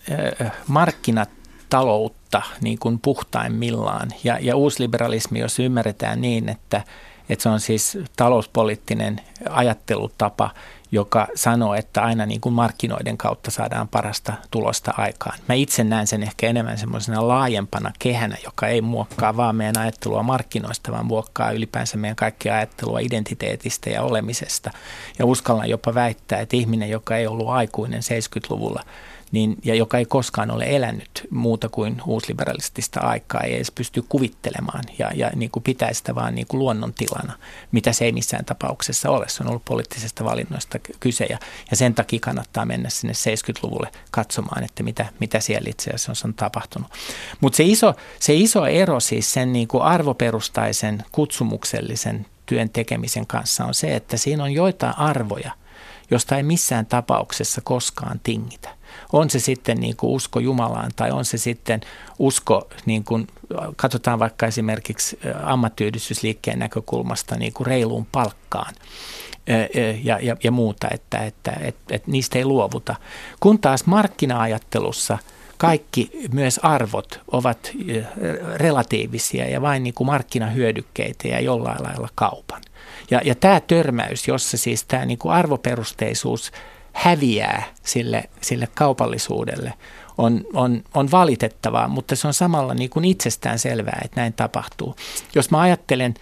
äh, 0.42 0.52
markkinataloutta 0.68 2.42
niin 2.62 2.80
kuin 2.80 3.00
puhtaimmillaan 3.00 4.10
ja, 4.24 4.38
ja 4.42 4.56
uusliberalismi, 4.56 5.40
jos 5.40 5.60
ymmärretään 5.60 6.22
niin, 6.22 6.50
että, 6.50 6.84
että 7.32 7.44
se 7.44 7.50
on 7.50 7.60
siis 7.60 7.98
talouspoliittinen 8.16 9.22
ajattelutapa, 9.50 10.50
joka 10.92 11.28
sanoo, 11.36 11.74
että 11.74 12.02
aina 12.02 12.26
niin 12.26 12.42
kuin 12.42 12.54
markkinoiden 12.54 13.18
kautta 13.18 13.52
saadaan 13.52 13.88
parasta 13.88 14.34
tulosta 14.52 14.94
aikaan. 14.98 15.40
Mä 15.48 15.56
itse 15.56 15.84
näen 15.84 16.08
sen 16.08 16.24
ehkä 16.24 16.48
enemmän 16.48 16.78
semmoisena 16.78 17.28
laajempana 17.28 17.92
kehänä, 18.00 18.38
joka 18.44 18.68
ei 18.68 18.82
muokkaa 18.82 19.38
vaan 19.38 19.56
meidän 19.56 19.78
ajattelua 19.78 20.24
markkinoista, 20.24 20.92
vaan 20.92 21.06
muokkaa 21.06 21.52
ylipäänsä 21.52 21.98
meidän 21.98 22.16
kaikki 22.16 22.50
ajattelua 22.50 23.00
identiteetistä 23.00 23.90
ja 23.90 24.02
olemisesta. 24.02 24.72
Ja 25.20 25.26
uskallan 25.26 25.70
jopa 25.70 25.94
väittää, 25.94 26.40
että 26.40 26.58
ihminen, 26.58 26.90
joka 26.90 27.18
ei 27.18 27.28
ollut 27.28 27.50
aikuinen 27.50 28.02
70-luvulla, 28.02 28.84
niin, 29.32 29.58
ja 29.64 29.76
joka 29.76 29.98
ei 29.98 30.06
koskaan 30.06 30.52
ole 30.52 30.64
elänyt 30.68 31.28
muuta 31.30 31.70
kuin 31.70 32.02
uusliberalistista 32.06 33.00
aikaa, 33.00 33.42
ei 33.42 33.56
edes 33.56 33.72
pysty 33.72 34.04
kuvittelemaan 34.10 34.84
ja, 35.00 35.12
ja 35.16 35.32
niin 35.36 35.52
kuin 35.52 35.64
pitää 35.64 35.94
sitä 35.94 36.16
vaan 36.16 36.36
niin 36.36 36.48
kuin 36.48 36.60
luonnontilana, 36.60 37.34
mitä 37.72 37.94
se 37.94 38.06
ei 38.06 38.12
missään 38.12 38.46
tapauksessa 38.46 39.10
ole. 39.10 39.30
Se 39.30 39.44
on 39.44 39.50
ollut 39.50 39.66
poliittisesta 39.66 40.26
valinnoista 40.26 40.80
kyse 41.00 41.26
ja, 41.26 41.38
ja 41.72 41.78
sen 41.78 41.94
takia 41.94 42.20
kannattaa 42.20 42.66
mennä 42.66 42.90
sinne 42.90 43.14
70-luvulle 43.14 43.92
katsomaan, 44.12 44.64
että 44.64 44.84
mitä, 44.84 45.06
mitä 45.20 45.40
siellä 45.40 45.70
itse 45.70 45.92
asiassa 45.92 46.28
on 46.28 46.34
tapahtunut. 46.34 46.92
Mutta 47.42 47.58
se 47.58 47.64
iso, 47.64 47.94
se 48.20 48.34
iso 48.34 48.66
ero 48.66 49.00
siis 49.00 49.34
sen 49.34 49.54
niin 49.54 49.68
kuin 49.68 49.84
arvoperustaisen 49.84 51.04
kutsumuksellisen 51.12 52.26
työn 52.46 52.70
tekemisen 52.70 53.28
kanssa 53.28 53.66
on 53.66 53.74
se, 53.74 53.96
että 53.96 54.18
siinä 54.18 54.44
on 54.44 54.52
joitain 54.52 54.98
arvoja, 54.98 55.52
josta 56.12 56.38
ei 56.38 56.44
missään 56.44 56.86
tapauksessa 56.86 57.62
koskaan 57.64 58.20
tingitä. 58.24 58.81
On 59.14 59.30
se 59.30 59.40
sitten 59.40 59.78
niin 59.78 59.96
kuin 59.96 60.12
usko 60.12 60.40
Jumalaan 60.40 60.92
tai 60.96 61.12
on 61.12 61.26
se 61.26 61.38
sitten 61.38 61.82
usko, 62.20 62.70
niin 62.86 63.04
kuin, 63.04 63.28
katsotaan 63.76 64.20
vaikka 64.20 64.46
esimerkiksi 64.46 65.20
ammattiyhdistysliikkeen 65.44 66.60
näkökulmasta 66.60 67.36
niin 67.36 67.54
kuin 67.54 67.68
reiluun 67.68 68.08
palkkaan 68.12 68.74
ja, 70.04 70.20
ja, 70.22 70.38
ja 70.44 70.52
muuta, 70.52 70.88
että, 70.92 71.18
että, 71.18 71.52
että, 71.62 71.96
että 71.96 72.12
niistä 72.12 72.40
ei 72.40 72.46
luovuta. 72.46 72.96
Kun 73.40 73.60
taas 73.60 73.86
markkina-ajattelussa 73.86 75.18
kaikki 75.58 76.12
myös 76.34 76.60
arvot 76.64 77.22
ovat 77.32 77.72
relatiivisia 78.56 79.50
ja 79.50 79.62
vain 79.62 79.84
niin 79.84 79.94
kuin 79.94 80.08
markkinahyödykkeitä 80.08 81.28
ja 81.28 81.40
jollain 81.40 81.84
lailla 81.84 82.10
kaupan. 82.16 82.62
Ja, 83.12 83.22
ja 83.24 83.36
tämä 83.36 83.60
törmäys, 83.60 84.28
jossa 84.28 84.58
siis 84.58 84.84
tämä 84.84 85.06
niin 85.06 85.18
kuin 85.18 85.34
arvoperusteisuus 85.34 86.52
häviää 86.94 87.64
sille, 87.84 88.24
sille 88.42 88.68
kaupallisuudelle, 88.76 89.74
on, 90.18 90.42
on, 90.54 90.84
on 90.94 91.12
valitettavaa, 91.12 91.88
mutta 91.88 92.16
se 92.16 92.28
on 92.28 92.34
samalla 92.34 92.74
niin 92.74 92.90
kuin 92.90 93.06
itsestään 93.06 93.60
selvää, 93.60 94.02
että 94.06 94.22
näin 94.22 94.34
tapahtuu. 94.34 94.96
Jos 95.36 95.52
mä 95.52 95.60
ajattelen 95.60 96.14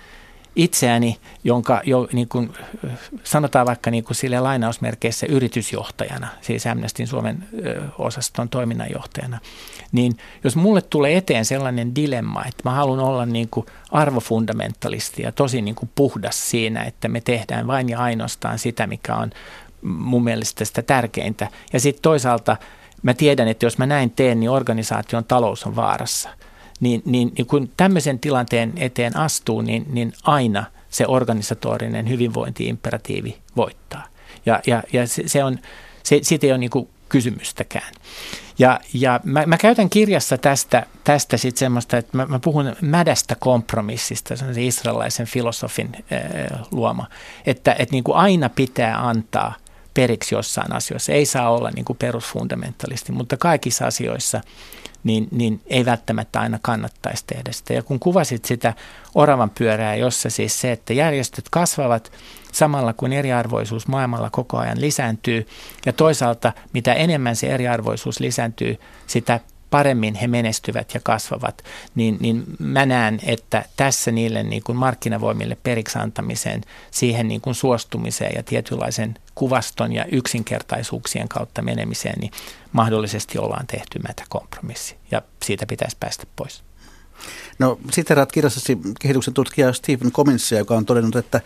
itseäni, 0.56 1.18
jonka 1.44 1.82
jo 1.84 2.08
niin 2.14 2.30
kuin, 2.30 2.54
sanotaan 3.24 3.66
vaikka 3.66 3.92
niin 3.92 4.04
kuin 4.04 4.16
sille 4.16 4.40
lainausmerkeissä 4.40 5.26
yritysjohtajana, 5.30 6.28
siis 6.42 6.68
Amnestin 6.68 7.08
Suomen 7.08 7.48
osaston 7.98 8.50
toiminnanjohtajana, 8.50 9.40
niin 9.92 10.18
jos 10.44 10.56
mulle 10.56 10.82
tulee 10.82 11.18
eteen 11.18 11.46
sellainen 11.46 11.96
dilemma, 11.96 12.46
että 12.46 12.70
mä 12.70 12.72
haluan 12.72 13.00
olla 13.00 13.26
niin 13.26 13.48
kuin 13.52 13.66
arvofundamenttalisti 13.92 15.22
ja 15.22 15.32
tosi 15.32 15.62
niin 15.62 15.76
kuin 15.76 15.90
puhdas 15.96 16.50
siinä, 16.50 16.84
että 16.84 17.08
me 17.08 17.22
tehdään 17.22 17.68
vain 17.68 17.90
ja 17.90 18.00
ainoastaan 18.00 18.60
sitä, 18.60 18.88
mikä 18.88 19.16
on 19.16 19.30
mun 19.82 20.24
mielestä 20.24 20.66
sitä 20.66 20.82
tärkeintä. 20.82 21.48
Ja 21.74 21.80
sitten 21.80 22.02
toisaalta 22.02 22.58
mä 23.04 23.14
tiedän, 23.14 23.48
että 23.48 23.66
jos 23.66 23.78
mä 23.78 23.86
näin 23.86 24.10
teen, 24.12 24.40
niin 24.40 24.50
organisaation 24.50 25.26
talous 25.26 25.64
on 25.64 25.76
vaarassa. 25.76 26.30
Niin, 26.80 27.02
niin, 27.06 27.32
niin 27.38 27.46
kun 27.46 27.70
tämmöisen 27.78 28.20
tilanteen 28.20 28.74
eteen 28.78 29.18
astuu, 29.18 29.62
niin, 29.62 29.86
niin 29.90 30.14
aina 30.24 30.64
se 30.90 31.08
organisatorinen 31.08 32.10
hyvinvointiimperatiivi 32.10 33.38
voittaa. 33.56 34.08
Ja, 34.46 34.60
ja, 34.68 34.84
ja 34.94 35.08
se, 35.08 35.24
se 35.26 35.44
on, 35.44 35.60
se, 36.04 36.20
siitä 36.22 36.48
ei 36.48 36.52
ole 36.52 36.58
niin 36.58 36.90
kysymystäkään. 37.10 37.94
Ja, 38.60 38.80
ja 38.94 39.20
mä, 39.24 39.46
mä 39.46 39.58
käytän 39.58 39.90
kirjassa 39.90 40.38
tästä, 40.38 40.86
tästä 41.04 41.38
sitten 41.38 41.60
semmoista, 41.60 41.98
että 41.98 42.18
mä, 42.18 42.26
mä 42.26 42.40
puhun 42.40 42.76
mädästä 42.82 43.36
kompromissista, 43.40 44.36
se 44.36 44.46
on 44.46 44.54
se 44.54 44.66
israelaisen 44.66 45.26
filosofin 45.26 45.90
äh, 45.96 46.60
luoma, 46.72 47.08
että, 47.46 47.76
että 47.80 47.94
niin 47.94 48.04
kuin 48.04 48.18
aina 48.18 48.50
pitää 48.50 49.08
antaa– 49.08 49.54
periksi 49.94 50.36
jossain 50.36 50.76
asioissa. 50.76 51.12
Ei 51.12 51.26
saa 51.26 51.52
olla 51.52 51.72
niin 51.72 51.86
kuin 51.86 51.98
perusfundamentalisti, 51.98 53.12
mutta 53.12 53.38
kaikissa 53.38 53.86
asioissa 53.86 54.42
niin, 55.04 55.28
niin 55.32 55.62
ei 55.68 55.86
välttämättä 55.86 56.40
aina 56.40 56.60
kannattaisi 56.62 57.24
tehdä 57.28 57.52
sitä. 57.52 57.74
Ja 57.74 57.84
kun 57.84 58.00
kuvasit 58.00 58.46
sitä 58.46 58.74
oravan 59.16 59.50
pyörää, 59.50 59.96
jossa 59.96 60.30
siis 60.30 60.62
se, 60.62 60.72
että 60.72 60.94
järjestöt 60.94 61.46
kasvavat 61.52 62.12
samalla 62.52 62.94
kun 62.94 63.14
eriarvoisuus 63.14 63.88
maailmalla 63.88 64.30
koko 64.30 64.58
ajan 64.58 64.82
lisääntyy 64.82 65.48
ja 65.86 65.94
toisaalta 65.94 66.54
mitä 66.74 66.94
enemmän 66.94 67.36
se 67.36 67.48
eriarvoisuus 67.48 68.20
lisääntyy, 68.20 68.80
sitä 69.08 69.40
paremmin 69.70 70.16
he 70.16 70.28
menestyvät 70.28 70.94
ja 70.94 71.00
kasvavat, 71.04 71.64
niin, 71.96 72.18
niin 72.20 72.44
mä 72.60 72.86
näen, 72.86 73.20
että 73.24 73.66
tässä 73.78 74.12
niille 74.12 74.44
niin 74.44 74.64
kuin 74.64 74.76
markkinavoimille 74.76 75.58
periksi 75.64 76.00
antamiseen, 76.00 76.62
siihen 76.92 77.28
niin 77.28 77.42
kuin 77.42 77.56
suostumiseen 77.56 78.32
ja 78.36 78.44
tietynlaisen 78.44 79.16
kuvaston 79.36 79.94
ja 79.94 80.06
yksinkertaisuuksien 80.12 81.28
kautta 81.28 81.62
menemiseen, 81.62 82.20
niin 82.20 82.32
mahdollisesti 82.72 83.38
ollaan 83.38 83.68
tehty 83.68 84.00
mätä 84.08 84.24
kompromissi 84.30 84.96
ja 85.12 85.22
siitä 85.44 85.66
pitäisi 85.66 85.98
päästä 86.00 86.24
pois. 86.36 86.64
No 87.60 87.80
siteraat 87.92 88.32
kirjassasi 88.32 88.78
kehityksen 89.00 89.34
tutkija 89.34 89.74
Stephen 89.74 90.12
Comminsia, 90.12 90.58
joka 90.58 90.76
on 90.76 90.86
todennut, 90.86 91.16
että 91.16 91.42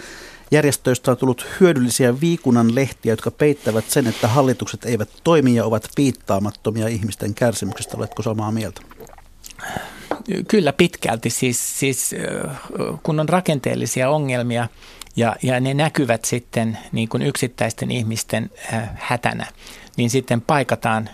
järjestöistä 0.54 1.12
on 1.12 1.18
tullut 1.18 1.45
hyödyllisiä 1.60 2.22
viikunnan 2.22 2.76
lehtiä, 2.76 3.14
jotka 3.14 3.32
peittävät 3.32 3.89
sen, 3.89 4.08
että 4.08 4.28
hallitukset 4.28 4.86
eivät 4.86 5.10
toimi 5.24 5.56
ja 5.56 5.66
ovat 5.66 5.89
piittaamattomia 5.95 6.88
ihmisten 6.88 7.34
kärsimyksestä. 7.34 7.97
Oletko 7.97 8.24
samaa 8.24 8.51
mieltä? 8.51 8.82
Kyllä 10.47 10.74
pitkälti. 10.74 11.30
Siis, 11.30 11.80
siis 11.80 12.16
kun 13.04 13.20
on 13.20 13.30
rakenteellisia 13.30 14.10
ongelmia 14.10 14.68
ja, 15.16 15.36
ja 15.43 15.60
ne 15.60 15.74
näkyvät 15.74 16.26
sitten 16.26 16.78
niin 16.91 17.10
kuin 17.10 17.24
yksittäisten 17.24 17.91
ihmisten 17.91 18.49
hätänä, 18.95 19.47
niin 19.97 20.10
sitten 20.10 20.41
paikataan 20.41 21.10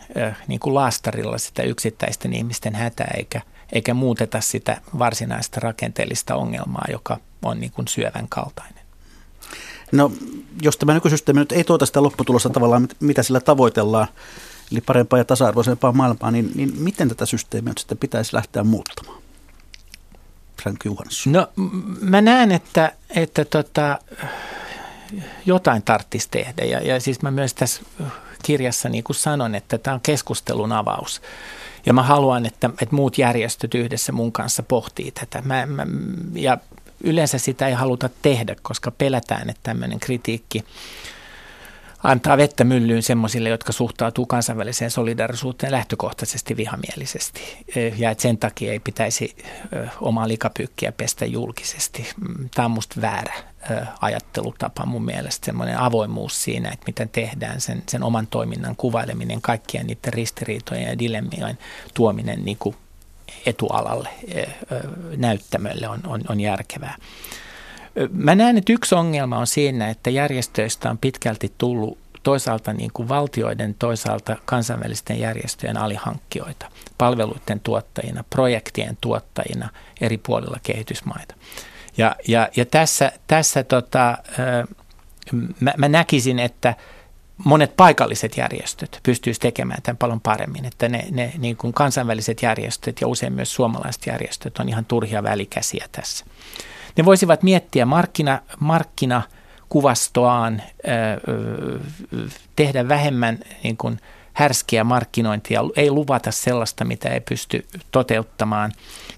niin 0.47 0.59
kuin 0.59 0.75
laastarilla 0.75 1.37
sitä 1.37 1.63
yksittäisten 1.63 2.33
ihmisten 2.33 2.75
hätää 2.75 3.11
eikä, 3.17 3.41
eikä 3.71 3.93
muuteta 3.93 4.41
sitä 4.41 4.81
varsinaista 4.99 5.59
rakenteellista 5.59 6.35
ongelmaa, 6.35 6.85
joka 6.91 7.17
on 7.41 7.59
niin 7.59 7.71
kuin 7.71 7.87
syövän 7.87 8.27
kaltainen. 8.29 8.78
No, 9.91 10.11
jos 10.61 10.77
tämä 10.77 10.93
nykysysteemi 10.93 11.39
nyt 11.39 11.51
ei 11.51 11.63
tuota 11.63 11.85
sitä 11.85 12.03
lopputulosta 12.03 12.49
tavallaan, 12.49 12.87
mitä 12.99 13.23
sillä 13.23 13.39
tavoitellaan, 13.39 14.07
eli 14.71 14.81
parempaa 14.81 15.19
ja 15.19 15.25
tasa-arvoisempaa 15.25 15.91
maailmaa, 15.91 16.31
niin, 16.31 16.51
niin 16.55 16.73
miten 16.77 17.09
tätä 17.09 17.25
systeemiä 17.25 17.71
nyt 17.71 17.77
sitten 17.77 17.97
pitäisi 17.97 18.35
lähteä 18.35 18.63
muuttamaan? 18.63 19.21
Frank 20.61 20.85
Johansson. 20.85 21.33
No, 21.33 21.47
mä 22.01 22.21
näen, 22.21 22.51
että, 22.51 22.91
että 23.09 23.45
tota, 23.45 23.99
jotain 25.45 25.83
tarvitsisi 25.83 26.27
tehdä. 26.31 26.65
Ja, 26.65 26.79
ja 26.79 26.99
siis 26.99 27.21
mä 27.21 27.31
myös 27.31 27.53
tässä 27.53 27.81
kirjassa 28.43 28.89
niin 28.89 29.03
kuin 29.03 29.15
sanon, 29.15 29.55
että 29.55 29.77
tämä 29.77 29.93
on 29.93 30.01
keskustelun 30.01 30.71
avaus. 30.71 31.21
Ja 31.85 31.93
mä 31.93 32.03
haluan, 32.03 32.45
että, 32.45 32.69
että 32.81 32.95
muut 32.95 33.17
järjestöt 33.17 33.73
yhdessä 33.73 34.11
mun 34.11 34.31
kanssa 34.31 34.63
pohtii 34.63 35.11
tätä. 35.11 35.41
Mä, 35.41 35.65
mä, 35.65 35.87
ja 36.33 36.57
yleensä 37.03 37.37
sitä 37.37 37.67
ei 37.67 37.73
haluta 37.73 38.09
tehdä, 38.21 38.55
koska 38.61 38.91
pelätään, 38.91 39.49
että 39.49 39.63
tämmöinen 39.63 39.99
kritiikki 39.99 40.63
antaa 42.03 42.37
vettä 42.37 42.63
myllyyn 42.63 43.03
semmoisille, 43.03 43.49
jotka 43.49 43.71
suhtautuu 43.71 44.25
kansainväliseen 44.25 44.91
solidarisuuteen 44.91 45.71
lähtökohtaisesti 45.71 46.57
vihamielisesti. 46.57 47.41
Ja 47.97 48.11
että 48.11 48.21
sen 48.21 48.37
takia 48.37 48.71
ei 48.71 48.79
pitäisi 48.79 49.35
omaa 50.01 50.27
likapyykkiä 50.27 50.91
pestä 50.91 51.25
julkisesti. 51.25 52.07
Mm, 52.27 52.49
Tämä 52.55 52.65
on 52.65 52.71
musta 52.71 53.01
väärä 53.01 53.33
ajattelutapa 54.01 54.85
mun 54.85 55.05
mielestä, 55.05 55.45
semmoinen 55.45 55.79
avoimuus 55.79 56.43
siinä, 56.43 56.69
että 56.69 56.85
miten 56.87 57.09
tehdään 57.09 57.61
sen, 57.61 57.83
sen 57.89 58.03
oman 58.03 58.27
toiminnan 58.27 58.75
kuvaileminen, 58.75 59.41
kaikkien 59.41 59.87
niiden 59.87 60.13
ristiriitojen 60.13 60.83
ja 60.87 60.99
dilemmien 60.99 61.57
tuominen 61.93 62.45
niin 62.45 62.57
kuin 62.57 62.75
etualalle, 63.45 64.09
näyttämölle 65.17 65.87
on, 65.87 65.99
on, 66.07 66.21
on 66.29 66.39
järkevää. 66.39 66.95
Mä 68.11 68.35
näen, 68.35 68.57
että 68.57 68.73
yksi 68.73 68.95
ongelma 68.95 69.37
on 69.37 69.47
siinä, 69.47 69.89
että 69.89 70.09
järjestöistä 70.09 70.89
on 70.89 70.97
pitkälti 70.97 71.53
tullut 71.57 71.97
toisaalta 72.23 72.73
niin 72.73 72.91
kuin 72.93 73.09
valtioiden, 73.09 73.75
toisaalta 73.79 74.35
kansainvälisten 74.45 75.19
järjestöjen 75.19 75.77
alihankkijoita, 75.77 76.71
palveluiden 76.97 77.59
tuottajina, 77.59 78.23
projektien 78.29 78.97
tuottajina 79.01 79.69
eri 80.01 80.17
puolilla 80.17 80.57
kehitysmaita. 80.63 81.35
Ja, 81.97 82.15
ja, 82.27 82.49
ja 82.55 82.65
tässä, 82.65 83.11
tässä 83.27 83.63
tota, 83.63 84.17
mä, 85.59 85.73
mä 85.77 85.87
näkisin, 85.87 86.39
että 86.39 86.75
monet 87.45 87.77
paikalliset 87.77 88.37
järjestöt 88.37 88.99
pystyisivät 89.03 89.41
tekemään 89.41 89.81
tämän 89.81 89.97
paljon 89.97 90.21
paremmin, 90.21 90.65
että 90.65 90.89
ne, 90.89 91.07
ne 91.11 91.33
niin 91.37 91.57
kuin 91.57 91.73
kansainväliset 91.73 92.41
järjestöt 92.41 93.01
ja 93.01 93.07
usein 93.07 93.33
myös 93.33 93.53
suomalaiset 93.53 94.07
järjestöt 94.07 94.57
on 94.57 94.69
ihan 94.69 94.85
turhia 94.85 95.23
välikäsiä 95.23 95.85
tässä. 95.91 96.25
Ne 96.97 97.05
voisivat 97.05 97.43
miettiä 97.43 97.85
markkina, 97.85 98.41
markkina 98.59 99.21
kuvastoaan, 99.69 100.61
tehdä 102.55 102.87
vähemmän 102.87 103.39
niin 103.63 103.77
kuin 103.77 103.99
härskiä 104.33 104.83
markkinointia, 104.83 105.61
ei 105.75 105.91
luvata 105.91 106.31
sellaista, 106.31 106.85
mitä 106.85 107.09
ei 107.09 107.19
pysty 107.19 107.65
toteuttamaan, 107.91 108.71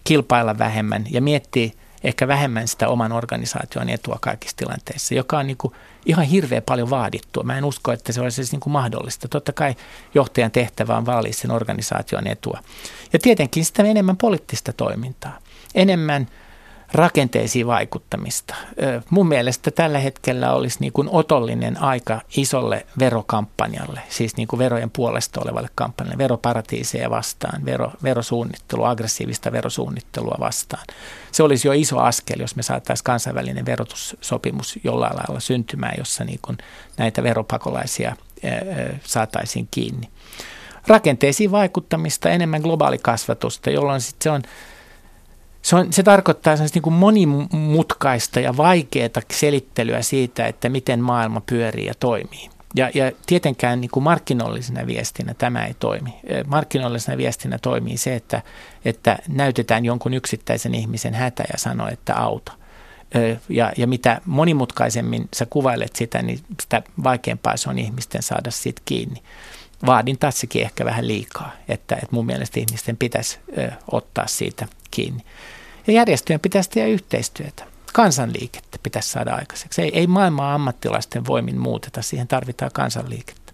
kilpailla 0.03 0.57
vähemmän 0.57 1.05
ja 1.09 1.22
miettiä 1.22 1.69
ehkä 2.03 2.28
vähemmän 2.28 2.67
sitä 2.67 2.88
oman 2.88 3.11
organisaation 3.11 3.89
etua 3.89 4.17
kaikissa 4.22 4.57
tilanteissa, 4.57 5.15
joka 5.15 5.39
on 5.39 5.47
niin 5.47 5.57
kuin 5.57 5.74
ihan 6.05 6.25
hirveän 6.25 6.63
paljon 6.63 6.89
vaadittua. 6.89 7.43
Mä 7.43 7.57
en 7.57 7.65
usko, 7.65 7.91
että 7.91 8.11
se 8.11 8.21
olisi 8.21 8.35
siis 8.35 8.51
niin 8.51 8.59
kuin 8.59 8.73
mahdollista. 8.73 9.27
Totta 9.27 9.53
kai 9.53 9.75
johtajan 10.13 10.51
tehtävä 10.51 10.97
on 10.97 11.05
vaalia 11.05 11.33
sen 11.33 11.51
organisaation 11.51 12.27
etua. 12.27 12.59
Ja 13.13 13.19
tietenkin 13.19 13.65
sitä 13.65 13.83
enemmän 13.83 14.17
poliittista 14.17 14.73
toimintaa, 14.73 15.37
enemmän– 15.75 16.27
rakenteisiin 16.93 17.67
vaikuttamista. 17.67 18.55
Mun 19.09 19.27
mielestä 19.27 19.71
tällä 19.71 19.99
hetkellä 19.99 20.53
olisi 20.53 20.77
niin 20.79 20.93
kuin 20.93 21.09
otollinen 21.11 21.81
aika 21.81 22.21
isolle 22.37 22.85
verokampanjalle, 22.99 24.01
siis 24.09 24.37
niin 24.37 24.47
kuin 24.47 24.57
verojen 24.59 24.89
puolesta 24.89 25.41
olevalle 25.41 25.69
kampanjalle, 25.75 26.17
veroparatiiseja 26.17 27.09
vastaan, 27.09 27.65
vero, 27.65 27.91
verosuunnittelua, 28.03 28.89
aggressiivista 28.89 29.51
verosuunnittelua 29.51 30.35
vastaan. 30.39 30.85
Se 31.31 31.43
olisi 31.43 31.67
jo 31.67 31.71
iso 31.71 31.99
askel, 31.99 32.39
jos 32.39 32.55
me 32.55 32.63
saataisiin 32.63 33.05
kansainvälinen 33.05 33.65
verotussopimus 33.65 34.79
jollain 34.83 35.15
lailla 35.15 35.39
syntymään, 35.39 35.95
jossa 35.97 36.23
niin 36.23 36.39
kuin 36.41 36.57
näitä 36.97 37.23
veropakolaisia 37.23 38.15
saataisiin 39.03 39.67
kiinni. 39.71 40.09
Rakenteisiin 40.87 41.51
vaikuttamista, 41.51 42.29
enemmän 42.29 42.61
globaalikasvatusta, 42.61 43.69
jolloin 43.69 44.01
sitten 44.01 44.23
se 44.23 44.29
on– 44.29 44.41
se, 45.62 45.76
on, 45.76 45.93
se 45.93 46.03
tarkoittaa 46.03 46.55
niin 46.74 46.82
kuin 46.82 46.93
monimutkaista 46.93 48.39
ja 48.39 48.57
vaikeaa 48.57 49.09
selittelyä 49.34 50.01
siitä, 50.01 50.47
että 50.47 50.70
miten 50.70 50.99
maailma 50.99 51.41
pyörii 51.45 51.86
ja 51.86 51.93
toimii. 51.99 52.49
Ja, 52.76 52.91
ja 52.93 53.12
tietenkään 53.26 53.82
niin 53.82 53.91
kuin 53.91 54.03
markkinoillisena 54.03 54.88
viestinä 54.88 55.34
tämä 55.34 55.66
ei 55.66 55.74
toimi. 55.74 56.14
Markkinoillisena 56.47 57.18
viestinä 57.18 57.57
toimii 57.62 57.97
se, 57.97 58.16
että, 58.16 58.41
että 58.86 59.18
näytetään 59.28 59.86
jonkun 59.86 60.14
yksittäisen 60.14 60.76
ihmisen 60.76 61.14
hätä 61.14 61.43
ja 61.53 61.57
sanoo, 61.57 61.88
että 61.88 62.16
auto. 62.16 62.51
Ja, 63.49 63.72
ja 63.78 63.88
mitä 63.88 64.22
monimutkaisemmin 64.26 65.30
sä 65.36 65.45
kuvailet 65.45 65.95
sitä, 65.95 66.22
niin 66.22 66.39
sitä 66.62 66.82
vaikeampaa 67.03 67.57
se 67.57 67.70
on 67.70 67.80
ihmisten 67.80 68.24
saada 68.24 68.51
siitä 68.51 68.82
kiinni. 68.86 69.24
Vaadin 69.86 70.18
tässäkin 70.18 70.62
ehkä 70.62 70.86
vähän 70.86 71.07
liikaa, 71.07 71.51
että, 71.68 71.95
että 71.95 72.07
mun 72.12 72.26
mielestä 72.26 72.59
ihmisten 72.59 72.97
pitäisi 72.97 73.39
ottaa 73.91 74.28
siitä 74.28 74.68
kiinni. 74.91 75.23
Ja 75.87 75.93
järjestöjen 75.93 76.39
pitäisi 76.39 76.69
tehdä 76.69 76.87
yhteistyötä. 76.87 77.63
Kansanliikettä 77.93 78.77
pitäisi 78.83 79.09
saada 79.09 79.35
aikaiseksi. 79.35 79.81
Ei, 79.81 79.99
ei 79.99 80.07
maailmaa 80.07 80.53
ammattilaisten 80.53 81.27
voimin 81.27 81.59
muuteta, 81.59 82.01
siihen 82.01 82.27
tarvitaan 82.27 82.71
kansanliikettä. 82.73 83.53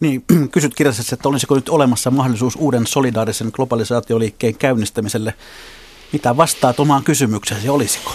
Niin, 0.00 0.24
kysyt 0.52 0.74
kirjassa, 0.74 1.14
että 1.14 1.28
olisiko 1.28 1.54
nyt 1.54 1.68
olemassa 1.68 2.10
mahdollisuus 2.10 2.56
uuden 2.56 2.86
solidaarisen 2.86 3.50
globalisaatioliikkeen 3.52 4.54
käynnistämiselle. 4.54 5.34
Mitä 6.12 6.36
vastaat 6.36 6.80
omaan 6.80 7.04
kysymykseesi, 7.04 7.68
olisiko? 7.68 8.12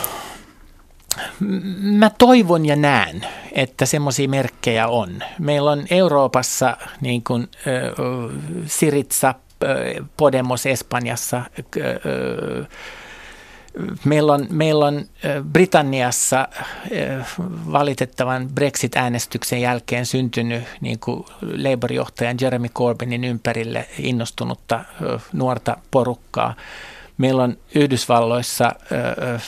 Mä 1.79 2.09
toivon 2.09 2.65
ja 2.65 2.75
näen, 2.75 3.25
että 3.51 3.85
semmoisia 3.85 4.29
merkkejä 4.29 4.87
on. 4.87 5.23
Meillä 5.39 5.71
on 5.71 5.85
Euroopassa 5.89 6.77
niin 7.01 7.23
kuin, 7.23 7.47
äh, 7.53 8.37
Siritsa, 8.65 9.35
Podemos 10.17 10.65
Espanjassa. 10.65 11.41
Meillä 14.05 14.33
on, 14.33 14.47
meillä 14.49 14.85
on 14.85 15.05
Britanniassa 15.51 16.47
valitettavan 17.71 18.49
Brexit-äänestyksen 18.55 19.61
jälkeen 19.61 20.05
syntynyt 20.05 20.63
niin 20.81 20.99
kuin 20.99 21.25
Labour-johtajan 21.41 22.37
Jeremy 22.41 22.69
Corbynin 22.69 23.23
ympärille 23.23 23.87
innostunutta 23.99 24.85
nuorta 25.33 25.77
porukkaa. 25.91 26.55
Meillä 27.17 27.43
on 27.43 27.57
Yhdysvalloissa 27.75 28.71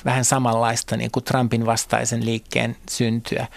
vähän 0.06 0.26
samanlaista 0.26 0.98
niin 0.98 1.12
kuin 1.12 1.24
Trumpin 1.24 1.66
vastaisen 1.66 2.26
liikkeen 2.26 2.76
syntyä. 2.90 3.48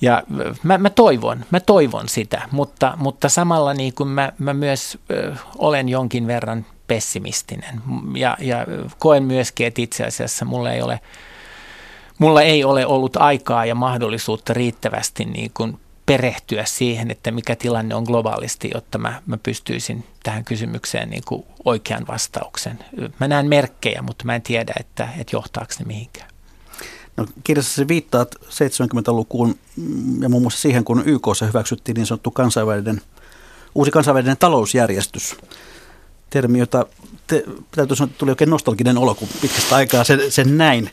Ja 0.00 0.22
mä, 0.62 0.78
mä, 0.78 0.90
toivon, 0.90 1.44
mä 1.50 1.60
toivon 1.60 2.08
sitä, 2.08 2.42
mutta, 2.50 2.94
mutta 2.96 3.28
samalla 3.28 3.74
niin 3.74 3.94
kuin 3.94 4.08
mä, 4.08 4.32
mä 4.38 4.54
myös 4.54 4.98
olen 5.58 5.88
jonkin 5.88 6.26
verran 6.26 6.66
pessimistinen 6.86 7.80
ja, 8.14 8.36
ja 8.40 8.66
koen 8.98 9.22
myöskin, 9.24 9.66
että 9.66 9.82
itse 9.82 10.04
asiassa 10.04 10.44
mulla 10.44 10.72
ei 10.72 10.82
ole, 10.82 11.00
mulla 12.18 12.42
ei 12.42 12.64
ole 12.64 12.86
ollut 12.86 13.16
aikaa 13.16 13.66
ja 13.66 13.74
mahdollisuutta 13.74 14.54
riittävästi 14.54 15.24
niin 15.24 15.50
kuin 15.54 15.78
perehtyä 16.06 16.64
siihen, 16.64 17.10
että 17.10 17.30
mikä 17.30 17.56
tilanne 17.56 17.94
on 17.94 18.04
globaalisti, 18.04 18.70
jotta 18.74 18.98
mä, 18.98 19.22
mä 19.26 19.36
pystyisin 19.36 20.04
tähän 20.22 20.44
kysymykseen 20.44 21.10
niin 21.10 21.22
kuin 21.28 21.44
oikean 21.64 22.06
vastauksen. 22.08 22.78
Mä 23.20 23.28
näen 23.28 23.48
merkkejä, 23.48 24.02
mutta 24.02 24.24
mä 24.24 24.34
en 24.34 24.42
tiedä, 24.42 24.72
että, 24.80 25.08
että 25.18 25.36
johtaako 25.36 25.72
ne 25.78 25.84
mihinkään. 25.84 26.33
No, 27.16 27.26
kirjassa 27.44 27.88
viittaat 27.88 28.34
70-lukuun 28.34 29.54
ja 30.20 30.28
muun 30.28 30.42
muassa 30.42 30.60
siihen, 30.60 30.84
kun 30.84 31.02
YKssa 31.06 31.46
hyväksyttiin 31.46 31.94
niin 31.94 32.06
sanottu 32.06 32.30
kansainvälinen, 32.30 33.00
uusi 33.74 33.90
kansainvälinen 33.90 34.36
talousjärjestys. 34.36 35.36
Termi, 36.30 36.58
jota 36.58 36.86
te, 37.26 37.44
täytyy 37.70 37.96
sanoa, 37.96 38.08
että 38.08 38.18
tuli 38.18 38.30
oikein 38.30 38.50
nostalginen 38.50 38.98
olo, 38.98 39.14
kun 39.14 39.28
pitkästä 39.40 39.76
aikaa 39.76 40.04
sen, 40.04 40.32
sen 40.32 40.58
näin, 40.58 40.90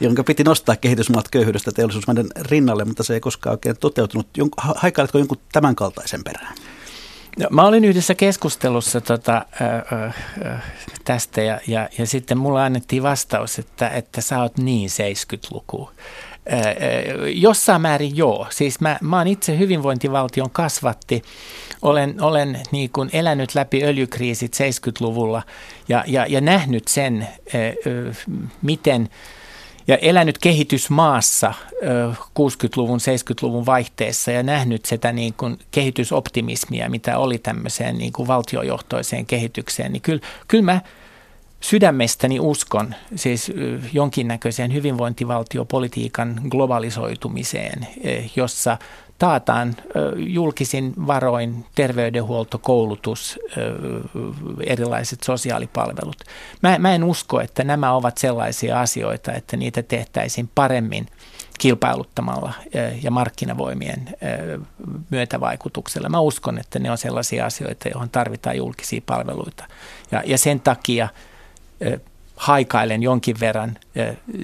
jonka 0.00 0.24
piti 0.24 0.44
nostaa 0.44 0.76
kehitysmaat 0.76 1.28
köyhyydestä 1.28 1.72
teollisuusmaiden 1.72 2.26
rinnalle, 2.40 2.84
mutta 2.84 3.02
se 3.02 3.14
ei 3.14 3.20
koskaan 3.20 3.54
oikein 3.54 3.76
toteutunut. 3.80 4.26
Haikailetko 4.56 5.18
jonkun 5.18 5.38
tämän 5.52 5.76
kaltaisen 5.76 6.24
perään? 6.24 6.56
Mä 7.50 7.66
olin 7.66 7.84
yhdessä 7.84 8.14
keskustelussa 8.14 9.00
tota, 9.00 9.46
ö, 9.60 10.10
tästä 11.04 11.42
ja, 11.42 11.60
ja, 11.66 11.88
ja 11.98 12.06
sitten 12.06 12.38
mulla 12.38 12.64
annettiin 12.64 13.02
vastaus, 13.02 13.58
että, 13.58 13.88
että 13.88 14.20
sä 14.20 14.42
oot 14.42 14.58
niin 14.58 14.88
70-luku. 14.88 15.90
jossain 17.34 17.82
määrin 17.82 18.16
joo. 18.16 18.46
Siis 18.50 18.80
mä, 18.80 18.98
mä 19.02 19.18
oon 19.18 19.26
itse 19.26 19.58
hyvinvointivaltion 19.58 20.50
kasvatti. 20.50 21.22
Olen, 21.82 22.22
olen 22.22 22.60
niin 22.72 22.90
kuin 22.90 23.10
elänyt 23.12 23.54
läpi 23.54 23.84
öljykriisit 23.84 24.56
70-luvulla 24.56 25.42
ja, 25.88 26.04
ja, 26.06 26.26
ja 26.28 26.40
nähnyt 26.40 26.88
sen, 26.88 27.28
miten– 28.62 29.08
ja 29.88 29.96
elänyt 29.96 30.38
kehitysmaassa 30.38 31.54
60-luvun, 32.38 32.98
70-luvun 33.00 33.66
vaihteessa 33.66 34.30
ja 34.30 34.42
nähnyt 34.42 34.84
sitä 34.84 35.12
niin 35.12 35.34
kuin 35.34 35.58
kehitysoptimismia, 35.70 36.90
mitä 36.90 37.18
oli 37.18 37.38
tämmöiseen 37.38 37.98
niin 37.98 38.12
kuin 38.12 38.28
valtiojohtoiseen 38.28 39.26
kehitykseen, 39.26 39.92
niin 39.92 40.02
kyllä, 40.02 40.20
kyllä 40.48 40.64
mä 40.64 40.80
sydämestäni 41.60 42.40
uskon 42.40 42.94
siis 43.14 43.52
jonkinnäköiseen 43.92 44.74
hyvinvointivaltiopolitiikan 44.74 46.40
globalisoitumiseen, 46.50 47.86
jossa 48.36 48.78
taataan 49.18 49.76
julkisin 50.16 50.92
varoin 51.06 51.66
terveydenhuolto, 51.74 52.58
koulutus, 52.58 53.38
erilaiset 54.66 55.22
sosiaalipalvelut. 55.22 56.16
Mä, 56.62 56.78
mä 56.78 56.94
en 56.94 57.04
usko, 57.04 57.40
että 57.40 57.64
nämä 57.64 57.92
ovat 57.92 58.18
sellaisia 58.18 58.80
asioita, 58.80 59.32
että 59.32 59.56
niitä 59.56 59.82
tehtäisiin 59.82 60.50
paremmin 60.54 61.06
kilpailuttamalla 61.58 62.52
ja 63.02 63.10
markkinavoimien 63.10 64.08
myötävaikutuksella. 65.10 66.08
Mä 66.08 66.20
uskon, 66.20 66.58
että 66.58 66.78
ne 66.78 66.90
on 66.90 66.98
sellaisia 66.98 67.46
asioita, 67.46 67.88
joihin 67.88 68.10
tarvitaan 68.10 68.56
julkisia 68.56 69.00
palveluita. 69.06 69.64
Ja, 70.10 70.22
ja 70.26 70.38
sen 70.38 70.60
takia 70.60 71.08
haikailen 72.36 73.02
jonkin 73.02 73.40
verran 73.40 73.78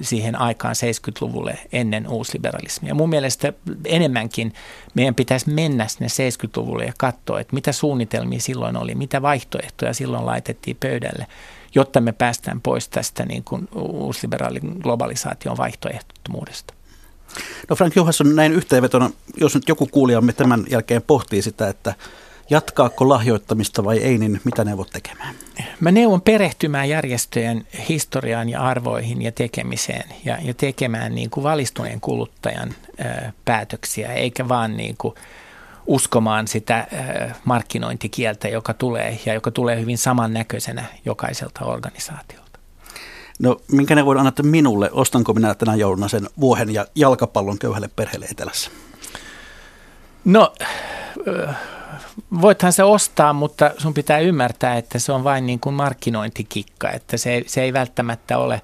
siihen 0.01 0.35
aikaan 0.35 0.75
70-luvulle 0.75 1.57
ennen 1.71 2.07
uusliberalismia. 2.07 2.95
Mun 2.95 3.09
mielestä 3.09 3.53
enemmänkin 3.85 4.53
meidän 4.93 5.15
pitäisi 5.15 5.49
mennä 5.49 5.87
sinne 5.87 6.07
70-luvulle 6.07 6.85
ja 6.85 6.93
katsoa, 6.97 7.39
että 7.39 7.53
mitä 7.53 7.71
suunnitelmia 7.71 8.39
silloin 8.39 8.77
oli, 8.77 8.95
mitä 8.95 9.21
vaihtoehtoja 9.21 9.93
silloin 9.93 10.25
laitettiin 10.25 10.77
pöydälle, 10.79 11.27
jotta 11.75 12.01
me 12.01 12.11
päästään 12.11 12.61
pois 12.61 12.89
tästä 12.89 13.25
niin 13.25 13.43
kuin 13.43 13.67
uusliberaalin 13.75 14.77
globalisaation 14.83 15.57
vaihtoehdottomuudesta. 15.57 16.73
No 17.69 17.75
Frank 17.75 17.95
Johansson, 17.95 18.35
näin 18.35 18.53
yhteenvetona, 18.53 19.09
jos 19.37 19.55
nyt 19.55 19.67
joku 19.67 19.87
kuulijamme 19.87 20.33
tämän 20.33 20.63
jälkeen 20.69 21.01
pohtii 21.01 21.41
sitä, 21.41 21.67
että 21.67 21.93
jatkaako 22.49 23.09
lahjoittamista 23.09 23.83
vai 23.83 23.97
ei, 23.97 24.17
niin 24.17 24.41
mitä 24.43 24.63
neuvot 24.63 24.89
tekemään? 24.89 25.35
Mä 25.79 25.91
neuvon 25.91 26.21
perehtymään 26.21 26.89
järjestöjen 26.89 27.67
historiaan 27.89 28.49
ja 28.49 28.61
arvoihin 28.61 29.21
ja 29.21 29.31
tekemiseen 29.31 30.09
ja, 30.25 30.37
ja 30.41 30.53
tekemään 30.53 31.15
niin 31.15 31.29
kuin 31.29 31.43
valistuneen 31.43 32.01
kuluttajan 32.01 32.69
ö, 32.99 33.31
päätöksiä, 33.45 34.13
eikä 34.13 34.49
vaan 34.49 34.77
niin 34.77 34.95
kuin 34.97 35.15
uskomaan 35.87 36.47
sitä 36.47 36.87
ö, 36.93 37.29
markkinointikieltä, 37.45 38.47
joka 38.47 38.73
tulee 38.73 39.19
ja 39.25 39.33
joka 39.33 39.51
tulee 39.51 39.79
hyvin 39.79 39.97
samannäköisenä 39.97 40.85
jokaiselta 41.05 41.65
organisaatiolta. 41.65 42.59
No 43.39 43.61
minkä 43.71 43.95
ne 43.95 44.05
voin 44.05 44.17
antaa 44.17 44.45
minulle? 44.45 44.89
Ostanko 44.91 45.33
minä 45.33 45.55
tänä 45.55 45.75
jouluna 45.75 46.07
sen 46.07 46.29
vuohen 46.39 46.73
ja 46.73 46.85
jalkapallon 46.95 47.59
köyhälle 47.59 47.89
perheelle 47.95 48.25
etelässä? 48.25 48.71
No 50.25 50.53
voithan 52.41 52.73
se 52.73 52.83
ostaa, 52.83 53.33
mutta 53.33 53.71
sun 53.77 53.93
pitää 53.93 54.19
ymmärtää, 54.19 54.77
että 54.77 54.99
se 54.99 55.11
on 55.11 55.23
vain 55.23 55.45
niin 55.45 55.59
kuin 55.59 55.75
markkinointikikka, 55.75 56.91
että 56.91 57.17
se, 57.17 57.43
se 57.47 57.61
ei 57.61 57.73
välttämättä 57.73 58.37
ole 58.37 58.61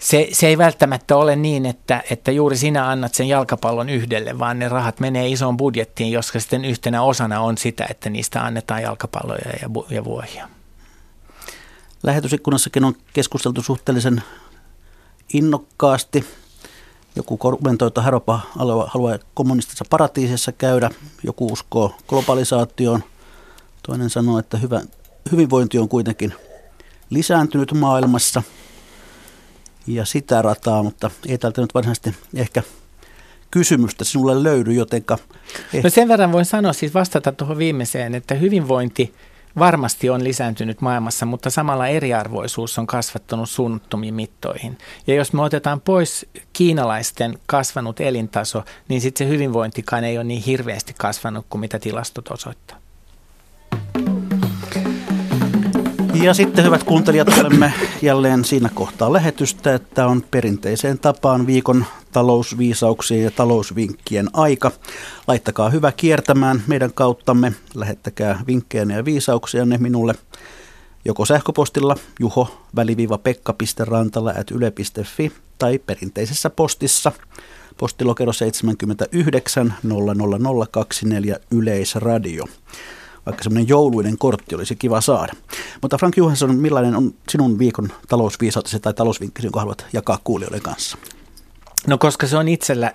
se, 0.00 0.28
se 0.32 0.46
ei 0.46 0.58
välttämättä 0.58 1.16
ole 1.16 1.36
niin, 1.36 1.66
että, 1.66 2.02
että 2.10 2.30
juuri 2.30 2.56
sinä 2.56 2.90
annat 2.90 3.14
sen 3.14 3.28
jalkapallon 3.28 3.88
yhdelle, 3.88 4.38
vaan 4.38 4.58
ne 4.58 4.68
rahat 4.68 5.00
menee 5.00 5.28
isoon 5.28 5.56
budjettiin, 5.56 6.12
joska 6.12 6.40
sitten 6.40 6.64
yhtenä 6.64 7.02
osana 7.02 7.40
on 7.40 7.58
sitä, 7.58 7.86
että 7.90 8.10
niistä 8.10 8.44
annetaan 8.44 8.82
jalkapalloja 8.82 9.50
ja, 9.62 9.68
ja 9.90 10.04
vuohia. 10.04 10.48
Lähetysikkunassakin 12.02 12.84
on 12.84 12.94
keskusteltu 13.12 13.62
suhteellisen 13.62 14.22
innokkaasti 15.32 16.24
joku 17.16 17.36
kommentoi, 17.36 17.88
että 17.88 18.02
Haropa 18.02 18.40
haluaa 18.86 19.18
kommunistisessa 19.34 19.84
paratiisissa 19.90 20.52
käydä. 20.52 20.90
Joku 21.22 21.46
uskoo 21.46 21.94
globalisaatioon. 22.08 23.04
Toinen 23.82 24.10
sanoo, 24.10 24.38
että 24.38 24.58
hyvä, 24.58 24.80
hyvinvointi 25.32 25.78
on 25.78 25.88
kuitenkin 25.88 26.34
lisääntynyt 27.10 27.72
maailmassa. 27.72 28.42
Ja 29.86 30.04
sitä 30.04 30.42
rataa, 30.42 30.82
mutta 30.82 31.10
ei 31.26 31.38
täältä 31.38 31.60
nyt 31.60 31.74
varsinaisesti 31.74 32.14
ehkä 32.34 32.62
kysymystä 33.50 34.04
sinulle 34.04 34.42
löydy, 34.42 34.72
jotenka... 34.72 35.18
Eh. 35.72 35.84
No 35.84 35.90
sen 35.90 36.08
verran 36.08 36.32
voin 36.32 36.44
sanoa, 36.44 36.72
siis 36.72 36.94
vastata 36.94 37.32
tuohon 37.32 37.58
viimeiseen, 37.58 38.14
että 38.14 38.34
hyvinvointi– 38.34 39.14
varmasti 39.58 40.10
on 40.10 40.24
lisääntynyt 40.24 40.80
maailmassa, 40.80 41.26
mutta 41.26 41.50
samalla 41.50 41.86
eriarvoisuus 41.86 42.78
on 42.78 42.86
kasvattanut 42.86 43.50
suunnattomiin 43.50 44.14
mittoihin. 44.14 44.78
Ja 45.06 45.14
jos 45.14 45.32
me 45.32 45.42
otetaan 45.42 45.80
pois 45.80 46.26
kiinalaisten 46.52 47.38
kasvanut 47.46 48.00
elintaso, 48.00 48.64
niin 48.88 49.00
sitten 49.00 49.26
se 49.26 49.32
hyvinvointikaan 49.32 50.04
ei 50.04 50.18
ole 50.18 50.24
niin 50.24 50.42
hirveästi 50.42 50.94
kasvanut 50.98 51.46
kuin 51.50 51.60
mitä 51.60 51.78
tilastot 51.78 52.28
osoittaa. 52.28 52.79
Ja 56.20 56.34
sitten 56.34 56.64
hyvät 56.64 56.84
kuuntelijat, 56.84 57.28
olemme 57.38 57.72
jälleen 58.02 58.44
siinä 58.44 58.70
kohtaa 58.74 59.12
lähetystä, 59.12 59.74
että 59.74 60.06
on 60.06 60.22
perinteiseen 60.30 60.98
tapaan 60.98 61.46
viikon 61.46 61.84
talousviisauksien 62.12 63.24
ja 63.24 63.30
talousvinkkien 63.30 64.28
aika. 64.32 64.70
Laittakaa 65.26 65.70
hyvä 65.70 65.92
kiertämään 65.92 66.62
meidän 66.66 66.92
kauttamme, 66.94 67.52
lähettäkää 67.74 68.40
vinkkejä 68.46 68.86
ja 68.96 69.04
viisauksia 69.04 69.64
ne 69.64 69.78
minulle 69.78 70.14
joko 71.04 71.24
sähköpostilla 71.24 71.96
juho 72.20 72.66
at 74.38 74.50
yle.fi 74.50 75.32
tai 75.58 75.78
perinteisessä 75.78 76.50
postissa. 76.50 77.12
Postilokero 77.76 78.32
79 78.32 79.74
00024 79.82 81.36
Yleisradio 81.50 82.44
vaikka 83.26 83.42
semmoinen 83.42 83.68
jouluinen 83.68 84.18
kortti 84.18 84.54
olisi 84.54 84.76
kiva 84.76 85.00
saada. 85.00 85.32
Mutta 85.82 85.98
Frank 85.98 86.16
Johansson, 86.16 86.56
millainen 86.56 86.96
on 86.96 87.14
sinun 87.28 87.58
viikon 87.58 87.88
talousviisautesi 88.08 88.80
tai 88.80 88.94
talousvinkkisi, 88.94 89.46
jonka 89.46 89.60
haluat 89.60 89.86
jakaa 89.92 90.18
kuulijoiden 90.24 90.62
kanssa? 90.62 90.98
No 91.86 91.98
koska 91.98 92.26
se 92.26 92.36
on 92.36 92.48
itsellä 92.48 92.92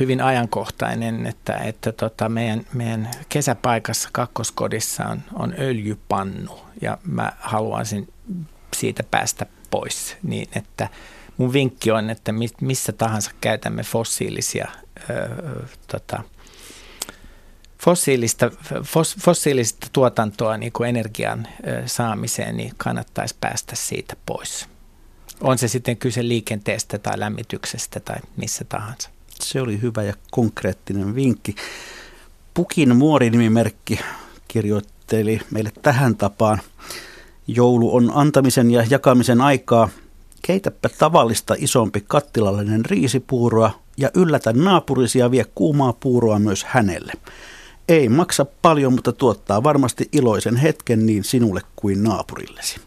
hyvin 0.00 0.20
ajankohtainen, 0.20 1.26
että, 1.26 1.54
että 1.56 1.92
tota 1.92 2.28
meidän, 2.28 2.66
meidän 2.72 3.10
kesäpaikassa 3.28 4.08
kakkoskodissa 4.12 5.04
on, 5.04 5.22
on 5.34 5.54
öljypannu 5.58 6.58
ja 6.82 6.98
mä 7.04 7.32
haluaisin 7.40 8.12
siitä 8.76 9.02
päästä 9.10 9.46
pois 9.70 10.16
niin, 10.22 10.48
että 10.54 10.88
mun 11.36 11.52
vinkki 11.52 11.90
on, 11.90 12.10
että 12.10 12.32
missä 12.60 12.92
tahansa 12.92 13.30
käytämme 13.40 13.82
fossiilisia 13.82 14.68
ö, 15.10 15.28
tota, 15.92 16.22
fossiilista, 17.82 18.50
fos, 18.84 19.16
fossiilista 19.20 19.86
tuotantoa 19.92 20.56
niin 20.56 20.72
kuin 20.72 20.88
energian 20.88 21.46
saamiseen, 21.86 22.56
niin 22.56 22.72
kannattaisi 22.76 23.36
päästä 23.40 23.76
siitä 23.76 24.16
pois. 24.26 24.68
On 25.40 25.58
se 25.58 25.68
sitten 25.68 25.96
kyse 25.96 26.28
liikenteestä 26.28 26.98
tai 26.98 27.20
lämmityksestä 27.20 28.00
tai 28.00 28.16
missä 28.36 28.64
tahansa. 28.64 29.10
Se 29.40 29.60
oli 29.60 29.82
hyvä 29.82 30.02
ja 30.02 30.14
konkreettinen 30.30 31.14
vinkki. 31.14 31.54
Pukin 32.54 32.96
muorinimimerkki 32.96 34.00
kirjoitteli 34.48 35.40
meille 35.50 35.72
tähän 35.82 36.16
tapaan. 36.16 36.58
Joulu 37.46 37.96
on 37.96 38.10
antamisen 38.14 38.70
ja 38.70 38.84
jakamisen 38.90 39.40
aikaa. 39.40 39.88
Keitäpä 40.42 40.88
tavallista 40.88 41.54
isompi 41.58 42.04
kattilallinen 42.08 42.84
riisipuuroa 42.84 43.80
ja 43.96 44.10
yllätä 44.14 44.52
naapurisia 44.52 45.30
vie 45.30 45.44
kuumaa 45.54 45.92
puuroa 45.92 46.38
myös 46.38 46.64
hänelle. 46.64 47.12
Ei 47.88 48.08
maksa 48.08 48.46
paljon, 48.62 48.92
mutta 48.92 49.12
tuottaa 49.12 49.62
varmasti 49.62 50.08
iloisen 50.12 50.56
hetken 50.56 51.06
niin 51.06 51.24
sinulle 51.24 51.60
kuin 51.76 52.02
naapurillesi. 52.02 52.80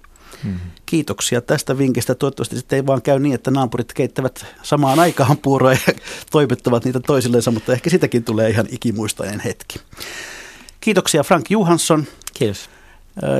Hmm. 0.44 0.60
Kiitoksia 0.86 1.42
tästä 1.42 1.78
vinkistä. 1.78 2.16
Toivottavasti 2.16 2.56
sitten 2.56 2.76
ei 2.76 2.86
vaan 2.86 3.02
käy 3.02 3.20
niin, 3.20 3.36
että 3.36 3.52
naapurit 3.52 3.94
keittävät 3.94 4.46
samaan 4.64 5.00
aikaan 5.00 5.38
puuroja 5.38 5.78
ja 5.88 5.94
toimittavat 6.32 6.86
niitä 6.86 7.00
toisillensa, 7.00 7.52
mutta 7.52 7.74
ehkä 7.74 7.90
sitäkin 7.90 8.24
tulee 8.24 8.50
ihan 8.50 8.66
ikimuistainen 8.70 9.40
hetki. 9.40 9.80
Kiitoksia 10.82 11.24
Frank 11.24 11.50
Johansson. 11.50 12.06
Kiitos. 12.34 12.70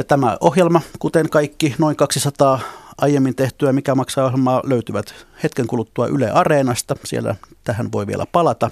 Tämä 0.08 0.38
ohjelma, 0.40 0.82
kuten 1.00 1.30
kaikki 1.30 1.76
noin 1.78 1.96
200 1.96 2.60
aiemmin 2.98 3.36
tehtyä 3.36 3.74
Mikä 3.74 3.96
maksaa 3.96 4.26
ohjelmaa, 4.26 4.62
löytyvät 4.66 5.14
hetken 5.44 5.68
kuluttua 5.68 6.08
Yle 6.08 6.32
Areenasta. 6.32 6.96
Siellä 7.06 7.36
tähän 7.64 7.92
voi 7.92 8.08
vielä 8.08 8.26
palata. 8.32 8.72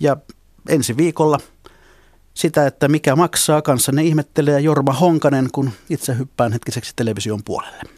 Ja 0.00 0.16
ensi 0.68 0.96
viikolla– 0.96 1.38
sitä, 2.38 2.66
että 2.66 2.88
mikä 2.88 3.16
maksaa. 3.16 3.62
Kanssanne 3.62 4.04
ihmettelee 4.04 4.60
Jorma 4.60 4.92
Honkanen, 4.92 5.48
kun 5.52 5.70
itse 5.90 6.18
hyppään 6.18 6.52
hetkiseksi 6.52 6.92
television 6.96 7.40
puolelle. 7.44 7.97